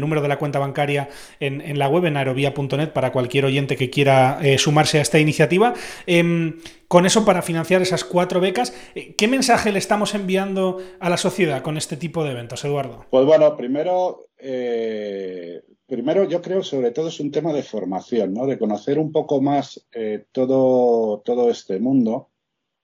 número 0.00 0.22
de 0.22 0.28
la 0.28 0.38
cuenta 0.38 0.58
bancaria 0.58 1.08
en, 1.40 1.60
en 1.60 1.78
la 1.78 1.88
web, 1.88 2.06
en 2.06 2.16
aerovía.net, 2.16 2.90
para 2.90 3.12
cualquier 3.12 3.44
oyente 3.44 3.76
que 3.76 3.90
quiera 3.90 4.38
eh, 4.42 4.58
sumarse 4.58 4.98
a 4.98 5.02
esta 5.02 5.18
iniciativa 5.18 5.74
con 6.90 7.06
eso 7.06 7.24
para 7.24 7.40
financiar 7.40 7.82
esas 7.82 8.02
cuatro 8.02 8.40
becas. 8.40 8.74
Eh, 8.96 9.14
¿Qué 9.14 9.28
mensaje 9.28 9.70
le 9.70 9.78
estamos 9.78 10.12
enviando 10.16 10.78
a 10.98 11.08
la 11.08 11.18
sociedad 11.18 11.62
con 11.62 11.76
este 11.76 11.96
tipo 11.96 12.24
de 12.24 12.32
eventos, 12.32 12.64
Eduardo? 12.64 13.06
Pues 13.10 13.24
bueno, 13.24 13.56
primero, 13.56 14.26
eh, 14.38 15.62
primero 15.86 16.24
yo 16.24 16.42
creo 16.42 16.64
sobre 16.64 16.90
todo 16.90 17.06
es 17.06 17.20
un 17.20 17.30
tema 17.30 17.52
de 17.52 17.62
formación, 17.62 18.34
¿no? 18.34 18.44
De 18.44 18.58
conocer 18.58 18.98
un 18.98 19.12
poco 19.12 19.40
más 19.40 19.86
eh, 19.92 20.24
todo, 20.32 21.20
todo 21.20 21.48
este 21.48 21.78
mundo, 21.78 22.30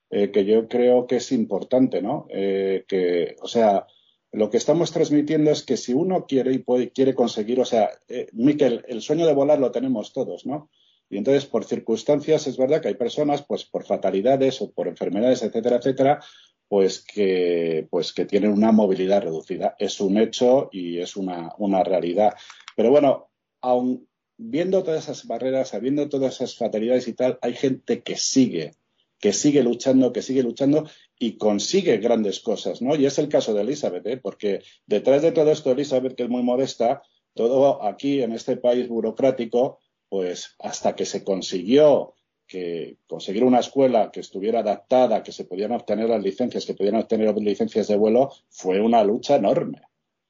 que 0.08 0.44
yo 0.44 0.68
creo 0.68 1.08
que 1.08 1.16
es 1.16 1.32
importante, 1.32 2.00
¿no? 2.00 2.28
que, 2.28 3.36
o 3.42 3.48
sea, 3.48 3.86
lo 4.30 4.48
que 4.50 4.56
estamos 4.56 4.92
transmitiendo 4.92 5.50
es 5.50 5.64
que 5.64 5.76
si 5.76 5.92
uno 5.92 6.26
quiere 6.26 6.52
y 6.52 6.58
puede, 6.58 6.90
quiere 6.90 7.12
conseguir, 7.12 7.60
o 7.60 7.64
sea, 7.64 7.90
Miquel, 8.32 8.84
el 8.86 9.02
sueño 9.02 9.26
de 9.26 9.34
volar 9.34 9.58
lo 9.58 9.72
tenemos 9.72 10.12
todos, 10.12 10.46
¿no? 10.46 10.70
Y 11.08 11.18
entonces, 11.18 11.46
por 11.46 11.64
circunstancias, 11.64 12.46
es 12.46 12.56
verdad 12.56 12.80
que 12.80 12.88
hay 12.88 12.94
personas, 12.94 13.42
pues 13.42 13.64
por 13.64 13.84
fatalidades 13.84 14.60
o 14.60 14.72
por 14.72 14.88
enfermedades, 14.88 15.42
etcétera, 15.42 15.76
etcétera, 15.76 16.20
pues 16.68 17.04
que, 17.04 17.86
pues 17.90 18.12
que 18.12 18.26
tienen 18.26 18.50
una 18.50 18.72
movilidad 18.72 19.22
reducida. 19.22 19.76
Es 19.78 20.00
un 20.00 20.18
hecho 20.18 20.68
y 20.72 20.98
es 20.98 21.16
una, 21.16 21.52
una 21.58 21.84
realidad. 21.84 22.34
Pero 22.76 22.90
bueno, 22.90 23.30
aun 23.60 24.06
viendo 24.36 24.82
todas 24.82 25.04
esas 25.04 25.26
barreras, 25.26 25.74
habiendo 25.74 26.08
todas 26.08 26.34
esas 26.34 26.56
fatalidades 26.56 27.08
y 27.08 27.14
tal, 27.14 27.38
hay 27.40 27.54
gente 27.54 28.02
que 28.02 28.16
sigue, 28.16 28.72
que 29.18 29.32
sigue 29.32 29.62
luchando, 29.62 30.12
que 30.12 30.22
sigue 30.22 30.42
luchando 30.42 30.88
y 31.18 31.38
consigue 31.38 31.96
grandes 31.98 32.40
cosas, 32.40 32.82
¿no? 32.82 32.96
Y 32.96 33.06
es 33.06 33.18
el 33.18 33.28
caso 33.28 33.54
de 33.54 33.62
Elizabeth, 33.62 34.06
¿eh? 34.06 34.16
porque 34.18 34.62
detrás 34.86 35.22
de 35.22 35.32
todo 35.32 35.50
esto, 35.52 35.72
Elizabeth, 35.72 36.14
que 36.14 36.24
es 36.24 36.28
muy 36.28 36.42
modesta, 36.42 37.02
todo 37.34 37.82
aquí 37.84 38.22
en 38.22 38.32
este 38.32 38.56
país 38.56 38.88
burocrático, 38.88 39.78
pues 40.16 40.56
hasta 40.60 40.96
que 40.96 41.04
se 41.04 41.22
consiguió 41.22 42.14
que 42.46 42.96
conseguir 43.06 43.44
una 43.44 43.58
escuela 43.58 44.10
que 44.10 44.20
estuviera 44.20 44.60
adaptada, 44.60 45.22
que 45.22 45.30
se 45.30 45.44
pudieran 45.44 45.76
obtener 45.76 46.08
las 46.08 46.22
licencias, 46.22 46.64
que 46.64 46.72
pudieran 46.72 47.02
obtener 47.02 47.36
licencias 47.36 47.86
de 47.88 47.96
vuelo, 47.96 48.32
fue 48.48 48.80
una 48.80 49.04
lucha 49.04 49.36
enorme. 49.36 49.82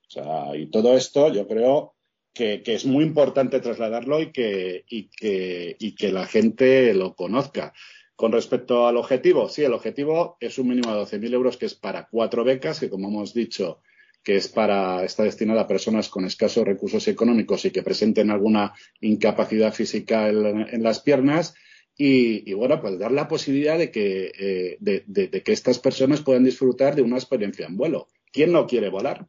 O 0.08 0.10
sea, 0.10 0.56
y 0.56 0.66
todo 0.72 0.96
esto 0.96 1.32
yo 1.32 1.46
creo 1.46 1.94
que, 2.32 2.64
es 2.66 2.84
muy 2.84 3.04
importante 3.04 3.60
trasladarlo 3.60 4.20
y 4.20 4.32
que, 4.32 4.84
y, 4.88 5.08
que, 5.08 5.76
y 5.78 5.94
que 5.94 6.10
la 6.10 6.26
gente 6.26 6.92
lo 6.92 7.14
conozca. 7.14 7.72
Con 8.16 8.32
respecto 8.32 8.88
al 8.88 8.96
objetivo, 8.96 9.48
sí, 9.48 9.62
el 9.62 9.72
objetivo 9.72 10.36
es 10.40 10.58
un 10.58 10.66
mínimo 10.66 10.96
de 10.96 11.02
12.000 11.02 11.32
euros 11.32 11.56
que 11.58 11.66
es 11.66 11.76
para 11.76 12.08
cuatro 12.08 12.42
becas, 12.42 12.80
que 12.80 12.90
como 12.90 13.06
hemos 13.06 13.34
dicho, 13.34 13.82
que 14.26 14.34
es 14.34 14.48
para, 14.48 15.04
está 15.04 15.22
destinada 15.22 15.60
a 15.60 15.66
personas 15.68 16.08
con 16.08 16.24
escasos 16.24 16.66
recursos 16.66 17.06
económicos 17.06 17.64
y 17.64 17.70
que 17.70 17.84
presenten 17.84 18.32
alguna 18.32 18.72
incapacidad 19.00 19.72
física 19.72 20.28
en, 20.28 20.82
las 20.82 20.98
piernas. 20.98 21.54
Y, 21.96 22.52
bueno, 22.54 22.80
pues 22.80 22.98
dar 22.98 23.12
la 23.12 23.28
posibilidad 23.28 23.78
de 23.78 23.92
que, 23.92 24.32
eh, 24.36 24.78
de, 24.80 25.30
que 25.44 25.52
estas 25.52 25.78
personas 25.78 26.22
puedan 26.22 26.42
disfrutar 26.42 26.96
de 26.96 27.02
una 27.02 27.18
experiencia 27.18 27.66
en 27.66 27.76
vuelo. 27.76 28.08
¿Quién 28.32 28.50
no 28.50 28.66
quiere 28.66 28.88
volar? 28.88 29.28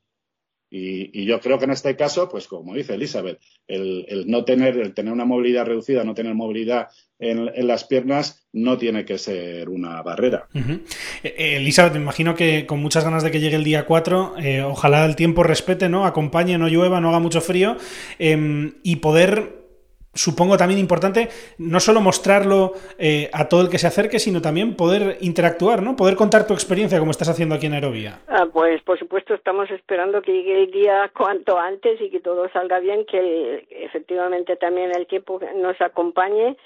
Y, 0.70 1.26
yo 1.26 1.40
creo 1.40 1.58
que 1.58 1.66
en 1.66 1.72
este 1.72 1.96
caso, 1.96 2.28
pues 2.30 2.48
como 2.48 2.74
dice 2.74 2.96
Elizabeth, 2.96 3.40
el, 3.68 4.26
no 4.28 4.44
tener, 4.44 4.78
el 4.78 4.94
tener 4.94 5.14
una 5.14 5.26
movilidad 5.26 5.66
reducida, 5.66 6.04
no 6.04 6.14
tener 6.14 6.34
movilidad 6.36 6.88
en, 7.20 7.68
las 7.68 7.86
piernas, 7.86 8.48
no 8.52 8.78
tiene 8.78 9.06
que 9.06 9.18
ser 9.18 9.70
una 9.70 10.02
barrera. 10.02 10.48
Eh, 10.54 10.82
eh, 11.24 11.58
Elizabeth, 11.58 11.94
me 11.94 12.02
imagino 12.02 12.36
que 12.36 12.66
con 12.66 12.82
muchas 12.82 13.04
ganas 13.04 13.24
de 13.24 13.32
que 13.32 13.40
llegue 13.40 13.56
el 13.56 13.64
día 13.64 13.86
4, 13.86 14.36
eh, 14.40 14.62
ojalá 14.62 15.06
el 15.06 15.16
tiempo 15.16 15.44
respete, 15.44 15.90
¿no? 15.90 16.06
Acompañe, 16.06 16.58
no 16.58 16.68
llueva, 16.68 17.00
no 17.00 17.10
haga 17.10 17.20
mucho 17.20 17.42
frío, 17.42 17.78
em, 18.20 18.74
y 18.84 18.98
poder 18.98 19.67
supongo 20.18 20.58
también 20.58 20.80
importante 20.80 21.30
no 21.58 21.80
solo 21.80 22.02
mostrarlo 22.02 22.74
eh, 22.98 23.30
a 23.34 23.48
todo 23.48 23.62
el 23.62 23.70
que 23.70 23.78
se 23.78 23.88
acerque, 23.88 24.20
sino 24.20 24.42
también 24.42 24.76
poder 24.76 25.18
interactuar, 25.22 25.82
¿no? 25.82 25.96
Poder 25.96 26.16
contar 26.16 26.46
tu 26.48 26.54
experiencia 26.54 27.00
como 27.00 27.12
estás 27.12 27.30
haciendo 27.30 27.56
aquí 27.56 27.68
en 27.68 27.74
Aerovía. 27.74 28.20
Ah, 28.28 28.48
pues 28.52 28.82
por 28.84 29.00
supuesto 29.00 29.34
estamos 29.34 29.70
esperando 29.72 30.22
que 30.22 30.34
llegue 30.34 30.64
el 30.64 30.72
día 30.72 31.12
cuanto 31.18 31.58
antes 31.58 32.02
y 32.02 32.10
que 32.10 32.20
todo 32.20 32.50
salga 32.50 32.80
bien, 32.80 33.06
que 33.06 33.66
efectivamente 33.70 34.56
también 34.56 34.92
el 34.96 35.08
tiempo 35.08 35.40
nos 35.56 35.80
acompañe 35.82 36.58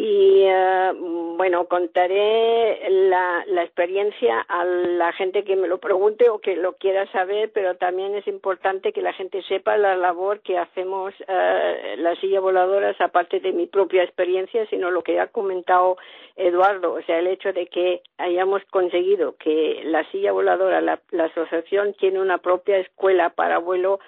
y 0.00 0.44
eh, 0.44 0.92
bueno, 1.36 1.66
contaré 1.66 2.88
la, 2.88 3.44
la, 3.48 3.64
experiencia 3.64 4.40
a 4.48 4.64
la 4.64 5.12
gente 5.12 5.42
que 5.42 5.56
me 5.56 5.66
lo 5.66 5.78
pregunte 5.78 6.28
o 6.30 6.38
que 6.38 6.54
lo 6.54 6.74
quiera 6.74 7.10
saber, 7.10 7.50
pero 7.52 7.74
también 7.76 8.14
es 8.14 8.26
importante 8.28 8.92
que 8.92 9.02
la 9.02 9.12
gente 9.12 9.42
sepa 9.42 9.76
la 9.76 9.96
labor 9.96 10.38
que 10.40 10.56
hacemos 10.56 11.14
eh, 11.26 11.96
las 11.98 12.16
sillas 12.20 12.42
voladoras, 12.42 13.00
aparte 13.00 13.40
de 13.40 13.52
mi 13.52 13.66
propia 13.66 14.04
experiencia, 14.04 14.66
sino 14.66 14.92
lo 14.92 15.02
que 15.02 15.18
ha 15.18 15.26
comentado 15.26 15.96
Eduardo, 16.36 16.92
o 16.92 17.02
sea, 17.02 17.18
el 17.18 17.26
hecho 17.26 17.52
de 17.52 17.66
que 17.66 18.02
hayamos 18.18 18.62
conseguido 18.70 19.34
que 19.36 19.82
la 19.84 20.08
silla 20.12 20.30
voladora, 20.30 20.80
la, 20.80 21.00
la 21.10 21.24
asociación 21.24 21.94
tiene 21.94 22.20
una 22.20 22.38
propia 22.38 22.78
escuela 22.78 23.30
para 23.30 23.58
vuelo 23.58 23.98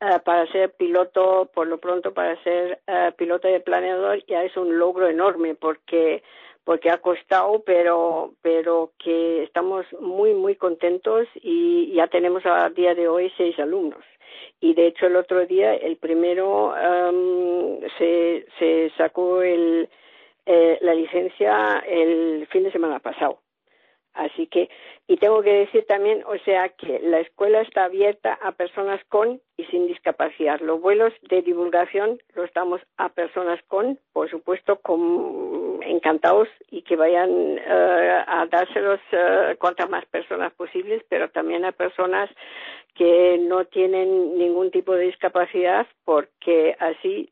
eh, 0.00 0.18
para 0.24 0.46
ser 0.52 0.72
piloto, 0.74 1.50
por 1.54 1.66
lo 1.66 1.78
pronto 1.78 2.12
para 2.12 2.36
ser 2.42 2.80
uh, 2.86 3.12
piloto 3.16 3.48
de 3.48 3.60
planeador 3.60 4.22
ya 4.26 4.42
es 4.44 4.54
un 4.56 4.78
logro 4.78 5.08
enorme 5.08 5.54
porque 5.54 6.22
porque 6.64 6.90
ha 6.90 6.98
costado, 6.98 7.62
pero 7.64 8.34
pero 8.42 8.92
que 8.98 9.44
estamos 9.44 9.86
muy 10.00 10.34
muy 10.34 10.56
contentos 10.56 11.26
y 11.36 11.94
ya 11.94 12.08
tenemos 12.08 12.44
a 12.44 12.68
día 12.70 12.94
de 12.94 13.08
hoy 13.08 13.32
seis 13.38 13.58
alumnos. 13.58 14.04
Y 14.60 14.74
de 14.74 14.88
hecho 14.88 15.06
el 15.06 15.16
otro 15.16 15.46
día 15.46 15.74
el 15.74 15.96
primero 15.96 16.74
um, 16.74 17.80
se 17.98 18.46
se 18.58 18.92
sacó 18.98 19.42
el 19.42 19.88
eh, 20.44 20.78
la 20.82 20.94
licencia 20.94 21.78
el 21.86 22.46
fin 22.48 22.64
de 22.64 22.72
semana 22.72 22.98
pasado 22.98 23.38
Así 24.16 24.46
que, 24.46 24.70
y 25.06 25.18
tengo 25.18 25.42
que 25.42 25.52
decir 25.52 25.84
también, 25.86 26.24
o 26.26 26.38
sea, 26.38 26.70
que 26.70 27.00
la 27.00 27.20
escuela 27.20 27.60
está 27.60 27.84
abierta 27.84 28.38
a 28.42 28.52
personas 28.52 29.00
con 29.08 29.40
y 29.58 29.64
sin 29.66 29.86
discapacidad. 29.86 30.58
Los 30.60 30.80
vuelos 30.80 31.12
de 31.28 31.42
divulgación 31.42 32.18
los 32.34 32.50
damos 32.54 32.80
a 32.96 33.10
personas 33.10 33.60
con, 33.68 33.98
por 34.12 34.30
supuesto, 34.30 34.80
encantados 35.82 36.48
y 36.70 36.82
que 36.82 36.96
vayan 36.96 37.30
uh, 37.30 38.24
a 38.26 38.46
dárselos 38.50 39.00
uh, 39.12 39.56
cuantas 39.58 39.88
más 39.90 40.04
personas 40.06 40.52
posibles, 40.54 41.02
pero 41.08 41.28
también 41.28 41.64
a 41.64 41.72
personas 41.72 42.30
que 42.96 43.38
no 43.38 43.66
tienen 43.66 44.38
ningún 44.38 44.70
tipo 44.70 44.94
de 44.94 45.04
discapacidad 45.04 45.86
porque 46.04 46.74
así 46.78 47.30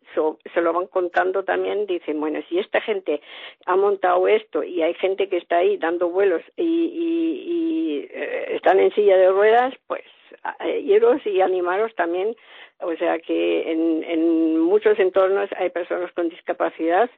se 0.52 0.60
lo 0.60 0.72
van 0.72 0.86
contando 0.86 1.42
también, 1.42 1.86
dicen, 1.86 2.20
bueno, 2.20 2.40
si 2.48 2.58
esta 2.58 2.80
gente 2.80 3.20
ha 3.66 3.76
montado 3.76 4.28
esto 4.28 4.62
y 4.62 4.82
hay 4.82 4.94
gente 4.94 5.28
que 5.28 5.38
está 5.38 5.58
ahí 5.58 5.76
dando 5.78 6.10
vuelos 6.10 6.42
y, 6.56 6.62
y, 6.62 8.08
eh, 8.10 8.56
están 8.56 8.78
en 8.78 8.92
silla 8.94 9.16
de 9.16 9.30
ruedas, 9.30 9.74
pues 9.86 10.02
iros 10.82 11.24
y 11.26 11.40
animaros 11.40 11.94
también 11.94 12.36
o 12.80 12.96
sea 12.96 13.18
que 13.18 13.70
en, 13.70 14.58
muchos 14.60 14.98
entornos 14.98 15.48
hay 15.58 15.70
personas 15.70 16.10
con 16.12 16.28
discapacidad 16.28 17.08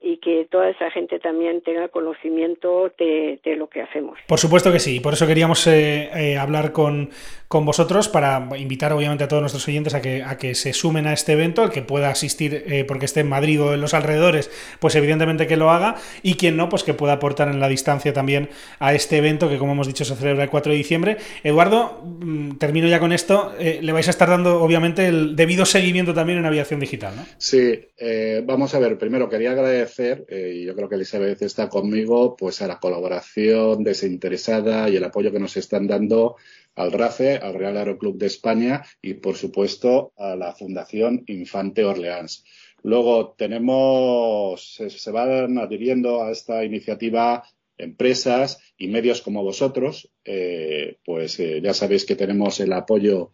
y 0.00 0.18
que 0.18 0.46
toda 0.50 0.68
esa 0.68 0.90
gente 0.90 1.18
también 1.18 1.62
tenga 1.62 1.88
conocimiento 1.88 2.92
de, 2.98 3.40
lo 3.56 3.68
que 3.68 3.80
hacemos. 3.80 4.18
Por 4.28 4.38
supuesto 4.38 4.70
que 4.70 4.78
sí, 4.78 5.00
por 5.00 5.14
eso 5.14 5.26
queríamos 5.26 5.66
eh, 5.66 6.10
eh, 6.14 6.36
hablar 6.36 6.72
con, 6.72 7.08
con, 7.48 7.64
vosotros 7.64 7.95
para 8.08 8.48
invitar 8.58 8.92
obviamente 8.92 9.24
a 9.24 9.28
todos 9.28 9.42
nuestros 9.42 9.66
oyentes 9.68 9.94
a 9.94 10.00
que, 10.00 10.54
se 10.54 10.72
sumen 10.72 11.06
a 11.06 11.12
este 11.12 11.32
evento, 11.32 11.64
el 11.64 11.70
que 11.70 11.82
pueda 11.82 12.10
asistir 12.10 12.64
eh, 12.66 12.84
porque 12.84 13.06
esté 13.06 13.20
en 13.20 13.28
Madrid 13.28 13.60
o 13.60 13.74
en 13.74 13.80
los 13.80 13.94
alrededores, 13.94 14.50
pues 14.78 14.94
evidentemente 14.94 15.46
que 15.46 15.56
lo 15.56 15.70
haga 15.70 15.96
y 16.22 16.34
quien 16.34 16.56
no, 16.56 16.68
pues 16.68 16.84
que 16.84 16.94
pueda 16.94 17.14
aportar 17.14 17.48
en 17.48 17.60
la 17.60 17.68
distancia 17.68 18.12
también 18.12 18.48
a 18.78 18.94
este 18.94 19.16
evento 19.16 19.48
que 19.48 19.58
como 19.58 19.72
hemos 19.72 19.86
dicho 19.86 20.04
se 20.04 20.14
celebra 20.14 20.44
el 20.44 20.50
4 20.50 20.72
de 20.72 20.78
diciembre. 20.78 21.16
Eduardo, 21.42 22.02
mm, 22.04 22.56
termino 22.58 22.86
ya 22.88 23.00
con 23.00 23.12
esto, 23.12 23.52
le 23.58 23.92
vais 23.92 24.06
a 24.06 24.10
estar 24.10 24.28
dando 24.28 24.62
obviamente 24.62 25.06
el 25.08 25.36
debido 25.36 25.64
seguimiento 25.64 26.14
también 26.14 26.38
en 26.38 26.46
aviación 26.46 26.80
digital, 26.80 27.16
¿no? 27.16 27.26
Sí, 27.38 27.80
eh, 27.98 28.42
vamos 28.44 28.74
a 28.74 28.78
ver, 28.78 28.98
primero 28.98 29.28
quería 29.28 29.52
agradecer, 29.52 30.26
eh, 30.28 30.52
y 30.56 30.64
yo 30.64 30.74
creo 30.74 30.88
que 30.88 30.96
Elizabeth 30.96 31.42
está 31.42 31.68
conmigo, 31.68 32.36
pues 32.36 32.60
a 32.62 32.66
la 32.66 32.78
colaboración 32.78 33.84
desinteresada 33.84 34.88
y 34.88 34.96
el 34.96 35.04
apoyo 35.04 35.32
que 35.32 35.40
nos 35.40 35.56
están 35.56 35.86
dando 35.86 36.36
al 36.76 36.92
RACE, 36.92 37.36
al 37.36 37.54
Real 37.54 37.76
Aeroclub 37.76 38.16
de 38.16 38.26
España 38.26 38.84
y, 39.02 39.14
por 39.14 39.36
supuesto, 39.36 40.12
a 40.16 40.36
la 40.36 40.52
Fundación 40.52 41.24
Infante 41.26 41.84
Orleans. 41.84 42.44
Luego 42.82 43.34
tenemos, 43.36 44.74
se, 44.74 45.10
van 45.10 45.58
adhiriendo 45.58 46.22
a 46.22 46.30
esta 46.30 46.64
iniciativa 46.64 47.42
empresas 47.78 48.58
y 48.78 48.88
medios 48.88 49.22
como 49.22 49.42
vosotros, 49.42 50.10
eh, 50.24 50.98
pues 51.04 51.38
ya 51.38 51.74
sabéis 51.74 52.06
que 52.06 52.16
tenemos 52.16 52.60
el 52.60 52.72
apoyo 52.72 53.30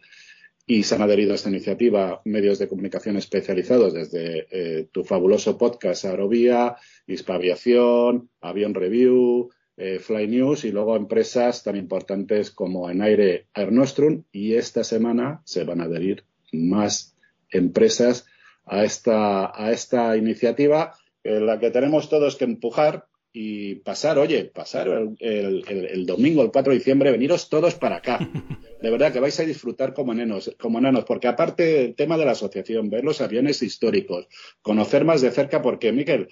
y 0.65 0.83
se 0.83 0.95
han 0.95 1.01
adherido 1.01 1.33
a 1.33 1.35
esta 1.35 1.49
iniciativa 1.49 2.21
medios 2.25 2.57
de 2.57 2.67
comunicación 2.67 3.17
especializados 3.17 3.93
desde 3.93 4.47
eh, 4.49 4.87
tu 4.91 5.03
fabuloso 5.03 5.57
podcast 5.57 6.05
Aerovía, 6.05 6.75
Hispaviación, 7.05 8.29
Avión 8.41 8.73
Review, 8.73 9.49
eh, 9.77 9.99
Fly 9.99 10.27
News 10.27 10.65
y 10.65 10.71
luego 10.71 10.95
empresas 10.95 11.63
tan 11.63 11.75
importantes 11.75 12.51
como 12.51 12.89
en 12.89 13.01
aire 13.01 13.47
Air 13.55 13.71
Nostrum 13.71 14.23
y 14.31 14.55
esta 14.55 14.83
semana 14.83 15.41
se 15.45 15.63
van 15.63 15.81
a 15.81 15.85
adherir 15.85 16.25
más 16.51 17.15
empresas 17.49 18.25
a 18.65 18.83
esta, 18.83 19.51
a 19.53 19.71
esta 19.71 20.15
iniciativa 20.15 20.93
en 21.23 21.45
la 21.45 21.59
que 21.59 21.71
tenemos 21.71 22.09
todos 22.09 22.35
que 22.35 22.45
empujar 22.45 23.07
y 23.35 23.75
pasar, 23.75 24.19
oye, 24.19 24.45
pasar 24.45 24.87
el, 24.87 25.63
el, 25.67 26.05
domingo, 26.05 26.43
el 26.43 26.51
4 26.51 26.71
de 26.71 26.77
diciembre, 26.77 27.11
veniros 27.11 27.49
todos 27.49 27.73
para 27.73 27.95
acá. 27.95 28.19
De 28.81 28.91
verdad 28.91 29.11
que 29.11 29.21
vais 29.21 29.39
a 29.39 29.45
disfrutar 29.45 29.93
como 29.93 30.11
enanos, 30.11 30.53
como 30.59 30.77
enanos, 30.77 31.05
porque 31.05 31.27
aparte 31.27 31.63
del 31.63 31.95
tema 31.95 32.17
de 32.17 32.25
la 32.25 32.31
asociación, 32.31 32.89
ver 32.89 33.03
los 33.03 33.21
aviones 33.21 33.63
históricos, 33.63 34.27
conocer 34.61 35.05
más 35.05 35.21
de 35.21 35.31
cerca, 35.31 35.61
porque, 35.61 35.93
Miquel, 35.93 36.27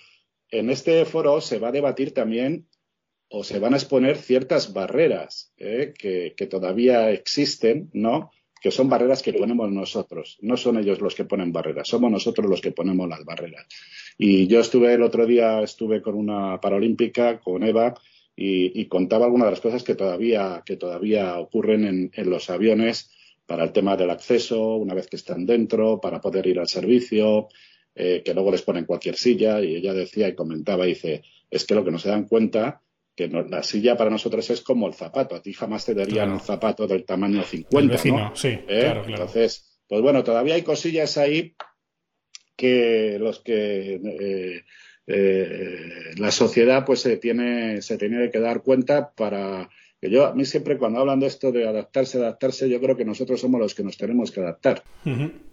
en 0.50 0.70
este 0.70 1.06
foro 1.06 1.40
se 1.42 1.60
va 1.60 1.70
a 1.70 1.72
debatir 1.72 2.14
también 2.14 2.68
o 3.32 3.44
se 3.44 3.60
van 3.60 3.74
a 3.74 3.78
exponer 3.78 4.18
ciertas 4.18 4.74
barreras 4.74 5.54
¿eh? 5.58 5.94
que, 5.98 6.34
que 6.36 6.48
todavía 6.48 7.12
existen, 7.12 7.90
¿no? 7.94 8.32
que 8.62 8.72
son 8.72 8.90
barreras 8.90 9.24
que 9.24 9.34
ponemos 9.34 9.72
nosotros. 9.72 10.38
No 10.42 10.56
son 10.58 10.78
ellos 10.78 11.02
los 11.02 11.16
que 11.16 11.26
ponen 11.26 11.52
barreras, 11.52 11.88
somos 11.88 12.12
nosotros 12.12 12.48
los 12.48 12.62
que 12.62 12.72
ponemos 12.72 13.10
las 13.10 13.26
barreras. 13.26 13.66
Y 14.18 14.48
yo 14.48 14.60
estuve 14.60 14.94
el 14.94 15.02
otro 15.02 15.26
día, 15.26 15.62
estuve 15.62 16.02
con 16.02 16.16
una 16.16 16.60
paralímpica, 16.62 17.40
con 17.40 17.64
Eva, 17.64 17.96
y, 18.36 18.86
contaba 18.86 19.26
algunas 19.26 19.48
de 19.48 19.52
las 19.52 19.62
cosas 19.62 19.84
que 19.84 19.94
todavía, 19.94 20.64
que 20.66 20.76
todavía 20.76 21.38
ocurren 21.38 22.12
en, 22.14 22.30
los 22.30 22.50
aviones 22.50 23.12
para 23.46 23.64
el 23.66 23.72
tema 23.72 23.96
del 23.96 24.10
acceso, 24.10 24.78
una 24.78 24.96
vez 24.96 25.08
que 25.08 25.18
están 25.18 25.46
dentro, 25.46 26.00
para 26.00 26.20
poder 26.20 26.48
ir 26.48 26.60
al 26.60 26.68
servicio, 26.68 27.50
eh, 27.94 28.24
que 28.26 28.34
luego 28.34 28.52
les 28.52 28.64
ponen 28.64 28.86
cualquier 28.86 29.16
silla. 29.16 29.62
Y 29.62 29.76
ella 29.76 29.94
decía 29.94 30.28
y 30.28 30.36
comentaba, 30.36 30.86
dice, 30.86 31.24
es 31.52 31.66
que 31.66 31.76
lo 31.76 31.84
que 31.84 31.92
no 31.92 32.00
se 32.00 32.10
dan 32.10 32.28
cuenta 32.28 32.82
que 33.16 33.28
la 33.28 33.64
silla 33.64 33.98
para 33.98 34.10
nosotros 34.10 34.50
es 34.50 34.62
como 34.62 34.88
el 34.88 34.94
zapato. 34.94 35.36
A 35.36 35.42
ti 35.42 35.54
jamás 35.54 35.86
te 35.86 35.94
darían 35.94 36.32
un 36.32 36.40
zapato 36.40 36.88
del 36.88 37.06
tamaño 37.06 37.44
50, 37.44 38.04
¿no? 38.06 38.36
Sí, 38.36 38.48
¿Eh? 38.48 38.66
claro, 38.68 39.06
Entonces, 39.08 39.80
pues 39.88 40.02
bueno, 40.02 40.24
todavía 40.24 40.56
hay 40.56 40.62
cosillas 40.62 41.18
ahí 41.18 41.56
que 42.56 43.18
los 43.20 43.40
que 43.40 43.96
eh, 43.96 44.64
eh, 45.08 46.14
la 46.18 46.32
sociedad 46.32 46.86
pues 46.86 47.00
se 47.02 47.18
tiene 47.18 47.82
se 47.82 47.98
tiene 47.98 48.30
que 48.30 48.40
dar 48.40 48.62
cuenta 48.62 49.12
para 49.12 49.70
que 50.00 50.12
yo 50.12 50.28
a 50.28 50.36
mí 50.36 50.46
siempre 50.46 50.78
cuando 50.78 51.00
hablan 51.00 51.20
de 51.20 51.28
esto 51.28 51.52
de 51.52 51.68
adaptarse 51.68 52.20
adaptarse 52.20 52.70
yo 52.70 52.80
creo 52.80 52.96
que 52.96 53.04
nosotros 53.04 53.42
somos 53.42 53.60
los 53.60 53.74
que 53.74 53.84
nos 53.84 53.98
tenemos 53.98 54.32
que 54.32 54.42
adaptar 54.42 54.84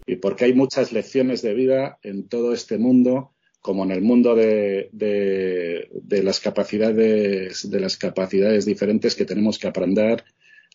y 0.05 0.17
porque 0.17 0.45
hay 0.45 0.53
muchas 0.53 0.91
lecciones 0.91 1.41
de 1.41 1.55
vida 1.55 1.97
en 2.03 2.27
todo 2.27 2.53
este 2.53 2.77
mundo 2.77 3.33
como 3.61 3.83
en 3.83 3.91
el 3.91 4.01
mundo 4.01 4.35
de, 4.35 4.89
de, 4.91 6.23
las 6.23 6.39
capacidades 6.39 7.69
de 7.69 7.79
las 7.79 7.97
capacidades 7.97 8.65
diferentes 8.65 9.15
que 9.15 9.25
tenemos 9.25 9.59
que 9.59 9.67
aprender 9.67 10.23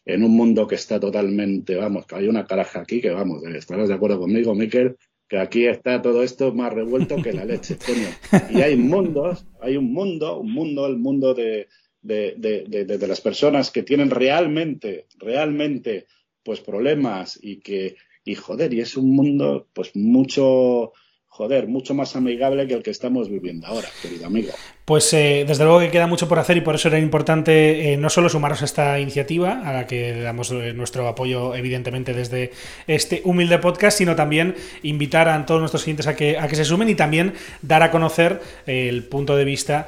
en 0.04 0.22
un 0.22 0.36
mundo 0.36 0.66
que 0.66 0.74
está 0.74 1.00
totalmente, 1.00 1.76
vamos, 1.76 2.06
que 2.06 2.16
hay 2.16 2.28
una 2.28 2.44
caraja 2.44 2.80
aquí 2.80 3.00
que 3.00 3.10
vamos, 3.10 3.42
estarás 3.44 3.88
de 3.88 3.94
acuerdo 3.94 4.20
conmigo, 4.20 4.54
Miquel, 4.54 4.96
que 5.28 5.38
aquí 5.38 5.66
está 5.66 6.02
todo 6.02 6.22
esto 6.22 6.52
más 6.52 6.72
revuelto 6.72 7.16
que 7.22 7.32
la 7.32 7.44
leche, 7.44 7.78
Y 8.50 8.60
hay 8.60 8.76
mundos, 8.76 9.46
hay 9.60 9.76
un 9.76 9.92
mundo, 9.92 10.40
un 10.40 10.52
mundo, 10.52 10.86
el 10.86 10.98
mundo 10.98 11.32
de, 11.32 11.68
de, 12.02 12.34
de, 12.36 12.84
de, 12.84 13.08
las 13.08 13.20
personas 13.20 13.70
que 13.70 13.82
tienen 13.82 14.10
realmente, 14.10 15.06
realmente, 15.16 16.06
pues 16.42 16.60
problemas 16.60 17.38
y 17.42 17.60
que, 17.60 17.96
y 18.24 18.34
joder, 18.34 18.74
y 18.74 18.80
es 18.80 18.96
un 18.96 19.10
mundo, 19.14 19.68
pues 19.72 19.96
mucho, 19.96 20.92
joder, 21.34 21.66
mucho 21.66 21.94
más 21.94 22.14
amigable 22.14 22.68
que 22.68 22.74
el 22.74 22.84
que 22.84 22.92
estamos 22.92 23.28
viviendo 23.28 23.66
ahora, 23.66 23.88
querido 24.00 24.26
amigo. 24.26 24.52
Pues 24.84 25.10
eh, 25.14 25.46
desde 25.48 25.64
luego 25.64 25.80
que 25.80 25.90
queda 25.90 26.06
mucho 26.06 26.28
por 26.28 26.38
hacer 26.38 26.58
y 26.58 26.60
por 26.60 26.74
eso 26.74 26.88
era 26.88 26.98
importante 26.98 27.94
eh, 27.94 27.96
no 27.96 28.10
solo 28.10 28.28
sumaros 28.28 28.60
a 28.60 28.66
esta 28.66 29.00
iniciativa, 29.00 29.62
a 29.64 29.72
la 29.72 29.86
que 29.86 30.12
damos 30.20 30.50
eh, 30.50 30.74
nuestro 30.74 31.08
apoyo 31.08 31.54
evidentemente 31.54 32.12
desde 32.12 32.50
este 32.86 33.22
humilde 33.24 33.58
podcast, 33.60 33.96
sino 33.96 34.14
también 34.14 34.54
invitar 34.82 35.30
a 35.30 35.46
todos 35.46 35.60
nuestros 35.60 35.84
clientes 35.84 36.06
a 36.06 36.14
que, 36.14 36.36
a 36.38 36.48
que 36.48 36.56
se 36.56 36.66
sumen 36.66 36.90
y 36.90 36.94
también 36.96 37.32
dar 37.62 37.82
a 37.82 37.90
conocer 37.90 38.42
el 38.66 39.04
punto 39.04 39.36
de 39.36 39.44
vista, 39.46 39.86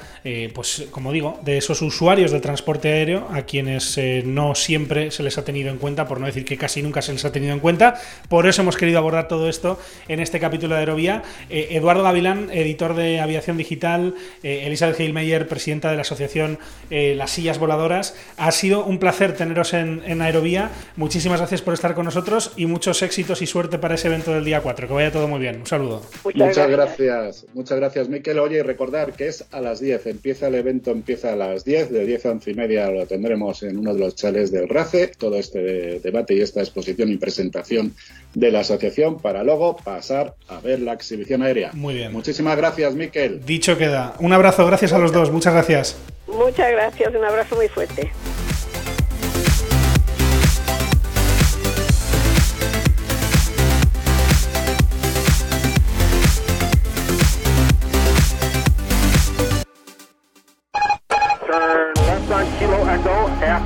pues 0.55 0.87
como 0.91 1.13
digo, 1.13 1.41
de 1.43 1.59
esos 1.59 1.83
usuarios 1.83 2.31
del 2.31 2.41
transporte 2.41 2.91
aéreo 2.91 3.29
a 3.31 3.43
quienes 3.43 4.01
no 4.25 4.55
siempre 4.55 5.11
se 5.11 5.23
les 5.23 5.37
ha 5.37 5.45
tenido 5.45 5.71
en 5.71 5.79
cuenta, 5.79 6.09
por 6.09 6.21
no 6.21 6.27
decir 6.27 6.45
que 6.45 6.57
casi 6.57 6.83
nunca 6.83 7.03
se 7.03 7.13
les 7.13 7.25
ha 7.25 7.33
tenido 7.33 7.53
en 7.53 7.61
cuenta. 7.61 8.01
Por 8.29 8.47
eso 8.47 8.63
hemos 8.63 8.77
querido 8.77 8.99
abordar 8.99 9.29
todo 9.29 9.49
esto 9.49 9.79
en 10.09 10.21
este 10.21 10.41
capítulo 10.41 10.75
de 10.75 10.81
Aerovía. 10.81 11.23
Eduardo 11.51 12.03
Gavilán, 12.03 12.51
editor 12.51 12.95
de 12.95 13.21
Aviación 13.21 13.57
Digital, 13.57 14.15
Elisa 14.43 14.86
Elizabeth 14.95 15.49
presidenta 15.49 15.91
de 15.91 15.97
la 15.97 16.03
asociación 16.03 16.59
eh, 16.91 17.15
Las 17.17 17.31
Sillas 17.33 17.59
Voladoras. 17.59 18.15
Ha 18.37 18.53
sido 18.53 18.85
un 18.85 18.99
placer 18.99 19.37
teneros 19.37 19.75
en, 19.75 20.21
Aerovía. 20.21 20.71
Muchísimas 20.97 21.41
gracias 21.41 21.63
por 21.63 21.75
estar 21.75 21.95
con 21.95 22.05
nosotros 22.05 22.53
y 22.57 22.67
muchos 22.67 23.03
éxitos 23.03 23.43
y 23.43 23.47
suerte 23.47 23.79
para 23.79 23.95
ese 23.95 24.09
evento 24.09 24.33
del 24.33 24.45
día 24.45 24.61
4. 24.61 24.89
Que 24.89 24.95
vaya 24.95 25.13
todo 25.13 25.29
muy 25.29 25.41
bien. 25.41 25.61
Un 25.61 25.67
saludo. 25.67 26.03
Muchas, 26.25 26.69
gracias. 26.69 27.47
Muchas 27.55 27.79
gracias, 27.79 28.09
Miquel. 28.09 28.39
Oye, 28.39 28.59
y 28.59 28.63
recordar 28.63 29.13
que 29.13 29.29
es 29.29 29.45
a 29.51 29.61
las 29.61 29.81
10. 29.81 30.07
Empieza 30.07 30.49
el 30.49 30.55
evento, 30.55 30.91
empieza 30.91 31.33
a 31.33 31.37
las 31.37 31.65
10. 31.65 31.91
De 31.91 32.07
10 32.07 32.27
a 32.27 32.31
11 32.33 32.51
y 32.51 32.55
media 32.55 32.91
lo 32.91 33.07
tendremos 33.07 33.63
en 33.63 33.79
uno 33.79 33.95
de 33.95 34.01
los 34.01 34.15
chales 34.15 34.51
del 34.51 34.69
RACE. 34.69 35.13
Todo 35.19 35.37
este 35.37 36.01
debate 36.01 36.35
y 36.35 36.41
esta 36.41 36.61
exposición 36.61 37.11
y 37.11 37.17
presentación 37.17 37.95
de 38.37 38.53
la 38.53 38.61
asociación 38.61 39.19
para 39.19 39.43
luego 39.43 39.77
pasar 39.77 40.35
a 40.47 40.61
ver 40.61 40.79
la 40.81 40.93
exhibición 40.93 41.43
aérea. 41.43 41.71
Muy 41.73 41.95
bien. 41.95 42.13
Muchísimas 42.13 42.57
gracias, 42.57 42.95
Miquel. 42.95 43.45
Dicho 43.45 43.77
queda. 43.77 44.15
Un 44.21 44.33
abrazo. 44.33 44.65
Gracias 44.65 44.77
gracias 44.77 44.93
a 44.93 44.99
los 44.99 45.11
dos, 45.11 45.31
muchas 45.31 45.55
gracias. 45.55 45.97
Muchas 46.29 46.71
gracias, 46.71 47.15
un 47.15 47.25
abrazo 47.25 47.57
muy 47.57 47.69
fuerte. 47.69 48.13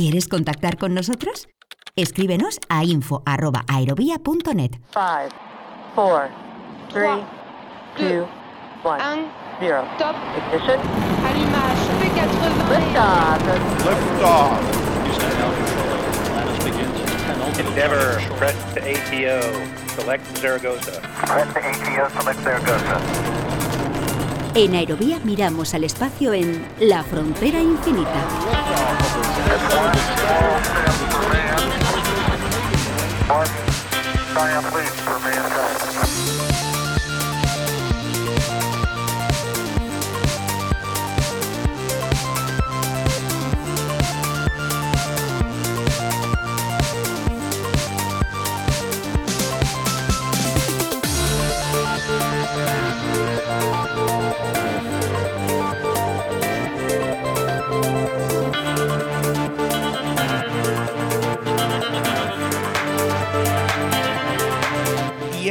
¿Quieres 0.00 0.28
contactar 0.28 0.78
con 0.78 0.94
nosotros? 0.94 1.46
Escríbenos 1.94 2.58
a 2.70 2.84
info.aerovía.net. 2.84 4.70
5, 4.94 5.28
4, 5.94 6.28
3, 6.90 7.10
2, 7.98 8.26
1. 8.82 8.98
Zero. 9.60 9.84
Top. 9.98 10.16
Ignition. 10.38 10.80
Allumage. 11.20 11.84
P80. 12.00 12.32
Liftoff. 12.70 13.44
Liftoff. 13.84 14.56
Endeavour. 17.60 18.22
Press 18.38 18.56
to 18.72 18.80
ATO. 18.80 19.36
Select 19.96 20.24
Zaragoza. 20.38 21.02
Press 21.26 21.52
to 21.52 21.60
ATO. 21.60 22.08
Select 22.18 22.40
Zaragoza. 22.40 23.89
En 24.54 24.74
Aerovía 24.74 25.20
miramos 25.22 25.74
al 25.74 25.84
espacio 25.84 26.32
en 26.34 26.66
La 26.80 27.04
Frontera 27.04 27.60
Infinita. 27.60 28.10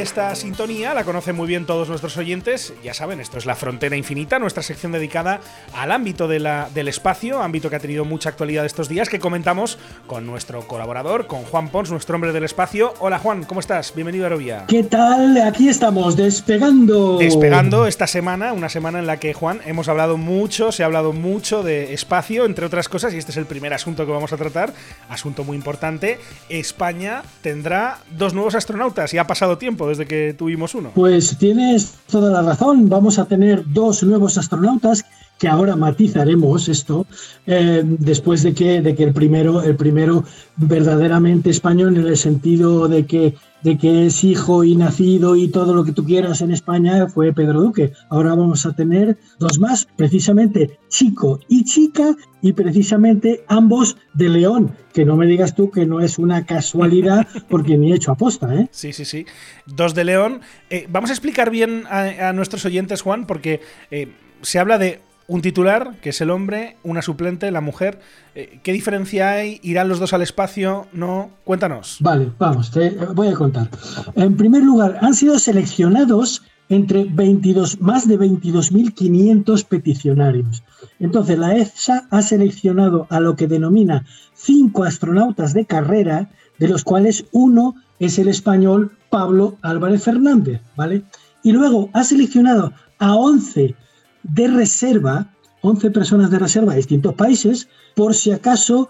Esta 0.00 0.34
sintonía 0.34 0.94
la 0.94 1.04
conocen 1.04 1.36
muy 1.36 1.46
bien 1.46 1.66
todos 1.66 1.88
nuestros 1.88 2.16
oyentes. 2.16 2.72
Ya 2.82 2.94
saben, 2.94 3.20
esto 3.20 3.36
es 3.36 3.44
La 3.44 3.54
Frontera 3.54 3.96
Infinita, 3.96 4.38
nuestra 4.38 4.62
sección 4.62 4.92
dedicada 4.92 5.40
al 5.74 5.92
ámbito 5.92 6.26
de 6.26 6.40
la, 6.40 6.70
del 6.72 6.88
espacio, 6.88 7.42
ámbito 7.42 7.68
que 7.68 7.76
ha 7.76 7.80
tenido 7.80 8.06
mucha 8.06 8.30
actualidad 8.30 8.64
estos 8.64 8.88
días, 8.88 9.10
que 9.10 9.18
comentamos 9.18 9.78
con 10.06 10.26
nuestro 10.26 10.66
colaborador, 10.66 11.26
con 11.26 11.42
Juan 11.42 11.68
Pons, 11.68 11.90
nuestro 11.90 12.14
hombre 12.14 12.32
del 12.32 12.44
espacio. 12.44 12.94
Hola 13.00 13.18
Juan, 13.18 13.44
¿cómo 13.44 13.60
estás? 13.60 13.94
Bienvenido 13.94 14.24
a 14.24 14.28
Aerovía. 14.28 14.64
¿Qué 14.68 14.84
tal? 14.84 15.36
Aquí 15.42 15.68
estamos, 15.68 16.16
despegando. 16.16 17.18
Despegando 17.18 17.86
esta 17.86 18.06
semana, 18.06 18.54
una 18.54 18.70
semana 18.70 19.00
en 19.00 19.06
la 19.06 19.18
que, 19.18 19.34
Juan, 19.34 19.60
hemos 19.66 19.88
hablado 19.88 20.16
mucho, 20.16 20.72
se 20.72 20.82
ha 20.82 20.86
hablado 20.86 21.12
mucho 21.12 21.62
de 21.62 21.92
espacio, 21.92 22.46
entre 22.46 22.64
otras 22.64 22.88
cosas, 22.88 23.12
y 23.12 23.18
este 23.18 23.32
es 23.32 23.36
el 23.36 23.46
primer 23.46 23.74
asunto 23.74 24.06
que 24.06 24.12
vamos 24.12 24.32
a 24.32 24.38
tratar, 24.38 24.72
asunto 25.10 25.44
muy 25.44 25.58
importante. 25.58 26.18
España 26.48 27.22
tendrá 27.42 27.98
dos 28.10 28.32
nuevos 28.32 28.54
astronautas 28.54 29.12
y 29.12 29.18
ha 29.18 29.26
pasado 29.26 29.58
tiempo 29.58 29.89
desde 29.90 30.06
que 30.06 30.34
tuvimos 30.36 30.74
uno. 30.74 30.90
Pues 30.94 31.36
tienes 31.38 31.94
toda 32.10 32.30
la 32.32 32.42
razón. 32.42 32.88
Vamos 32.88 33.18
a 33.18 33.26
tener 33.26 33.62
dos 33.66 34.02
nuevos 34.02 34.38
astronautas 34.38 35.04
que 35.38 35.48
ahora 35.48 35.74
matizaremos 35.74 36.68
esto 36.68 37.06
eh, 37.46 37.82
después 37.84 38.42
de 38.42 38.52
que, 38.52 38.82
de 38.82 38.94
que 38.94 39.04
el 39.04 39.12
primero, 39.12 39.62
el 39.62 39.74
primero 39.74 40.24
verdaderamente 40.56 41.48
español 41.50 41.96
en 41.96 42.06
el 42.06 42.16
sentido 42.16 42.88
de 42.88 43.06
que 43.06 43.34
de 43.62 43.78
que 43.78 44.06
es 44.06 44.24
hijo 44.24 44.64
y 44.64 44.76
nacido 44.76 45.36
y 45.36 45.48
todo 45.48 45.74
lo 45.74 45.84
que 45.84 45.92
tú 45.92 46.04
quieras 46.04 46.40
en 46.40 46.50
España 46.50 47.06
fue 47.08 47.32
Pedro 47.32 47.60
Duque. 47.60 47.92
Ahora 48.08 48.34
vamos 48.34 48.66
a 48.66 48.72
tener 48.72 49.18
dos 49.38 49.58
más, 49.58 49.86
precisamente 49.96 50.78
chico 50.88 51.40
y 51.48 51.64
chica, 51.64 52.16
y 52.42 52.52
precisamente 52.52 53.44
ambos 53.48 53.96
de 54.14 54.28
León, 54.28 54.74
que 54.92 55.04
no 55.04 55.16
me 55.16 55.26
digas 55.26 55.54
tú 55.54 55.70
que 55.70 55.86
no 55.86 56.00
es 56.00 56.18
una 56.18 56.46
casualidad 56.46 57.26
porque 57.48 57.76
ni 57.76 57.92
he 57.92 57.96
hecho 57.96 58.12
aposta. 58.12 58.54
¿eh? 58.54 58.68
Sí, 58.70 58.92
sí, 58.92 59.04
sí. 59.04 59.26
Dos 59.66 59.94
de 59.94 60.04
León. 60.04 60.40
Eh, 60.70 60.86
vamos 60.88 61.10
a 61.10 61.12
explicar 61.12 61.50
bien 61.50 61.84
a, 61.90 62.32
nuestros 62.32 62.64
oyentes, 62.64 63.02
Juan, 63.02 63.26
porque 63.26 63.60
eh, 63.90 64.12
se 64.42 64.58
habla 64.58 64.78
de 64.78 65.00
un 65.30 65.42
titular, 65.42 65.94
que 66.02 66.10
es 66.10 66.20
el 66.20 66.28
hombre, 66.28 66.76
una 66.82 67.02
suplente, 67.02 67.52
la 67.52 67.60
mujer. 67.60 68.00
Eh, 68.34 68.58
¿Qué 68.64 68.72
diferencia 68.72 69.30
hay? 69.30 69.60
¿Irán 69.62 69.88
los 69.88 70.00
dos 70.00 70.12
al 70.12 70.22
espacio? 70.22 70.88
¿No? 70.92 71.30
Cuéntanos. 71.44 71.98
Vale, 72.00 72.32
vamos, 72.36 72.72
te 72.72 72.90
voy 73.14 73.28
a 73.28 73.34
contar. 73.34 73.70
En 74.16 74.36
primer 74.36 74.64
lugar, 74.64 74.98
han 75.00 75.14
sido 75.14 75.38
seleccionados 75.38 76.42
entre 76.68 77.04
22, 77.04 77.80
más 77.80 78.08
de 78.08 78.18
22.500 78.18 79.64
peticionarios. 79.66 80.64
Entonces, 80.98 81.38
la 81.38 81.56
EFSA 81.56 82.08
ha 82.10 82.22
seleccionado 82.22 83.06
a 83.08 83.20
lo 83.20 83.36
que 83.36 83.46
denomina 83.46 84.04
cinco 84.34 84.82
astronautas 84.82 85.54
de 85.54 85.64
carrera, 85.64 86.28
de 86.58 86.66
los 86.66 86.82
cuales 86.82 87.24
uno 87.30 87.76
es 88.00 88.18
el 88.18 88.26
español 88.26 88.96
Pablo 89.10 89.58
Álvarez 89.62 90.02
Fernández, 90.02 90.60
¿vale? 90.76 91.04
Y 91.44 91.52
luego 91.52 91.88
ha 91.92 92.02
seleccionado 92.02 92.72
a 92.98 93.14
11 93.14 93.76
de 94.22 94.48
reserva, 94.48 95.34
11 95.62 95.90
personas 95.90 96.30
de 96.30 96.38
reserva 96.38 96.72
de 96.72 96.78
distintos 96.78 97.14
países, 97.14 97.68
por 97.94 98.14
si 98.14 98.30
acaso 98.30 98.88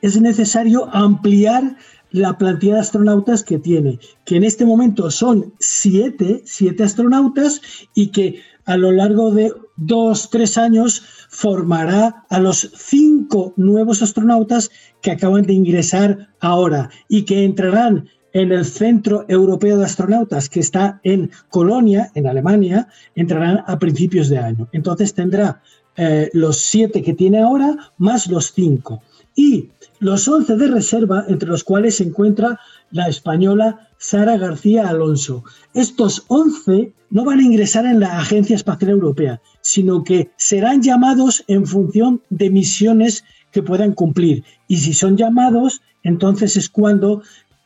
es 0.00 0.20
necesario 0.20 0.88
ampliar 0.94 1.76
la 2.10 2.36
plantilla 2.36 2.74
de 2.74 2.80
astronautas 2.80 3.42
que 3.42 3.58
tiene, 3.58 3.98
que 4.24 4.36
en 4.36 4.44
este 4.44 4.64
momento 4.64 5.10
son 5.10 5.54
siete, 5.58 6.42
siete 6.44 6.84
astronautas 6.84 7.60
y 7.94 8.08
que 8.08 8.40
a 8.64 8.76
lo 8.76 8.92
largo 8.92 9.32
de 9.32 9.52
dos, 9.76 10.30
tres 10.30 10.58
años 10.58 11.02
formará 11.30 12.24
a 12.28 12.38
los 12.38 12.70
cinco 12.76 13.54
nuevos 13.56 14.02
astronautas 14.02 14.70
que 15.00 15.10
acaban 15.10 15.42
de 15.42 15.54
ingresar 15.54 16.28
ahora 16.40 16.90
y 17.08 17.22
que 17.22 17.44
entrarán 17.44 18.08
en 18.32 18.52
el 18.52 18.64
Centro 18.64 19.24
Europeo 19.28 19.78
de 19.78 19.84
Astronautas, 19.84 20.48
que 20.48 20.60
está 20.60 21.00
en 21.02 21.30
Colonia, 21.50 22.10
en 22.14 22.26
Alemania, 22.26 22.88
entrarán 23.14 23.62
a 23.66 23.78
principios 23.78 24.28
de 24.28 24.38
año. 24.38 24.68
Entonces 24.72 25.14
tendrá 25.14 25.62
eh, 25.96 26.30
los 26.32 26.56
siete 26.58 27.02
que 27.02 27.14
tiene 27.14 27.40
ahora 27.40 27.92
más 27.98 28.26
los 28.28 28.52
cinco. 28.52 29.02
Y 29.34 29.70
los 29.98 30.28
once 30.28 30.56
de 30.56 30.68
reserva, 30.68 31.24
entre 31.28 31.48
los 31.48 31.64
cuales 31.64 31.96
se 31.96 32.04
encuentra 32.04 32.58
la 32.90 33.08
española 33.08 33.88
Sara 33.98 34.36
García 34.36 34.88
Alonso. 34.88 35.44
Estos 35.74 36.24
once 36.28 36.92
no 37.10 37.24
van 37.24 37.38
a 37.38 37.44
ingresar 37.44 37.86
en 37.86 38.00
la 38.00 38.18
Agencia 38.18 38.56
Espacial 38.56 38.90
Europea, 38.90 39.40
sino 39.60 40.02
que 40.02 40.30
serán 40.36 40.82
llamados 40.82 41.44
en 41.46 41.66
función 41.66 42.22
de 42.30 42.50
misiones 42.50 43.24
que 43.52 43.62
puedan 43.62 43.92
cumplir. 43.92 44.44
Y 44.66 44.78
si 44.78 44.92
son 44.92 45.16
llamados, 45.16 45.82
entonces 46.02 46.56
es 46.56 46.68
cuando 46.68 47.22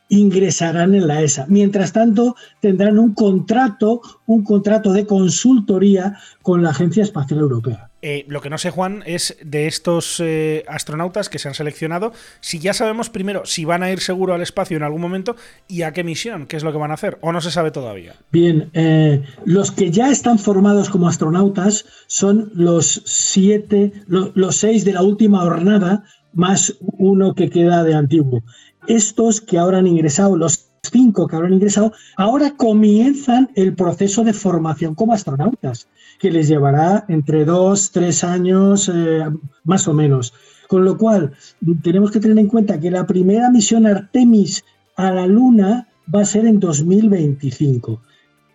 ingresarán 0.09 0.94
en 0.94 1.07
la 1.07 1.22
ESA. 1.22 1.46
Mientras 1.48 1.92
tanto, 1.92 2.36
tendrán 2.61 2.98
un 2.98 3.14
contrato, 3.14 4.00
un 4.26 4.44
contrato 4.44 4.92
de 4.92 5.07
consultoría 5.07 6.18
con 6.42 6.62
la 6.62 6.70
Agencia 6.70 7.02
Espacial 7.02 7.40
Europea. 7.40 7.90
Eh, 8.02 8.24
lo 8.28 8.40
que 8.40 8.50
no 8.50 8.59
sé, 8.59 8.70
Juan, 8.70 9.02
es 9.04 9.36
de 9.44 9.66
estos 9.66 10.20
eh, 10.20 10.64
astronautas 10.68 11.28
que 11.28 11.40
se 11.40 11.48
han 11.48 11.54
seleccionado, 11.54 12.12
si 12.40 12.61
ya 12.61 12.72
sabemos 12.72 13.11
primero 13.11 13.44
si 13.46 13.64
van 13.64 13.82
a 13.82 13.90
ir 13.90 13.98
seguro 13.98 14.32
al 14.32 14.42
espacio 14.42 14.76
en 14.76 14.84
algún 14.84 15.00
momento 15.00 15.34
y 15.66 15.82
a 15.82 15.92
qué 15.92 16.04
misión, 16.04 16.46
qué 16.46 16.57
es 16.57 16.62
lo 16.62 16.70
que 16.70 16.78
van 16.78 16.92
a 16.92 16.94
hacer, 16.94 17.18
o 17.20 17.32
no 17.32 17.40
se 17.40 17.50
sabe 17.50 17.72
todavía. 17.72 18.14
Bien, 18.30 18.70
eh, 18.74 19.24
los 19.44 19.72
que 19.72 19.90
ya 19.90 20.11
están 20.11 20.38
formados 20.38 20.88
como 20.88 21.09
astronautas 21.09 21.86
son 22.07 22.52
los 22.54 23.02
siete, 23.07 23.92
los 24.07 24.54
seis 24.54 24.84
de 24.84 24.92
la 24.92 25.02
última 25.02 25.40
jornada, 25.40 26.04
más 26.32 26.76
uno 26.80 27.34
que 27.34 27.50
queda 27.50 27.82
de 27.82 27.94
antiguo 27.94 28.44
estos 28.89 29.41
que 29.41 29.59
ahora 29.59 29.78
han 29.78 29.87
ingresado, 29.87 30.37
los 30.37 30.70
cinco 30.82 31.26
que 31.26 31.37
ahora 31.37 31.49
han 31.49 31.55
ingresado, 31.55 31.93
ahora 32.16 32.57
comienzan 32.57 33.51
el 33.55 33.74
proceso 33.74 34.24
de 34.24 34.32
formación 34.32 34.95
como 34.95 35.12
astronautas, 35.12 35.89
que 36.18 36.30
les 36.30 36.49
llevará 36.49 37.05
entre 37.09 37.45
dos, 37.45 37.91
tres 37.91 38.24
años 38.24 38.91
eh, 38.93 39.24
más 39.64 39.89
o 39.89 39.95
menos. 39.95 40.32
Con 40.68 40.84
lo 40.84 40.97
cual, 40.99 41.32
tenemos 41.82 42.11
que 42.11 42.20
tener 42.20 42.39
en 42.39 42.49
cuenta 42.49 42.80
que 42.80 42.91
la 42.91 43.07
primera 43.07 43.51
misión 43.51 43.87
Artemis 43.87 44.64
a 44.97 45.12
la 45.12 45.26
Luna 45.26 45.89
va 46.12 46.22
a 46.22 46.24
ser 46.24 46.47
en 46.47 46.59
2025. 46.59 48.01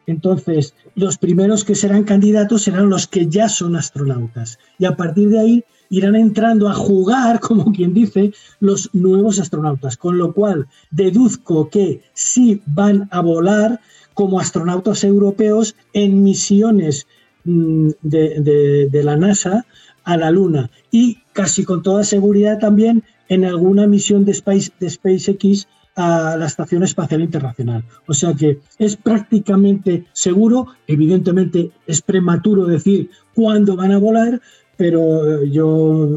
Entonces, 0.08 0.74
los 0.96 1.18
primeros 1.18 1.64
que 1.64 1.76
serán 1.76 2.04
candidatos 2.04 2.64
serán 2.64 2.90
los 2.90 3.08
que 3.08 3.28
ya 3.28 3.48
son 3.48 3.76
astronautas. 3.76 4.60
Y 4.78 4.86
a 4.86 4.96
partir 4.98 5.30
de 5.30 5.40
ahí 5.40 5.64
irán 5.92 6.16
entrando 6.16 6.70
a 6.70 6.74
jugar, 6.74 7.40
como 7.48 7.72
quien 7.72 7.94
dice, 7.94 8.34
los 8.60 8.90
nuevos 8.94 9.40
astronautas. 9.40 9.98
Con 9.98 10.18
lo 10.18 10.34
cual, 10.34 10.68
deduzco 10.90 11.70
que 11.70 12.02
sí 12.14 12.64
van 12.66 13.08
a 13.12 13.22
volar 13.22 13.80
como 14.16 14.40
astronautas 14.40 15.04
europeos 15.04 15.76
en 15.94 16.24
misiones 16.24 17.08
mm, 17.44 17.90
de, 18.02 19.02
la 19.04 19.18
NASA 19.18 19.66
a 20.04 20.18
la 20.18 20.32
Luna 20.32 20.72
y 20.90 21.20
casi 21.34 21.64
con 21.64 21.84
toda 21.84 22.04
seguridad 22.04 22.58
también 22.58 23.04
en 23.30 23.46
alguna 23.46 23.86
misión 23.86 24.26
de, 24.26 24.32
Space, 24.32 24.72
de 24.80 24.90
SpaceX 24.90 25.68
a 25.96 26.36
la 26.38 26.46
Estación 26.46 26.84
Espacial 26.84 27.22
Internacional. 27.22 27.84
O 28.08 28.14
sea 28.14 28.34
que 28.34 28.60
es 28.80 28.96
prácticamente 28.96 30.06
seguro, 30.14 30.68
evidentemente 30.88 31.72
es 31.86 32.02
prematuro 32.02 32.66
decir 32.66 33.10
cuándo 33.34 33.76
van 33.76 33.92
a 33.92 33.98
volar, 33.98 34.42
pero 34.82 35.44
yo, 35.44 36.10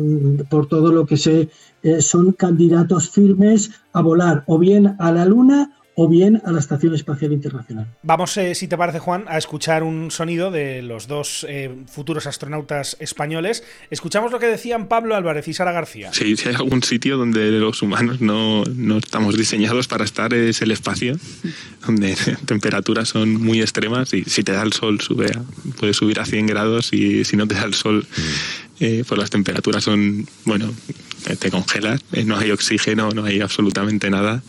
por 0.49 0.69
todo 0.69 0.91
lo 0.91 1.05
que 1.05 1.19
sé, 1.19 1.51
eh, 1.83 2.01
son 2.01 2.33
candidatos 2.33 3.11
firmes 3.11 3.71
a 3.93 4.01
volar 4.01 4.43
o 4.47 4.57
bien 4.59 4.97
a 4.99 5.13
la 5.13 5.27
Luna 5.27 5.71
o 5.97 6.09
bien 6.09 6.43
a 6.45 6.51
la 6.51 6.59
Estación 6.59 6.95
Espacial 6.95 7.33
Internacional. 7.33 7.87
Vamos, 8.03 8.37
eh, 8.37 8.55
si 8.55 8.67
te 8.67 8.77
parece, 8.77 8.99
Juan, 8.99 9.25
a 9.29 9.39
escuchar 9.39 9.83
un 9.83 10.11
sonido 10.11 10.51
de 10.51 10.83
los 10.83 11.07
dos 11.07 11.47
eh, 11.49 11.71
futuros 11.87 12.27
astronautas 12.27 12.97
españoles. 13.01 13.63
Escuchamos 13.91 14.33
lo 14.33 14.41
que 14.41 14.47
decían 14.47 14.89
Pablo 14.89 15.15
Álvarez 15.15 15.47
y 15.47 15.55
Sara 15.55 15.73
García. 15.73 16.13
Sí, 16.13 16.37
si 16.37 16.49
hay 16.49 16.57
algún 16.57 16.83
sitio 16.83 17.17
donde 17.17 17.51
los 17.53 17.81
humanos 17.83 18.21
no, 18.21 18.65
no 18.65 18.99
estamos 18.99 19.37
diseñados 19.37 19.87
para 19.87 20.05
estar 20.05 20.35
es 20.35 20.63
el 20.63 20.73
espacio, 20.73 21.17
donde 21.87 22.17
temperaturas 22.47 23.09
son 23.09 23.41
muy 23.41 23.61
extremas 23.61 24.13
y 24.15 24.25
si 24.25 24.43
te 24.43 24.53
da 24.53 24.63
el 24.63 24.73
sol 24.73 25.01
sube 25.01 25.31
puede 25.79 25.95
subir 25.95 26.19
a 26.21 26.25
100 26.25 26.47
grados 26.47 26.93
y 26.93 27.25
si 27.25 27.37
no 27.37 27.47
te 27.47 27.55
da 27.55 27.65
el 27.65 27.75
sol... 27.75 28.07
Eh, 28.81 29.05
pues 29.07 29.21
las 29.21 29.31
temperaturas 29.31 29.85
son, 29.85 30.27
bueno, 30.45 30.75
te 31.39 31.49
congelas, 31.49 32.01
no 32.27 32.37
hay 32.37 32.51
oxígeno, 32.51 33.11
no 33.13 33.25
hay 33.25 33.41
absolutamente 33.41 34.11
nada 34.11 34.43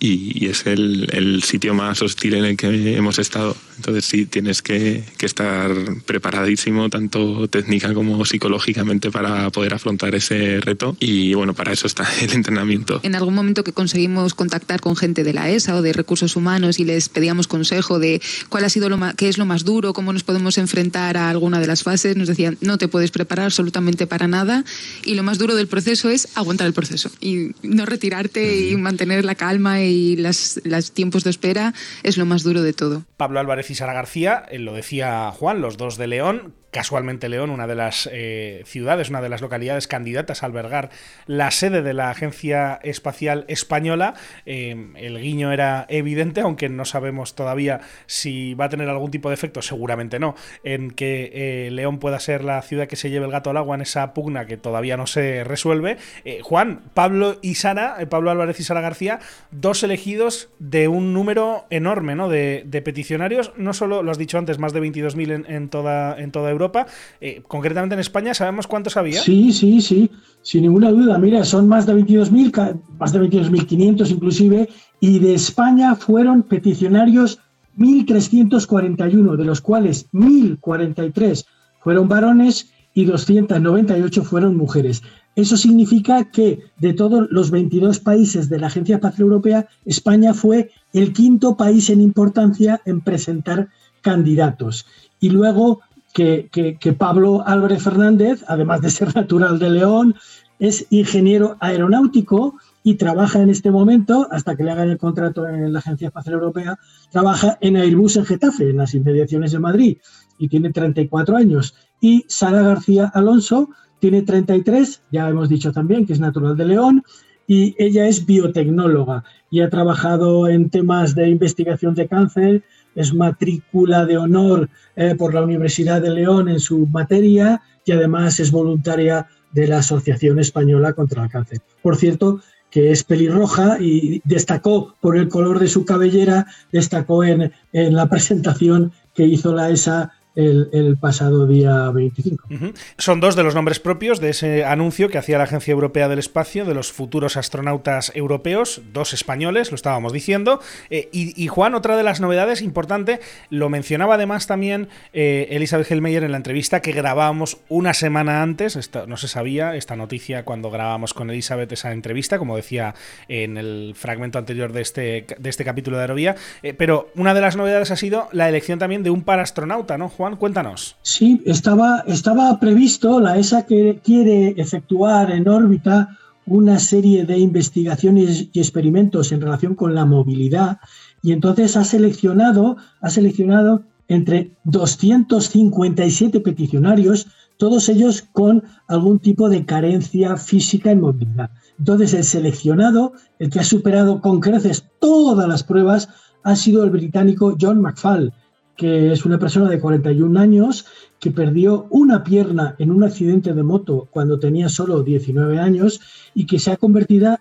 y, 0.00 0.46
es 0.46 0.66
el, 0.66 1.08
el, 1.12 1.42
sitio 1.42 1.74
más 1.74 2.02
hostil 2.02 2.34
en 2.34 2.44
el 2.44 2.56
que 2.56 2.96
hemos 2.96 3.18
estado. 3.18 3.56
Entonces 3.76 4.04
sí, 4.04 4.26
tienes 4.26 4.62
que, 4.62 5.04
que, 5.16 5.26
estar 5.26 5.70
preparadísimo, 6.06 6.88
tanto 6.88 7.48
técnica 7.48 7.92
como 7.94 8.24
psicológicamente, 8.24 9.10
para 9.10 9.50
poder 9.50 9.74
afrontar 9.74 10.14
ese 10.14 10.60
reto. 10.60 10.96
Y 11.00 11.34
bueno, 11.34 11.54
para 11.54 11.72
eso 11.72 11.86
está 11.86 12.08
el 12.22 12.32
entrenamiento. 12.32 13.00
En 13.02 13.14
algún 13.14 13.34
momento 13.34 13.64
que 13.64 13.72
conseguimos 13.72 14.34
contactar 14.34 14.80
con 14.80 14.96
gente 14.96 15.24
de 15.24 15.32
la 15.32 15.50
ESA 15.50 15.76
o 15.76 15.82
de 15.82 15.92
recursos 15.92 16.36
humanos 16.36 16.78
y 16.78 16.84
les 16.84 17.08
pedíamos 17.08 17.48
consejo 17.48 17.98
de 17.98 18.20
cuál 18.48 18.64
ha 18.64 18.68
sido 18.68 18.88
lo 18.88 18.98
más, 18.98 19.14
qué 19.14 19.28
es 19.28 19.38
lo 19.38 19.46
más 19.46 19.64
duro, 19.64 19.92
cómo 19.92 20.12
nos 20.12 20.22
podemos 20.22 20.58
enfrentar 20.58 21.16
a 21.16 21.30
alguna 21.30 21.60
de 21.60 21.66
las 21.66 21.82
fases, 21.82 22.16
nos 22.16 22.28
decían, 22.28 22.56
no 22.60 22.78
te 22.78 22.88
puedes 22.88 23.10
preparar 23.10 23.46
absolutamente 23.46 24.06
para 24.06 24.28
nada 24.28 24.64
y 25.04 25.14
lo 25.14 25.22
más 25.22 25.38
duro 25.38 25.56
del 25.56 25.66
proceso 25.66 26.08
es 26.08 26.28
aguantar 26.36 26.66
el 26.66 26.72
proceso 26.72 27.10
y 27.20 27.52
no 27.62 27.86
retirarte 27.86 28.68
y 28.68 28.76
mantener 28.76 29.24
la 29.24 29.34
calma 29.34 29.82
y 29.82 29.87
los 30.16 30.92
tiempos 30.92 31.24
de 31.24 31.30
espera 31.30 31.74
es 32.02 32.16
lo 32.16 32.26
más 32.26 32.42
duro 32.42 32.62
de 32.62 32.72
todo. 32.72 33.04
Pablo 33.16 33.40
Álvarez 33.40 33.70
y 33.70 33.74
Sara 33.74 33.92
García, 33.92 34.44
eh, 34.50 34.58
lo 34.58 34.72
decía 34.74 35.30
Juan, 35.32 35.60
los 35.60 35.76
dos 35.76 35.96
de 35.96 36.06
León, 36.06 36.54
casualmente 36.70 37.28
León, 37.28 37.50
una 37.50 37.66
de 37.66 37.74
las 37.74 38.08
eh, 38.12 38.62
ciudades, 38.66 39.10
una 39.10 39.20
de 39.20 39.28
las 39.28 39.40
localidades 39.40 39.88
candidatas 39.88 40.42
a 40.42 40.46
albergar 40.46 40.90
la 41.26 41.50
sede 41.50 41.82
de 41.82 41.94
la 41.94 42.10
Agencia 42.10 42.78
Espacial 42.82 43.44
Española. 43.48 44.14
Eh, 44.46 44.92
el 44.96 45.20
guiño 45.20 45.52
era 45.52 45.86
evidente, 45.88 46.40
aunque 46.40 46.68
no 46.68 46.84
sabemos 46.84 47.34
todavía 47.34 47.80
si 48.06 48.54
va 48.54 48.66
a 48.66 48.68
tener 48.68 48.88
algún 48.88 49.10
tipo 49.10 49.28
de 49.28 49.34
efecto, 49.34 49.62
seguramente 49.62 50.18
no, 50.18 50.34
en 50.62 50.90
que 50.90 51.30
eh, 51.32 51.70
León 51.70 51.98
pueda 51.98 52.20
ser 52.20 52.44
la 52.44 52.60
ciudad 52.62 52.86
que 52.86 52.96
se 52.96 53.10
lleve 53.10 53.26
el 53.26 53.32
gato 53.32 53.50
al 53.50 53.56
agua 53.56 53.74
en 53.76 53.82
esa 53.82 54.12
pugna 54.14 54.46
que 54.46 54.56
todavía 54.56 54.96
no 54.96 55.06
se 55.06 55.44
resuelve. 55.44 55.96
Juan, 56.42 56.82
Pablo 56.94 57.38
y 57.42 57.54
Sara, 57.54 57.96
Pablo 58.10 58.30
Álvarez 58.30 58.60
y 58.60 58.64
Sara 58.64 58.80
García, 58.80 59.20
dos 59.50 59.82
elegidos 59.82 60.50
de 60.58 60.88
un 60.88 61.12
número 61.12 61.66
enorme 61.70 62.14
¿no? 62.14 62.28
de, 62.28 62.82
peticionarios, 62.84 63.52
no 63.56 63.72
solo, 63.72 64.02
lo 64.02 64.10
has 64.10 64.18
dicho 64.18 64.38
antes, 64.38 64.58
más 64.58 64.72
de 64.72 64.80
22.000 64.80 65.32
en, 65.32 65.46
en, 65.48 65.68
toda, 65.68 66.18
en 66.18 66.30
toda 66.30 66.50
Europa, 66.50 66.57
Europa. 66.58 66.86
Eh, 67.20 67.42
concretamente 67.46 67.94
en 67.94 68.00
España, 68.00 68.34
¿sabemos 68.34 68.66
cuántos 68.66 68.96
había? 68.96 69.20
Sí, 69.20 69.52
sí, 69.52 69.80
sí, 69.80 70.10
sin 70.42 70.62
ninguna 70.62 70.90
duda. 70.90 71.18
Mira, 71.18 71.44
son 71.44 71.68
más 71.68 71.86
de 71.86 71.94
22.000, 71.94 72.80
más 72.98 73.12
de 73.12 73.20
22.500 73.20 74.10
inclusive, 74.10 74.68
y 75.00 75.18
de 75.18 75.34
España 75.34 75.94
fueron 75.94 76.42
peticionarios 76.42 77.38
1.341, 77.78 79.36
de 79.36 79.44
los 79.44 79.60
cuales 79.60 80.10
1.043 80.12 81.44
fueron 81.80 82.08
varones 82.08 82.72
y 82.92 83.04
298 83.04 84.24
fueron 84.24 84.56
mujeres. 84.56 85.02
Eso 85.36 85.56
significa 85.56 86.32
que 86.32 86.64
de 86.78 86.94
todos 86.94 87.28
los 87.30 87.52
22 87.52 88.00
países 88.00 88.48
de 88.48 88.58
la 88.58 88.66
Agencia 88.66 88.96
Espacial 88.96 89.28
Europea, 89.28 89.68
España 89.84 90.34
fue 90.34 90.72
el 90.92 91.12
quinto 91.12 91.56
país 91.56 91.90
en 91.90 92.00
importancia 92.00 92.80
en 92.84 93.00
presentar 93.00 93.68
candidatos. 94.02 94.84
Y 95.20 95.30
luego 95.30 95.80
que, 96.12 96.96
Pablo 96.98 97.42
Álvarez 97.46 97.82
Fernández, 97.82 98.44
además 98.48 98.80
de 98.80 98.90
ser 98.90 99.14
natural 99.14 99.58
de 99.58 99.70
León, 99.70 100.14
es 100.58 100.86
ingeniero 100.90 101.56
aeronáutico 101.60 102.56
y 102.82 102.94
trabaja 102.94 103.40
en 103.40 103.50
este 103.50 103.70
momento, 103.70 104.26
hasta 104.30 104.56
que 104.56 104.64
le 104.64 104.72
hagan 104.72 104.90
el 104.90 104.98
contrato 104.98 105.46
en 105.46 105.72
la 105.72 105.78
Agencia 105.78 106.08
Espacial 106.08 106.34
Europea, 106.34 106.78
trabaja 107.10 107.58
en 107.60 107.76
Airbus 107.76 108.16
en 108.16 108.24
Getafe, 108.24 108.70
en 108.70 108.78
las 108.78 108.94
inmediaciones 108.94 109.52
de 109.52 109.58
Madrid, 109.58 109.98
y 110.38 110.48
tiene 110.48 110.72
34 110.72 111.36
años. 111.36 111.74
Y 112.00 112.24
Sara 112.28 112.62
García 112.62 113.10
Alonso 113.14 113.70
tiene 114.00 114.22
33, 114.22 115.02
ya 115.12 115.28
hemos 115.28 115.48
dicho 115.48 115.72
también 115.72 116.06
que 116.06 116.12
es 116.12 116.20
natural 116.20 116.56
de 116.56 116.64
León, 116.64 117.04
y 117.46 117.74
ella 117.78 118.06
es 118.06 118.26
biotecnóloga 118.26 119.24
y 119.50 119.60
ha 119.60 119.70
trabajado 119.70 120.48
en 120.48 120.68
temas 120.68 121.14
de 121.14 121.30
investigación 121.30 121.94
de 121.94 122.06
cáncer, 122.06 122.62
es 122.98 123.14
matrícula 123.14 124.04
de 124.04 124.18
honor 124.18 124.68
eh, 124.96 125.14
por 125.16 125.32
la 125.32 125.42
Universidad 125.42 126.02
de 126.02 126.10
León 126.10 126.48
en 126.48 126.58
su 126.58 126.86
materia 126.88 127.62
y 127.84 127.92
además 127.92 128.40
es 128.40 128.50
voluntaria 128.50 129.28
de 129.52 129.68
la 129.68 129.78
Asociación 129.78 130.40
Española 130.40 130.92
contra 130.92 131.22
el 131.22 131.30
Cáncer. 131.30 131.60
Por 131.80 131.96
cierto, 131.96 132.40
que 132.70 132.90
es 132.90 133.04
pelirroja 133.04 133.78
y 133.80 134.20
destacó 134.24 134.96
por 135.00 135.16
el 135.16 135.28
color 135.28 135.60
de 135.60 135.68
su 135.68 135.84
cabellera, 135.84 136.46
destacó 136.72 137.22
en, 137.22 137.52
en 137.72 137.94
la 137.94 138.08
presentación 138.10 138.92
que 139.14 139.24
hizo 139.24 139.54
la 139.54 139.70
ESA 139.70 140.12
el, 140.38 140.96
pasado 141.00 141.46
día 141.46 141.90
25. 141.90 142.48
Son 142.96 143.20
dos 143.20 143.34
de 143.34 143.42
los 143.42 143.54
nombres 143.54 143.80
propios 143.80 144.20
de 144.20 144.30
ese 144.30 144.64
anuncio 144.64 145.08
que 145.08 145.18
hacía 145.18 145.38
la 145.38 145.44
Agencia 145.44 145.72
Europea 145.72 146.08
del 146.08 146.20
Espacio 146.20 146.64
de 146.64 146.74
los 146.74 146.92
futuros 146.92 147.36
astronautas 147.36 148.12
europeos, 148.14 148.82
dos 148.92 149.12
españoles, 149.12 149.72
lo 149.72 149.74
estábamos 149.74 150.12
diciendo. 150.12 150.60
Eh, 150.90 151.08
y, 151.12 151.48
Juan, 151.48 151.74
otra 151.74 151.96
de 151.96 152.04
las 152.04 152.20
novedades 152.20 152.62
importante, 152.62 153.20
lo 153.50 153.68
mencionaba 153.68 154.14
además 154.14 154.46
también 154.46 154.88
eh, 155.12 155.48
Elizabeth 155.50 155.90
Hellmeyer 155.90 156.22
en 156.22 156.30
la 156.30 156.36
entrevista 156.36 156.80
que 156.80 156.92
grabábamos 156.92 157.58
una 157.68 157.92
semana 157.92 158.42
antes, 158.42 158.78
no 159.06 159.16
se 159.16 159.28
sabía 159.28 159.74
esta 159.74 159.96
noticia 159.96 160.44
cuando 160.44 160.70
grabábamos 160.70 161.14
con 161.14 161.30
Elizabeth 161.30 161.72
esa 161.72 161.92
entrevista, 161.92 162.38
como 162.38 162.56
decía 162.56 162.94
en 163.28 163.56
el 163.56 163.94
fragmento 163.96 164.38
anterior 164.38 164.72
de 164.72 164.82
este, 164.82 165.26
de 165.38 165.50
este 165.50 165.64
capítulo 165.64 165.96
de 165.96 166.04
Aerovía, 166.04 166.36
eh, 166.62 166.74
pero 166.74 167.10
una 167.16 167.34
de 167.34 167.40
las 167.40 167.56
novedades 167.56 167.90
ha 167.90 167.96
sido 167.96 168.28
la 168.32 168.48
elección 168.48 168.78
también 168.78 169.02
de 169.02 169.10
un 169.10 169.22
paraastronauta, 169.22 169.98
¿no, 169.98 170.08
Juan? 170.08 170.27
Cuéntanos. 170.36 170.96
Sí, 171.02 171.42
estaba, 171.46 172.00
estaba 172.06 172.58
previsto, 172.60 173.20
la 173.20 173.38
ESA 173.38 173.66
que 173.66 174.00
quiere 174.04 174.54
efectuar 174.56 175.30
en 175.30 175.48
órbita 175.48 176.18
una 176.46 176.78
serie 176.78 177.24
de 177.24 177.38
investigaciones 177.38 178.48
y 178.52 178.58
experimentos 178.58 179.32
en 179.32 179.40
relación 179.40 179.74
con 179.74 179.94
la 179.94 180.04
movilidad 180.04 180.78
y 181.22 181.32
entonces 181.32 181.76
ha 181.76 181.84
seleccionado, 181.84 182.76
ha 183.00 183.10
seleccionado 183.10 183.84
entre 184.08 184.56
257 184.64 186.40
peticionarios, 186.40 187.26
todos 187.58 187.88
ellos 187.88 188.22
con 188.32 188.64
algún 188.86 189.18
tipo 189.18 189.48
de 189.48 189.66
carencia 189.66 190.36
física 190.36 190.90
en 190.90 191.00
movilidad. 191.00 191.50
Entonces 191.78 192.14
el 192.14 192.24
seleccionado, 192.24 193.12
el 193.38 193.50
que 193.50 193.60
ha 193.60 193.64
superado 193.64 194.20
con 194.20 194.40
creces 194.40 194.84
todas 195.00 195.48
las 195.48 195.62
pruebas, 195.62 196.08
ha 196.44 196.56
sido 196.56 196.84
el 196.84 196.90
británico 196.90 197.56
John 197.60 197.82
McFall, 197.82 198.32
que 198.78 199.10
es 199.10 199.26
una 199.26 199.40
persona 199.40 199.68
de 199.68 199.80
41 199.80 200.38
años 200.38 200.86
que 201.18 201.32
perdió 201.32 201.88
una 201.90 202.22
pierna 202.22 202.76
en 202.78 202.92
un 202.92 203.02
accidente 203.02 203.52
de 203.52 203.64
moto 203.64 204.06
cuando 204.12 204.38
tenía 204.38 204.68
solo 204.68 205.02
19 205.02 205.58
años 205.58 206.00
y 206.32 206.46
que 206.46 206.60
se 206.60 206.70
ha 206.70 206.76
convertido, 206.76 207.36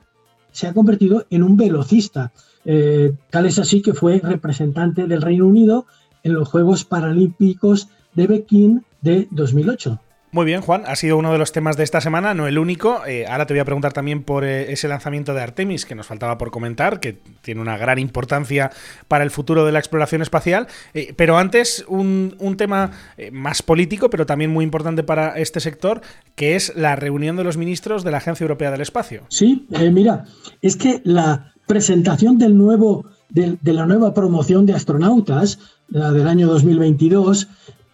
se 0.52 0.66
ha 0.66 0.74
convertido 0.74 1.28
en 1.30 1.44
un 1.44 1.56
velocista. 1.56 2.34
Eh, 2.66 3.14
tal 3.30 3.46
es 3.46 3.60
así 3.60 3.84
que 3.84 3.94
fue 3.94 4.20
representante 4.20 5.06
del 5.06 5.22
Reino 5.22 5.46
Unido 5.46 5.86
en 6.24 6.34
los 6.34 6.50
Juegos 6.50 6.86
Paralímpicos 6.86 7.88
de 8.16 8.28
Pekín 8.28 8.84
de 9.02 9.28
2008. 9.30 10.00
Muy 10.34 10.46
bien, 10.46 10.60
Juan, 10.60 10.84
ha 10.86 10.96
sido 10.98 11.16
uno 11.16 11.32
de 11.32 11.38
los 11.38 11.54
temas 11.54 11.78
de 11.78 11.86
esta 11.86 12.02
semana, 12.02 12.34
no 12.34 12.48
el 12.48 12.60
único. 12.60 13.00
Eh, 13.08 13.26
ahora 13.28 13.46
te 13.46 13.54
voy 13.54 13.62
a 13.62 13.66
preguntar 13.66 13.94
también 13.94 14.24
por 14.24 14.44
eh, 14.44 14.74
ese 14.74 14.90
lanzamiento 14.90 15.34
de 15.34 15.40
Artemis 15.40 15.86
que 15.86 15.96
nos 15.96 16.06
faltaba 16.06 16.38
por 16.38 16.52
comentar, 16.52 17.00
que 17.00 17.18
tiene 17.42 17.62
una 17.62 17.78
gran 17.78 17.98
importancia 17.98 18.72
para 19.08 19.24
el 19.24 19.32
futuro 19.32 19.66
de 19.66 19.72
la 19.72 19.80
exploración 19.80 20.22
espacial. 20.22 20.68
Eh, 20.94 21.14
pero 21.16 21.38
antes, 21.38 21.86
un, 21.88 22.36
tema 22.58 22.92
más 23.32 23.62
político, 23.62 24.10
pero 24.10 24.26
también 24.26 24.52
muy 24.52 24.66
importante 24.66 25.04
para 25.04 25.38
este 25.38 25.62
sector, 25.62 26.02
que 26.36 26.56
es 26.56 26.76
la 26.76 26.96
reunión 26.98 27.38
de 27.38 27.46
los 27.46 27.56
ministros 27.56 28.04
de 28.04 28.12
la 28.12 28.18
Agencia 28.18 28.44
Europea 28.44 28.72
del 28.72 28.82
Espacio. 28.82 29.24
Sí, 29.30 29.66
mira, 29.92 30.26
es 30.62 30.76
que 30.76 31.02
la 31.06 31.54
presentación 31.68 32.38
del 32.38 32.58
nuevo, 32.58 33.06
de, 33.30 33.58
de 33.62 33.74
la 33.74 33.86
nueva 33.86 34.14
promoción 34.14 34.66
de 34.66 34.74
astronautas, 34.74 35.60
la 35.88 36.12
del 36.12 36.28
año 36.28 36.48
2022, 36.48 37.48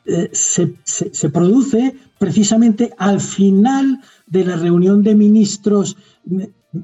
se, 0.06 0.74
se, 0.84 1.14
se, 1.14 1.30
produce 1.30 1.96
precisamente 2.24 2.94
al 2.98 3.20
final 3.20 4.00
de 4.28 4.46
la 4.46 4.56
reunión 4.56 5.04
de 5.04 5.14
ministros 5.14 5.98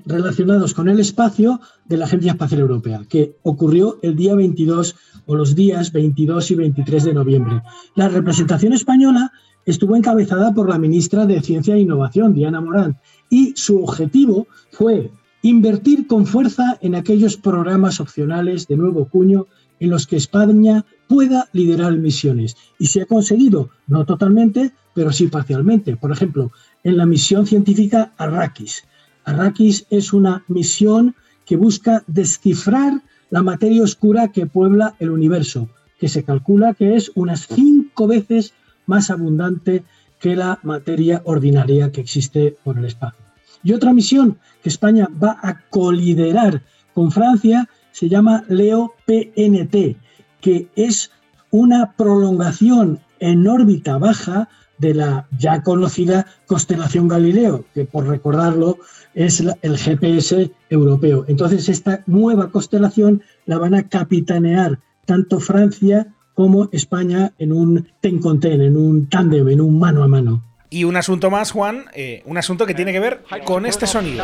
relacionados 0.06 0.74
con 0.74 0.90
el 0.90 1.00
espacio 1.00 1.62
de 1.86 1.96
la 1.96 2.04
Agencia 2.04 2.34
Espacial 2.34 2.60
Europea, 2.60 3.06
que 3.08 3.38
ocurrió 3.44 4.00
el 4.02 4.18
día 4.18 4.36
22 4.36 4.98
o 5.28 5.36
los 5.36 5.56
días 5.56 5.94
22 5.94 6.52
y 6.52 6.56
23 6.56 7.04
de 7.06 7.14
noviembre. 7.14 7.62
La 7.96 8.10
representación 8.10 8.74
española 8.74 9.32
estuvo 9.66 9.96
encabezada 9.96 10.54
por 10.54 10.68
la 10.68 10.78
ministra 10.78 11.26
de 11.26 11.40
Ciencia 11.40 11.76
e 11.76 11.80
Innovación, 11.80 12.34
Diana 12.34 12.60
Morán, 12.60 12.98
y 13.30 13.54
su 13.56 13.82
objetivo 13.82 14.46
fue 14.72 15.10
invertir 15.42 16.06
con 16.06 16.26
fuerza 16.26 16.78
en 16.82 16.96
aquellos 16.96 17.38
programas 17.38 18.02
opcionales 18.02 18.68
de 18.68 18.76
nuevo 18.76 19.08
cuño 19.08 19.48
en 19.80 19.90
los 19.90 20.06
que 20.06 20.18
España 20.18 20.84
pueda 21.10 21.50
liderar 21.52 21.98
misiones. 21.98 22.56
Y 22.78 22.86
se 22.86 23.02
ha 23.02 23.06
conseguido, 23.06 23.72
no 23.88 24.06
totalmente, 24.06 24.72
pero 24.94 25.12
sí 25.12 25.28
parcialmente. 25.28 25.98
Por 25.98 26.12
ejemplo, 26.12 26.52
en 26.84 26.98
la 26.98 27.08
misión 27.08 27.48
científica 27.48 28.14
Arrakis. 28.18 28.84
Arrakis 29.26 29.88
es 29.90 30.14
una 30.14 30.44
misión 30.48 31.16
que 31.46 31.58
busca 31.58 32.04
descifrar 32.06 33.02
la 33.32 33.42
materia 33.42 33.84
oscura 33.84 34.30
que 34.30 34.46
puebla 34.46 34.96
el 35.00 35.10
universo, 35.10 35.68
que 36.00 36.08
se 36.08 36.24
calcula 36.24 36.76
que 36.76 36.96
es 36.96 37.12
unas 37.16 37.48
cinco 37.48 38.08
veces 38.08 38.54
más 38.86 39.10
abundante 39.10 39.84
que 40.20 40.36
la 40.36 40.60
materia 40.62 41.22
ordinaria 41.26 41.92
que 41.92 42.02
existe 42.02 42.56
por 42.64 42.78
el 42.78 42.86
espacio. 42.86 43.26
Y 43.64 43.74
otra 43.74 43.94
misión 43.94 44.38
que 44.62 44.70
España 44.70 45.10
va 45.22 45.40
a 45.42 45.62
coliderar 45.70 46.62
con 46.94 47.12
Francia 47.12 47.68
se 47.92 48.10
llama 48.10 48.44
Leo 48.48 48.94
PNT, 49.06 49.98
que 50.42 50.68
es 50.76 51.12
una 51.52 51.94
prolongación 51.94 53.00
en 53.20 53.48
órbita 53.48 53.98
baja 53.98 54.50
de 54.78 54.94
la 54.94 55.28
ya 55.38 55.62
conocida 55.62 56.26
constelación 56.46 57.08
Galileo, 57.08 57.66
que 57.74 57.86
por 57.86 58.08
recordarlo 58.08 58.78
es 59.14 59.44
el 59.62 59.78
GPS 59.78 60.52
europeo. 60.70 61.26
Entonces 61.28 61.68
esta 61.70 62.04
nueva 62.08 62.50
constelación 62.52 63.22
la 63.46 63.58
van 63.58 63.76
a 63.76 63.90
capitanear 63.90 64.80
tanto 65.06 65.40
Francia 65.40 66.08
como 66.34 66.70
España 66.72 67.34
en 67.38 67.52
un 67.52 67.92
ten 68.00 68.20
con 68.20 68.40
ten, 68.40 68.62
en 68.62 68.78
un 68.78 69.10
tándem, 69.10 69.50
en 69.50 69.60
un 69.60 69.78
mano 69.78 70.04
a 70.04 70.08
mano. 70.08 70.44
Y 70.70 70.84
un 70.86 70.96
asunto 70.96 71.30
más, 71.30 71.52
Juan, 71.52 71.86
eh, 71.94 72.22
un 72.26 72.38
asunto 72.38 72.66
que 72.66 72.74
tiene 72.74 72.94
que 72.94 73.00
ver 73.00 73.24
con 73.44 73.66
este 73.66 73.88
sonido. 73.88 74.24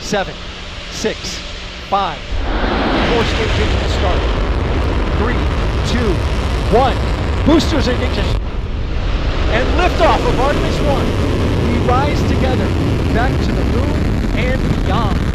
Seven, 0.00 0.34
six, 0.92 1.16
five, 1.88 2.18
1, 6.72 6.96
boosters 7.44 7.86
ignition, 7.86 8.24
and 9.52 9.68
liftoff 9.78 10.26
of 10.26 10.40
Artemis 10.40 10.80
1. 10.80 11.70
We 11.70 11.86
rise 11.86 12.18
together 12.22 12.66
back 13.12 13.30
to 13.44 13.52
the 13.52 13.64
moon 13.64 14.38
and 14.38 14.82
beyond. 14.82 15.31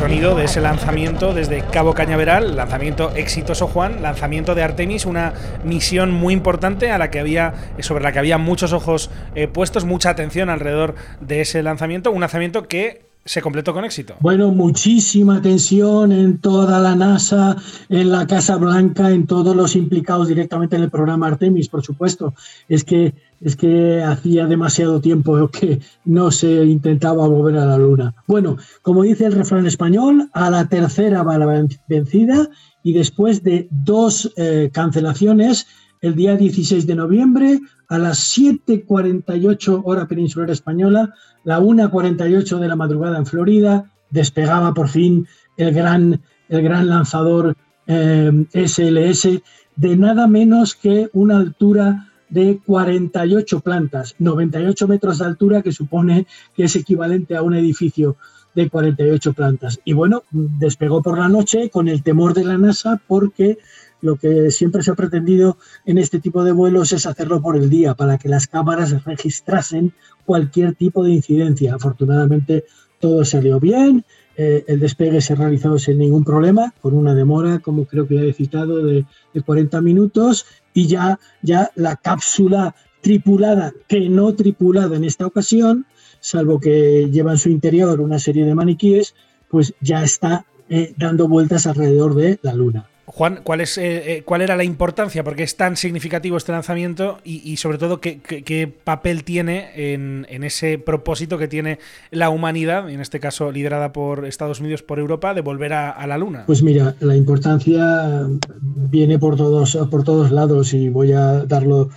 Sonido 0.00 0.34
de 0.34 0.44
ese 0.44 0.62
lanzamiento 0.62 1.34
desde 1.34 1.60
Cabo 1.60 1.92
Cañaveral, 1.92 2.56
lanzamiento 2.56 3.10
exitoso 3.16 3.66
Juan, 3.66 4.00
lanzamiento 4.00 4.54
de 4.54 4.62
Artemis, 4.62 5.04
una 5.04 5.34
misión 5.62 6.10
muy 6.10 6.32
importante 6.32 6.90
a 6.90 6.96
la 6.96 7.10
que 7.10 7.20
había, 7.20 7.52
sobre 7.80 8.02
la 8.02 8.10
que 8.10 8.18
había 8.18 8.38
muchos 8.38 8.72
ojos 8.72 9.10
eh, 9.34 9.46
puestos, 9.46 9.84
mucha 9.84 10.08
atención 10.08 10.48
alrededor 10.48 10.94
de 11.20 11.42
ese 11.42 11.62
lanzamiento, 11.62 12.12
un 12.12 12.22
lanzamiento 12.22 12.66
que 12.66 13.09
se 13.24 13.42
completó 13.42 13.72
con 13.72 13.84
éxito. 13.84 14.16
Bueno, 14.20 14.50
muchísima 14.50 15.42
tensión 15.42 16.12
en 16.12 16.38
toda 16.38 16.80
la 16.80 16.96
NASA, 16.96 17.56
en 17.88 18.10
la 18.10 18.26
Casa 18.26 18.56
Blanca, 18.56 19.10
en 19.10 19.26
todos 19.26 19.54
los 19.54 19.76
implicados 19.76 20.28
directamente 20.28 20.76
en 20.76 20.82
el 20.82 20.90
programa 20.90 21.28
Artemis, 21.28 21.68
por 21.68 21.82
supuesto. 21.82 22.34
Es 22.68 22.84
que 22.84 23.14
es 23.40 23.56
que 23.56 24.02
hacía 24.02 24.46
demasiado 24.46 25.00
tiempo 25.00 25.48
que 25.48 25.80
no 26.04 26.30
se 26.30 26.64
intentaba 26.64 27.26
volver 27.26 27.56
a 27.56 27.64
la 27.64 27.78
luna. 27.78 28.14
Bueno, 28.26 28.58
como 28.82 29.02
dice 29.02 29.26
el 29.26 29.32
refrán 29.32 29.66
español, 29.66 30.28
a 30.32 30.50
la 30.50 30.68
tercera 30.68 31.22
va 31.22 31.38
la 31.38 31.66
vencida 31.88 32.50
y 32.82 32.92
después 32.92 33.42
de 33.42 33.66
dos 33.70 34.32
eh, 34.36 34.70
cancelaciones, 34.72 35.66
el 36.00 36.14
día 36.14 36.36
16 36.36 36.86
de 36.86 36.94
noviembre 36.94 37.60
a 37.88 37.98
las 37.98 38.36
7.48 38.36 39.82
hora 39.84 40.06
peninsular 40.06 40.50
española, 40.50 41.14
la 41.44 41.60
1.48 41.60 42.58
de 42.58 42.68
la 42.68 42.76
madrugada 42.76 43.18
en 43.18 43.26
Florida, 43.26 43.90
despegaba 44.10 44.72
por 44.74 44.88
fin 44.88 45.26
el 45.56 45.74
gran, 45.74 46.20
el 46.48 46.62
gran 46.62 46.88
lanzador 46.88 47.56
SLS 47.86 49.24
eh, 49.24 49.42
de 49.76 49.96
nada 49.96 50.26
menos 50.26 50.74
que 50.74 51.08
una 51.12 51.38
altura 51.38 52.08
de 52.28 52.60
48 52.64 53.60
plantas, 53.60 54.14
98 54.18 54.86
metros 54.86 55.18
de 55.18 55.24
altura, 55.24 55.62
que 55.62 55.72
supone 55.72 56.26
que 56.54 56.64
es 56.64 56.76
equivalente 56.76 57.36
a 57.36 57.42
un 57.42 57.54
edificio 57.54 58.16
de 58.54 58.68
48 58.68 59.32
plantas. 59.32 59.80
Y 59.84 59.92
bueno, 59.92 60.22
despegó 60.30 61.02
por 61.02 61.18
la 61.18 61.28
noche 61.28 61.70
con 61.70 61.88
el 61.88 62.02
temor 62.02 62.34
de 62.34 62.44
la 62.44 62.58
NASA 62.58 63.00
porque 63.06 63.58
lo 64.02 64.16
que 64.16 64.50
siempre 64.50 64.82
se 64.82 64.90
ha 64.90 64.94
pretendido 64.94 65.58
en 65.84 65.98
este 65.98 66.20
tipo 66.20 66.44
de 66.44 66.52
vuelos 66.52 66.92
es 66.92 67.06
hacerlo 67.06 67.40
por 67.40 67.56
el 67.56 67.70
día, 67.70 67.94
para 67.94 68.18
que 68.18 68.28
las 68.28 68.46
cámaras 68.46 69.04
registrasen 69.04 69.92
cualquier 70.24 70.74
tipo 70.74 71.04
de 71.04 71.12
incidencia. 71.12 71.74
Afortunadamente 71.74 72.64
todo 72.98 73.24
salió 73.24 73.58
bien, 73.58 74.04
eh, 74.36 74.64
el 74.68 74.80
despegue 74.80 75.20
se 75.20 75.34
realizó 75.34 75.78
sin 75.78 75.98
ningún 75.98 76.24
problema, 76.24 76.72
con 76.80 76.94
una 76.94 77.14
demora, 77.14 77.58
como 77.58 77.84
creo 77.86 78.06
que 78.06 78.16
ya 78.16 78.22
he 78.22 78.32
citado, 78.32 78.84
de, 78.84 79.04
40 79.44 79.80
minutos 79.80 80.46
y 80.72 80.86
ya, 80.86 81.18
ya 81.42 81.70
la 81.74 81.96
cápsula 81.96 82.74
tripulada, 83.00 83.72
que 83.88 84.08
no 84.08 84.34
tripulada 84.34 84.96
en 84.96 85.04
esta 85.04 85.26
ocasión, 85.26 85.86
salvo 86.20 86.60
que 86.60 87.08
lleva 87.10 87.32
en 87.32 87.38
su 87.38 87.48
interior 87.48 88.00
una 88.00 88.18
serie 88.18 88.44
de 88.44 88.54
maniquíes, 88.54 89.14
pues 89.48 89.74
ya 89.80 90.02
está 90.02 90.44
eh, 90.68 90.94
dando 90.96 91.26
vueltas 91.26 91.66
alrededor 91.66 92.14
de 92.14 92.38
la 92.42 92.54
Luna. 92.54 92.89
Juan, 93.12 93.40
¿cuál, 93.42 93.60
es, 93.60 93.76
eh, 93.76 94.18
eh, 94.18 94.22
¿cuál 94.24 94.40
era 94.40 94.56
la 94.56 94.62
importancia? 94.62 95.24
Porque 95.24 95.42
es 95.42 95.56
tan 95.56 95.76
significativo 95.76 96.36
este 96.36 96.52
lanzamiento 96.52 97.18
y, 97.24 97.56
sobre 97.56 97.78
todo 97.78 98.00
qué, 98.00 98.72
papel 98.84 99.24
tiene 99.24 99.70
en, 99.74 100.44
ese 100.44 100.78
propósito 100.78 101.36
que 101.36 101.48
tiene 101.48 101.78
la 102.10 102.30
humanidad, 102.30 102.88
en 102.88 103.00
este 103.00 103.18
caso 103.18 103.50
liderada 103.50 103.92
por 103.92 104.26
Estados 104.26 104.60
Unidos, 104.60 104.82
por 104.82 104.98
Europa, 105.00 105.34
de 105.34 105.40
volver 105.40 105.72
a, 105.72 106.06
la 106.06 106.18
Luna. 106.18 106.44
Pues 106.46 106.62
mira, 106.62 106.94
la 107.00 107.16
importancia 107.16 108.28
viene 108.60 109.18
por 109.18 109.36
todos, 109.36 109.76
por 109.90 110.04
todos 110.04 110.30
lados 110.30 110.72
y 110.72 110.88
voy 110.88 111.12
a 111.12 111.44
darlo 111.44 111.90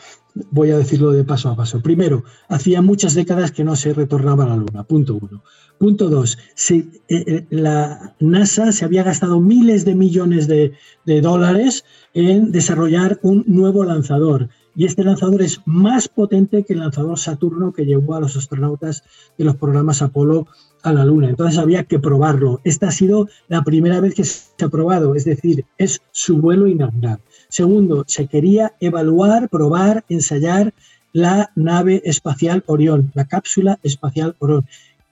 voy 0.52 0.72
a 0.72 0.78
decirlo 0.78 1.12
de 1.12 1.24
paso 1.24 1.50
a 1.50 1.56
paso. 1.56 1.82
Primero, 1.82 2.24
hacía 2.48 2.82
muchas 2.82 3.14
décadas 3.14 3.52
que 3.52 3.64
no 3.64 3.76
se 3.76 3.94
retornaba 3.94 4.46
a 4.46 4.50
la 4.50 4.58
Luna, 4.58 4.84
punto 4.84 5.20
uno. 5.22 5.44
Punto 5.78 6.10
dos, 6.10 6.38
eh, 6.70 6.86
eh, 7.10 7.46
la 7.50 8.16
NASA 8.20 8.72
se 8.72 8.86
había 8.86 9.04
gastado 9.04 9.40
miles 9.40 9.86
de 9.86 9.96
millones 9.96 10.48
de 10.48 10.72
dólares 11.06 11.84
en 12.14 12.52
desarrollar 12.52 13.20
un 13.22 13.44
nuevo 13.48 13.84
lanzador. 13.84 14.50
Y 14.76 14.86
este 14.86 15.04
lanzador 15.04 15.42
es 15.42 15.62
más 15.66 16.08
potente 16.08 16.64
que 16.64 16.74
el 16.74 16.80
lanzador 16.80 17.20
Saturno 17.20 17.74
que 17.74 17.86
llevó 17.86 18.16
a 18.16 18.20
los 18.20 18.36
astronautas 18.36 19.04
de 19.38 19.46
los 19.46 19.56
programas 19.56 20.02
Apolo 20.02 20.48
a 20.84 20.94
la 20.94 21.06
Luna. 21.06 21.30
Entonces 21.30 21.58
había 21.58 21.86
que 21.86 22.00
probarlo. 22.00 22.62
Esta 22.64 22.90
ha 22.90 22.92
sido 22.92 23.28
la 23.48 23.64
primera 23.64 24.00
vez 24.00 24.14
que 24.14 24.24
se 24.24 24.64
ha 24.64 24.70
probado, 24.70 25.16
es 25.16 25.26
decir, 25.26 25.66
es 25.78 26.02
su 26.12 26.38
vuelo 26.38 26.68
inaugural. 26.68 27.20
Segundo, 27.50 28.04
se 28.08 28.28
quería 28.28 28.74
evaluar, 28.80 29.50
probar, 29.50 30.04
ensayar 30.10 30.74
la 31.14 31.52
nave 31.56 32.02
espacial 32.06 32.64
Orión, 32.68 33.12
la 33.14 33.26
cápsula 33.26 33.80
espacial 33.84 34.36
Orión, 34.40 34.66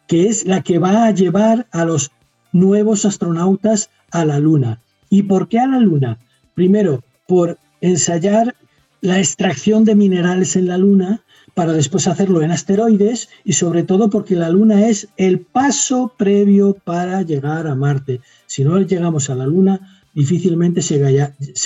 que 0.08 0.28
es 0.28 0.46
la 0.46 0.62
que 0.62 0.80
va 0.80 1.06
a 1.06 1.12
llevar 1.12 1.68
a 1.72 1.86
los 1.86 2.12
nuevos 2.52 3.06
astronautas 3.06 3.90
a 4.12 4.26
la 4.26 4.40
Luna. 4.40 4.82
¿Y 5.10 5.24
por 5.24 5.48
qué 5.48 5.60
a 5.60 5.68
la 5.68 5.80
Luna? 5.80 6.18
Primero, 6.54 7.04
por 7.28 7.58
ensayar 7.80 8.56
la 9.02 9.20
extracción 9.20 9.84
de 9.84 9.96
minerales 9.96 10.56
en 10.56 10.68
la 10.68 10.78
Luna 10.78 11.22
para 11.54 11.74
después 11.74 12.08
hacerlo 12.08 12.42
en 12.42 12.52
asteroides 12.52 13.30
y 13.44 13.54
sobre 13.54 13.84
todo 13.84 14.10
porque 14.10 14.36
la 14.36 14.50
Luna 14.50 14.88
es 14.88 15.10
el 15.18 15.42
paso 15.42 16.14
previo 16.18 16.74
para 16.84 17.22
llegar 17.24 17.68
a 17.68 17.76
Marte. 17.76 18.22
Si 18.46 18.64
no 18.64 18.80
llegamos 18.80 19.30
a 19.30 19.36
la 19.36 19.46
Luna, 19.46 20.02
difícilmente 20.14 20.82
se, 20.82 20.98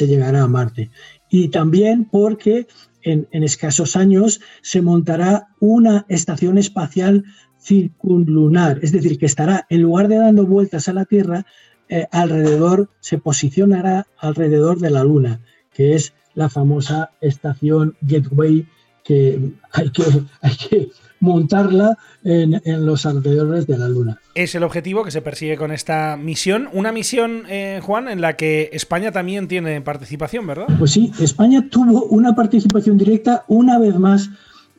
llegará 0.07 0.43
a 0.43 0.47
Marte. 0.47 0.89
Y 1.29 1.49
también 1.49 2.05
porque 2.05 2.67
en, 3.03 3.27
escasos 3.31 3.95
años 3.95 4.41
se 4.61 4.81
montará 4.81 5.49
una 5.59 6.05
estación 6.09 6.57
espacial 6.57 7.23
circunlunar, 7.61 8.79
es 8.83 8.91
decir, 8.91 9.17
que 9.17 9.25
estará, 9.25 9.65
en 9.69 9.81
lugar 9.81 10.07
de 10.07 10.17
dando 10.17 10.45
vueltas 10.45 10.87
a 10.87 10.93
la 10.93 11.05
Tierra, 11.05 11.45
eh, 11.89 12.07
alrededor, 12.11 12.89
se 12.99 13.17
posicionará 13.17 14.07
alrededor 14.17 14.79
de 14.79 14.89
la 14.91 15.03
Luna, 15.03 15.41
que 15.71 15.95
es 15.95 16.13
la 16.33 16.49
famosa 16.49 17.11
estación 17.21 17.95
Gateway 18.01 18.67
que 19.05 19.39
hay 19.71 19.89
que, 19.91 20.03
hay 20.41 20.57
que 20.57 20.89
montarla 21.19 21.97
en, 22.23 22.85
los 22.85 23.05
alrededores 23.05 23.67
de 23.67 23.77
la 23.77 23.87
Luna. 23.87 24.19
Es 24.33 24.55
el 24.55 24.63
objetivo 24.63 25.03
que 25.03 25.11
se 25.11 25.21
persigue 25.21 25.57
con 25.57 25.71
esta 25.71 26.17
misión. 26.17 26.67
Una 26.73 26.91
misión, 26.91 27.43
eh, 27.47 27.79
Juan, 27.83 28.09
en 28.09 28.19
la 28.19 28.35
que 28.35 28.69
España 28.73 29.11
también 29.11 29.47
tiene 29.47 29.79
participación, 29.81 30.45
¿verdad? 30.45 30.67
Pues 30.77 30.91
sí, 30.91 31.11
España 31.19 31.67
tuvo 31.69 32.05
una 32.05 32.35
participación 32.35 32.97
directa 32.97 33.45
una 33.47 33.79
vez 33.79 33.97
más 33.97 34.29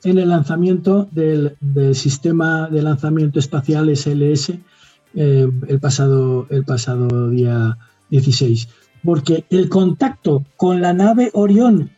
en 0.05 0.19
el 0.19 0.29
lanzamiento 0.29 1.09
del, 1.13 1.57
sistema 1.95 2.69
de 2.69 2.83
lanzamiento 2.83 3.39
espacial 3.39 3.95
SLS 3.95 4.51
eh, 5.15 5.49
el, 5.69 5.81
pasado, 5.81 6.47
el 6.51 6.65
pasado 6.65 7.31
día 7.31 7.79
16. 8.11 8.69
Porque 9.05 9.45
el 9.51 9.69
contacto 9.69 10.45
con 10.57 10.81
la 10.81 10.93
nave 10.93 11.31
Orión, 11.33 11.91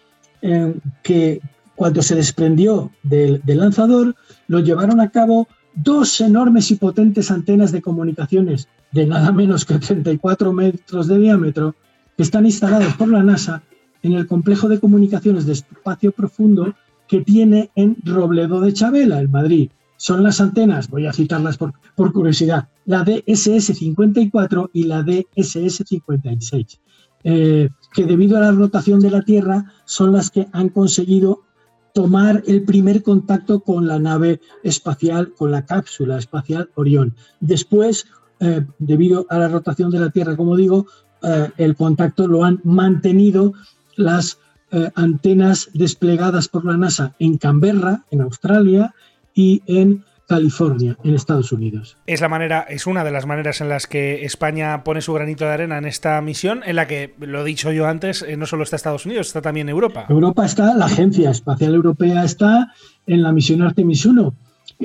eh, 0.43 0.75
que 1.03 1.41
cuando 1.79 2.03
se 2.03 2.17
desprendió 2.17 2.91
del, 3.05 3.41
lanzador, 3.47 4.17
lo 4.49 4.59
llevaron 4.59 5.01
a 5.01 5.11
cabo 5.11 5.47
dos 5.77 6.21
enormes 6.21 6.73
y 6.73 6.75
potentes 6.75 7.31
antenas 7.31 7.71
de 7.71 7.81
comunicaciones 7.81 8.69
de 8.91 9.07
nada 9.07 9.31
menos 9.31 9.65
que 9.65 9.79
34 9.79 10.53
metros 10.53 11.07
de 11.07 11.21
diámetro, 11.21 11.77
que 12.17 12.25
están 12.25 12.47
instaladas 12.47 12.95
por 12.95 13.07
la 13.07 13.23
NASA 13.23 13.63
en 14.03 14.15
el 14.15 14.27
complejo 14.27 14.69
de 14.69 14.81
comunicaciones 14.81 15.47
de 15.47 15.53
espacio 15.53 16.11
profundo 16.11 16.75
que 17.07 17.21
tiene 17.21 17.71
en 17.77 17.97
Robledo 18.03 18.61
de 18.61 18.73
Chabela, 18.73 19.21
en 19.21 19.31
Madrid. 19.31 19.71
Son 19.97 20.25
las 20.25 20.41
antenas, 20.41 20.91
voy 20.91 21.07
a 21.07 21.13
citarlas 21.13 21.59
por, 21.59 21.73
curiosidad, 22.13 22.71
la 22.87 23.05
DSS-54 23.05 24.71
y 24.73 24.83
la 24.83 25.05
DSS-56, 25.05 26.81
eh, 27.23 27.69
que 27.93 28.05
debido 28.05 28.37
a 28.37 28.41
la 28.41 28.51
rotación 28.51 28.99
de 28.99 29.13
la 29.13 29.23
Tierra 29.23 29.73
son 29.85 30.13
las 30.13 30.31
que 30.31 30.49
han 30.51 30.71
conseguido 30.71 31.45
tomar 31.93 32.43
el 32.47 32.63
primer 32.63 33.03
contacto 33.03 33.61
con 33.61 33.87
la 33.87 33.99
nave 33.99 34.41
espacial, 34.63 35.33
con 35.35 35.51
la 35.51 35.67
cápsula 35.67 36.19
espacial 36.19 36.71
Orión. 36.75 37.15
Después, 37.41 38.07
eh, 38.41 38.65
debido 38.79 39.27
a 39.31 39.39
la 39.39 39.49
rotación 39.49 39.91
de 39.91 40.01
la 40.01 40.11
Tierra, 40.11 40.37
como 40.37 40.57
digo, 40.57 40.87
eh, 41.23 41.51
el 41.57 41.75
contacto 41.77 42.29
lo 42.29 42.45
han 42.45 42.61
mantenido 42.65 43.53
las 43.97 44.39
eh, 44.71 44.91
antenas 44.95 45.71
desplegadas 45.75 46.49
por 46.49 46.65
la 46.65 46.77
NASA 46.77 47.15
en 47.19 47.39
Canberra, 47.39 48.05
en 48.11 48.21
Australia, 48.21 48.95
y 49.39 49.63
en 49.67 50.05
California, 50.29 50.97
en 51.03 51.15
Estados 51.15 51.53
Unidos. 51.53 51.97
Es 52.07 52.21
la 52.21 52.29
manera, 52.29 52.61
es 52.69 52.87
una 52.87 53.03
de 53.03 53.11
las 53.11 53.25
maneras 53.25 53.63
en 53.63 53.71
las 53.71 53.87
que 53.87 54.27
España 54.27 54.85
pone 54.85 55.01
su 55.01 55.15
granito 55.15 55.47
de 55.47 55.53
arena 55.53 55.79
en 55.79 55.87
esta 55.87 56.21
misión, 56.21 56.61
en 56.67 56.77
la 56.77 56.87
que, 56.87 57.15
lo 57.19 57.41
he 57.41 57.45
dicho 57.45 57.73
yo 57.73 57.87
antes, 57.89 58.23
eh, 58.23 58.37
no 58.37 58.45
solo 58.45 58.63
está 58.63 58.77
Estados 58.77 59.07
Unidos, 59.07 59.29
está 59.29 59.41
también 59.41 59.71
Europa. 59.71 60.05
Europa 60.11 60.45
está, 60.45 60.75
la 60.75 60.85
Agencia 60.85 61.31
Espacial 61.31 61.75
Europea 61.75 62.25
está 62.25 62.75
en 63.07 63.23
la 63.23 63.33
misión 63.33 63.63
Artemis 63.63 64.05
1, 64.05 64.35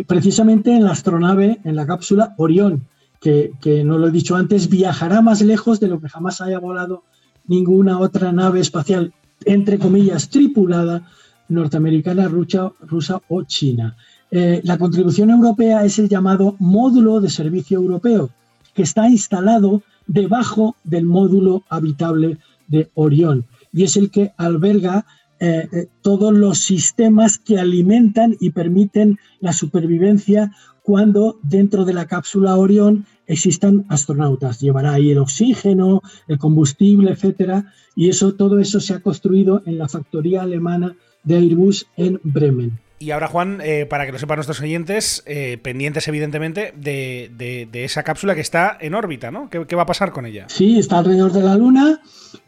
precisamente 0.07 0.73
en 0.73 0.85
la 0.85 0.91
astronave, 0.91 1.59
en 1.65 1.75
la 1.75 1.85
cápsula 1.85 2.33
Orión, 2.37 2.87
que, 3.19 3.51
que 3.61 3.83
no 3.83 3.97
lo 3.97 4.07
he 4.07 4.11
dicho 4.11 4.37
antes, 4.37 4.69
viajará 4.69 5.21
más 5.21 5.41
lejos 5.41 5.81
de 5.81 5.89
lo 5.89 5.99
que 5.99 6.07
jamás 6.07 6.39
haya 6.39 6.59
volado 6.59 7.03
ninguna 7.47 7.99
otra 7.99 8.31
nave 8.31 8.61
espacial, 8.61 9.13
entre 9.43 9.77
comillas, 9.77 10.29
tripulada 10.29 11.05
norteamericana, 11.49 12.29
rusa, 12.29 12.71
rusa 12.79 13.21
o 13.27 13.43
china. 13.43 13.97
Eh, 14.35 14.61
la 14.63 14.79
contribución 14.79 15.29
europea 15.29 15.85
es 15.85 15.99
el 15.99 16.09
llamado 16.09 16.55
módulo 16.57 17.21
de 17.21 17.29
servicio 17.29 17.77
europeo, 17.77 18.31
que 18.73 18.81
está 18.81 19.07
instalado 19.07 19.83
debajo 20.07 20.75
del 20.83 21.05
módulo 21.05 21.61
habitable 21.69 22.39
de 22.67 22.89
Orión 22.95 23.45
y 23.71 23.83
es 23.83 23.95
el 23.95 24.09
que 24.09 24.33
alberga 24.37 25.05
eh, 25.39 25.69
eh, 25.71 25.87
todos 26.01 26.33
los 26.33 26.57
sistemas 26.57 27.37
que 27.37 27.59
alimentan 27.59 28.35
y 28.39 28.49
permiten 28.49 29.19
la 29.39 29.53
supervivencia 29.53 30.51
cuando 30.81 31.37
dentro 31.43 31.85
de 31.85 31.93
la 31.93 32.07
cápsula 32.07 32.55
Orión 32.55 33.05
existan 33.27 33.85
astronautas. 33.87 34.59
Llevará 34.59 34.93
ahí 34.93 35.11
el 35.11 35.19
oxígeno, 35.19 36.01
el 36.27 36.39
combustible, 36.39 37.11
etcétera, 37.11 37.71
y 37.95 38.09
eso 38.09 38.33
todo 38.33 38.59
eso 38.59 38.79
se 38.79 38.95
ha 38.95 38.99
construido 38.99 39.61
en 39.67 39.77
la 39.77 39.87
factoría 39.87 40.41
alemana 40.41 40.95
de 41.23 41.35
Airbus 41.35 41.85
en 41.97 42.19
Bremen. 42.23 42.82
Y 42.99 43.11
ahora, 43.11 43.27
Juan, 43.27 43.59
eh, 43.61 43.85
para 43.85 44.05
que 44.05 44.13
lo 44.13 44.19
sepan 44.19 44.37
nuestros 44.37 44.61
oyentes, 44.61 45.23
eh, 45.25 45.57
pendientes 45.61 46.07
evidentemente 46.07 46.73
de, 46.77 47.67
esa 47.73 48.03
cápsula 48.03 48.33
que 48.33 48.41
está 48.41 48.77
en 48.79 48.93
órbita, 48.93 49.29
¿no? 49.29 49.49
¿Qué, 49.49 49.75
va 49.75 49.83
a 49.83 49.85
pasar 49.85 50.11
con 50.11 50.25
ella? 50.25 50.45
Sí, 50.47 50.79
está 50.79 50.99
alrededor 50.99 51.33
de 51.33 51.43
la 51.43 51.55
Luna 51.55 51.99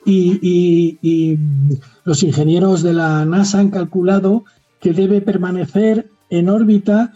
y, 0.05 1.37
los 2.05 2.23
ingenieros 2.23 2.83
de 2.83 2.93
la 2.93 3.25
NASA 3.25 3.59
han 3.59 3.71
calculado 3.71 4.45
que 4.79 4.93
debe 4.93 5.21
permanecer 5.21 6.07
en 6.29 6.49
órbita 6.49 7.11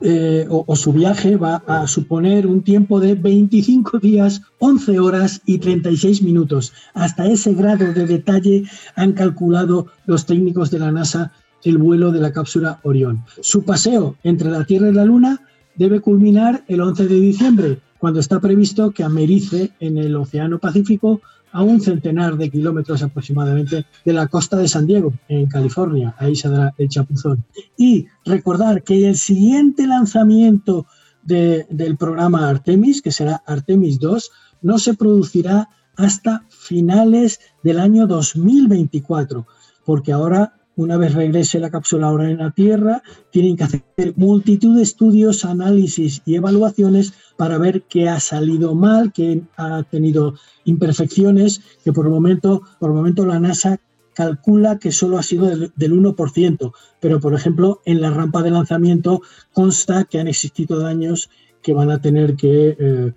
eh, 0.00 0.46
o, 0.50 0.76
su 0.76 0.92
viaje 0.92 1.36
va 1.36 1.62
a 1.66 1.86
suponer 1.86 2.46
un 2.46 2.62
tiempo 2.62 3.00
de 3.00 3.14
25 3.14 4.00
días, 4.00 4.42
11 4.58 4.98
horas 4.98 5.40
y 5.46 5.58
36 5.58 6.22
minutos. 6.22 6.74
Hasta 6.92 7.26
ese 7.26 7.54
grado 7.54 7.92
de 7.92 8.04
detalle 8.04 8.64
han 8.96 9.12
calculado 9.12 9.86
los 10.04 10.26
técnicos 10.26 10.70
de 10.70 10.80
la 10.80 10.92
NASA 10.92 11.32
el 11.64 11.78
vuelo 11.78 12.12
de 12.12 12.20
la 12.20 12.32
cápsula 12.32 12.80
Orión. 12.82 13.24
Su 13.40 13.64
paseo 13.64 14.16
entre 14.22 14.50
la 14.50 14.64
Tierra 14.64 14.90
y 14.90 14.92
la 14.92 15.04
Luna 15.04 15.40
debe 15.76 16.00
culminar 16.00 16.64
el 16.68 16.80
11 16.80 17.08
de 17.08 17.20
diciembre, 17.20 17.78
cuando 17.98 18.20
está 18.20 18.38
previsto 18.38 18.90
que 18.90 19.02
americe 19.02 19.72
en 19.80 19.98
el 19.98 20.14
Océano 20.14 20.58
Pacífico 20.58 21.22
a 21.52 21.62
un 21.62 21.80
centenar 21.80 22.36
de 22.36 22.50
kilómetros 22.50 23.02
aproximadamente 23.02 23.86
de 24.04 24.12
la 24.12 24.26
costa 24.26 24.56
de 24.56 24.68
San 24.68 24.86
Diego, 24.86 25.14
en 25.28 25.46
California. 25.46 26.14
Ahí 26.18 26.34
se 26.34 26.48
dará 26.48 26.74
el 26.76 26.88
chapuzón. 26.88 27.44
Y 27.76 28.06
recordar 28.24 28.82
que 28.82 29.08
el 29.08 29.16
siguiente 29.16 29.86
lanzamiento 29.86 30.86
del 31.22 31.96
programa 31.96 32.48
Artemis, 32.48 33.00
que 33.00 33.12
será 33.12 33.42
Artemis 33.46 33.98
2, 34.00 34.30
no 34.62 34.78
se 34.78 34.94
producirá 34.94 35.68
hasta 35.96 36.44
finales 36.50 37.38
del 37.62 37.78
año 37.78 38.06
2024, 38.06 39.46
porque 39.84 40.12
ahora 40.12 40.54
una 40.76 40.96
vez 40.96 41.14
regrese 41.14 41.60
la 41.60 41.70
cápsula 41.70 42.08
ahora 42.08 42.30
en 42.30 42.38
la 42.38 42.50
Tierra, 42.50 43.02
tienen 43.30 43.56
que 43.56 43.64
hacer 43.64 43.82
multitud 44.16 44.76
de 44.76 44.82
estudios, 44.82 45.44
análisis 45.44 46.22
y 46.24 46.34
evaluaciones 46.34 47.14
para 47.36 47.58
ver 47.58 47.82
qué 47.82 48.08
ha 48.08 48.20
salido 48.20 48.74
mal, 48.74 49.12
qué 49.12 49.42
ha 49.56 49.82
tenido 49.84 50.34
imperfecciones, 50.64 51.60
que 51.84 51.92
por 51.92 52.06
el 52.06 52.12
momento, 52.12 52.62
por 52.78 52.90
el 52.90 52.96
momento 52.96 53.26
la 53.26 53.40
NASA 53.40 53.80
calcula 54.14 54.78
que 54.78 54.92
solo 54.92 55.18
ha 55.18 55.22
sido 55.22 55.46
del, 55.46 55.72
1%, 55.76 56.72
pero 57.00 57.20
por 57.20 57.34
ejemplo 57.34 57.80
en 57.84 58.00
la 58.00 58.10
rampa 58.10 58.42
de 58.42 58.50
lanzamiento 58.50 59.22
consta 59.52 60.04
que 60.04 60.20
han 60.20 60.28
existido 60.28 60.78
daños 60.78 61.30
que 61.62 61.72
van 61.72 61.90
a 61.90 62.00
tener 62.00 62.36
que 62.36 62.76
eh, 62.78 63.12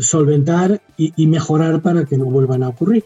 solventar 0.00 0.80
y, 0.96 1.26
mejorar 1.26 1.80
para 1.80 2.04
que 2.04 2.18
no 2.18 2.26
vuelvan 2.26 2.62
a 2.62 2.68
ocurrir. 2.68 3.04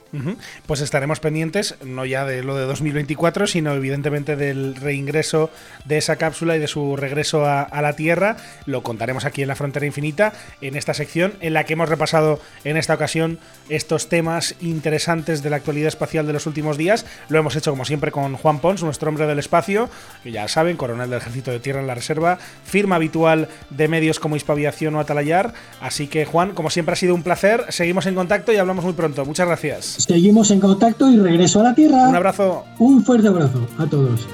Pues 0.66 0.81
estaremos 0.81 1.20
pendientes, 1.20 1.77
no 1.85 2.05
ya 2.05 2.25
de 2.25 2.43
lo 2.43 2.57
de 2.57 2.64
2024, 2.64 3.47
sino 3.47 3.72
evidentemente 3.72 4.35
del 4.35 4.75
reingreso 4.75 5.51
de 5.85 5.99
esa 5.99 6.16
cápsula 6.16 6.57
y 6.57 6.59
de 6.59 6.66
su 6.66 6.97
regreso 6.97 7.47
a, 7.47 7.68
la 7.81 7.95
Tierra. 7.95 8.37
Lo 8.66 8.83
contaremos 8.83 9.25
aquí 9.25 9.43
en 9.43 9.49
la 9.49 9.55
Frontera 9.55 9.87
Infinita, 9.87 10.33
en 10.61 10.75
esta 10.75 10.95
sección 10.95 11.35
en 11.41 11.53
la 11.53 11.64
que 11.64 11.75
hemos 11.75 11.89
repasado 11.89 12.41
en 12.64 12.77
esta 12.77 12.95
ocasión 12.95 13.39
estos 13.68 14.09
temas 14.09 14.57
interesantes 14.61 15.43
de 15.43 15.51
la 15.51 15.57
actualidad 15.57 15.89
espacial 15.89 16.27
de 16.27 16.33
los 16.33 16.47
últimos 16.47 16.77
días. 16.77 17.07
Lo 17.29 17.39
hemos 17.39 17.55
hecho 17.55 17.70
como 17.70 17.85
siempre 17.85 18.11
con 18.11 18.35
Juan 18.37 18.59
Pons, 18.59 18.83
nuestro 18.83 19.09
hombre 19.09 19.27
del 19.27 19.39
espacio, 19.39 19.89
ya 20.25 20.49
saben, 20.49 20.77
coronel 20.77 21.11
del 21.11 21.20
Ejército 21.20 21.53
de 21.53 21.61
Tierra 21.61 21.81
en 21.81 21.87
la 21.87 21.95
Reserva, 21.95 22.39
firma 22.64 22.97
habitual 22.97 23.49
de 23.70 23.87
medios 23.87 24.18
como 24.18 24.35
Hispaviación 24.35 24.97
o 24.97 25.01
Atalayar. 25.01 25.55
Así 25.81 26.09
que 26.09 26.25
Juan, 26.25 26.55
como 26.55 26.64
siempre 26.71 26.93
ha 26.95 26.97
sido 26.97 27.15
un 27.15 27.23
placer. 27.23 27.65
Seguimos 27.71 28.07
en 28.07 28.15
contacto 28.15 28.53
y 28.53 28.57
hablamos 28.57 28.85
muy 28.85 28.95
pronto. 28.95 29.25
Muchas 29.25 29.47
gracias. 29.47 29.85
Seguimos 30.07 30.51
en 30.51 30.61
contacto 30.61 31.11
y 31.11 31.19
regreso 31.19 31.61
a 31.61 31.65
la 31.65 31.75
Tierra. 31.75 32.09
Un 32.09 32.17
abrazo. 32.17 32.65
Un 32.79 33.05
fuerte 33.05 33.29
abrazo 33.29 33.67
a 33.79 33.87
todos. 33.87 34.27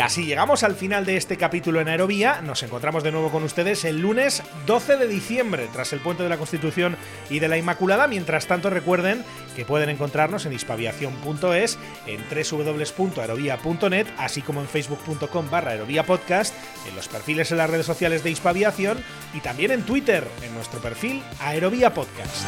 Y 0.00 0.02
así 0.02 0.24
llegamos 0.24 0.62
al 0.62 0.76
final 0.76 1.04
de 1.04 1.18
este 1.18 1.36
capítulo 1.36 1.78
en 1.78 1.88
Aerovía. 1.88 2.40
Nos 2.40 2.62
encontramos 2.62 3.04
de 3.04 3.12
nuevo 3.12 3.30
con 3.30 3.42
ustedes 3.42 3.84
el 3.84 4.00
lunes 4.00 4.42
12 4.64 4.96
de 4.96 5.06
diciembre, 5.06 5.68
tras 5.74 5.92
el 5.92 6.00
Puente 6.00 6.22
de 6.22 6.30
la 6.30 6.38
Constitución 6.38 6.96
y 7.28 7.38
de 7.38 7.48
la 7.48 7.58
Inmaculada. 7.58 8.08
Mientras 8.08 8.46
tanto, 8.46 8.70
recuerden 8.70 9.22
que 9.54 9.66
pueden 9.66 9.90
encontrarnos 9.90 10.46
en 10.46 10.54
hispaviación.es, 10.54 11.78
en 12.06 12.24
www.aerovía.net, 12.30 14.06
así 14.16 14.40
como 14.40 14.62
en 14.62 14.68
facebook.com 14.68 15.50
barra 15.50 15.76
podcast, 16.06 16.54
en 16.88 16.96
los 16.96 17.06
perfiles 17.08 17.52
en 17.52 17.58
las 17.58 17.68
redes 17.68 17.84
sociales 17.84 18.24
de 18.24 18.30
Hispaviación 18.30 19.04
y 19.34 19.40
también 19.40 19.70
en 19.70 19.82
Twitter, 19.82 20.26
en 20.42 20.54
nuestro 20.54 20.80
perfil 20.80 21.22
Aerovía 21.40 21.92
Podcast. 21.92 22.46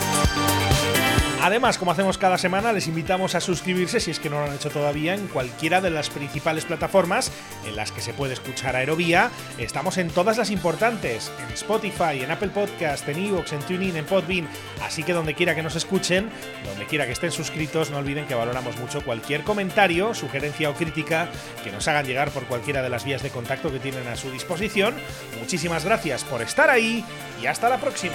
Además, 1.42 1.76
como 1.76 1.90
hacemos 1.90 2.18
cada 2.18 2.38
semana, 2.38 2.72
les 2.72 2.86
invitamos 2.86 3.34
a 3.34 3.40
suscribirse 3.40 3.98
si 3.98 4.12
es 4.12 4.20
que 4.20 4.30
no 4.30 4.38
lo 4.38 4.44
han 4.44 4.54
hecho 4.54 4.70
todavía 4.70 5.14
en 5.14 5.26
cualquiera 5.26 5.80
de 5.80 5.90
las 5.90 6.08
principales 6.08 6.64
plataformas 6.64 7.32
en 7.66 7.74
las 7.74 7.90
que 7.90 8.00
se 8.00 8.14
puede 8.14 8.34
escuchar 8.34 8.76
Aerovía. 8.76 9.28
Estamos 9.58 9.98
en 9.98 10.08
todas 10.08 10.38
las 10.38 10.50
importantes, 10.52 11.32
en 11.44 11.52
Spotify, 11.52 12.22
en 12.22 12.30
Apple 12.30 12.50
Podcast, 12.50 13.08
en 13.08 13.24
Evox, 13.24 13.54
en 13.54 13.58
TuneIn, 13.62 13.96
en 13.96 14.04
Podbean, 14.04 14.48
así 14.84 15.02
que 15.02 15.14
donde 15.14 15.34
quiera 15.34 15.56
que 15.56 15.64
nos 15.64 15.74
escuchen, 15.74 16.30
donde 16.64 16.86
quiera 16.86 17.06
que 17.06 17.12
estén 17.12 17.32
suscritos, 17.32 17.90
no 17.90 17.98
olviden 17.98 18.26
que 18.26 18.36
valoramos 18.36 18.78
mucho 18.78 19.04
cualquier 19.04 19.42
comentario, 19.42 20.14
sugerencia 20.14 20.70
o 20.70 20.74
crítica 20.74 21.28
que 21.64 21.72
nos 21.72 21.88
hagan 21.88 22.06
llegar 22.06 22.30
por 22.30 22.44
cualquiera 22.44 22.82
de 22.82 22.88
las 22.88 23.04
vías 23.04 23.20
de 23.20 23.30
contacto 23.30 23.72
que 23.72 23.80
tienen 23.80 24.06
a 24.06 24.14
su 24.14 24.30
disposición. 24.30 24.94
Muchísimas 25.40 25.84
gracias 25.84 26.22
por 26.22 26.40
estar 26.40 26.70
ahí 26.70 27.04
y 27.42 27.46
hasta 27.46 27.68
la 27.68 27.78
próxima. 27.78 28.14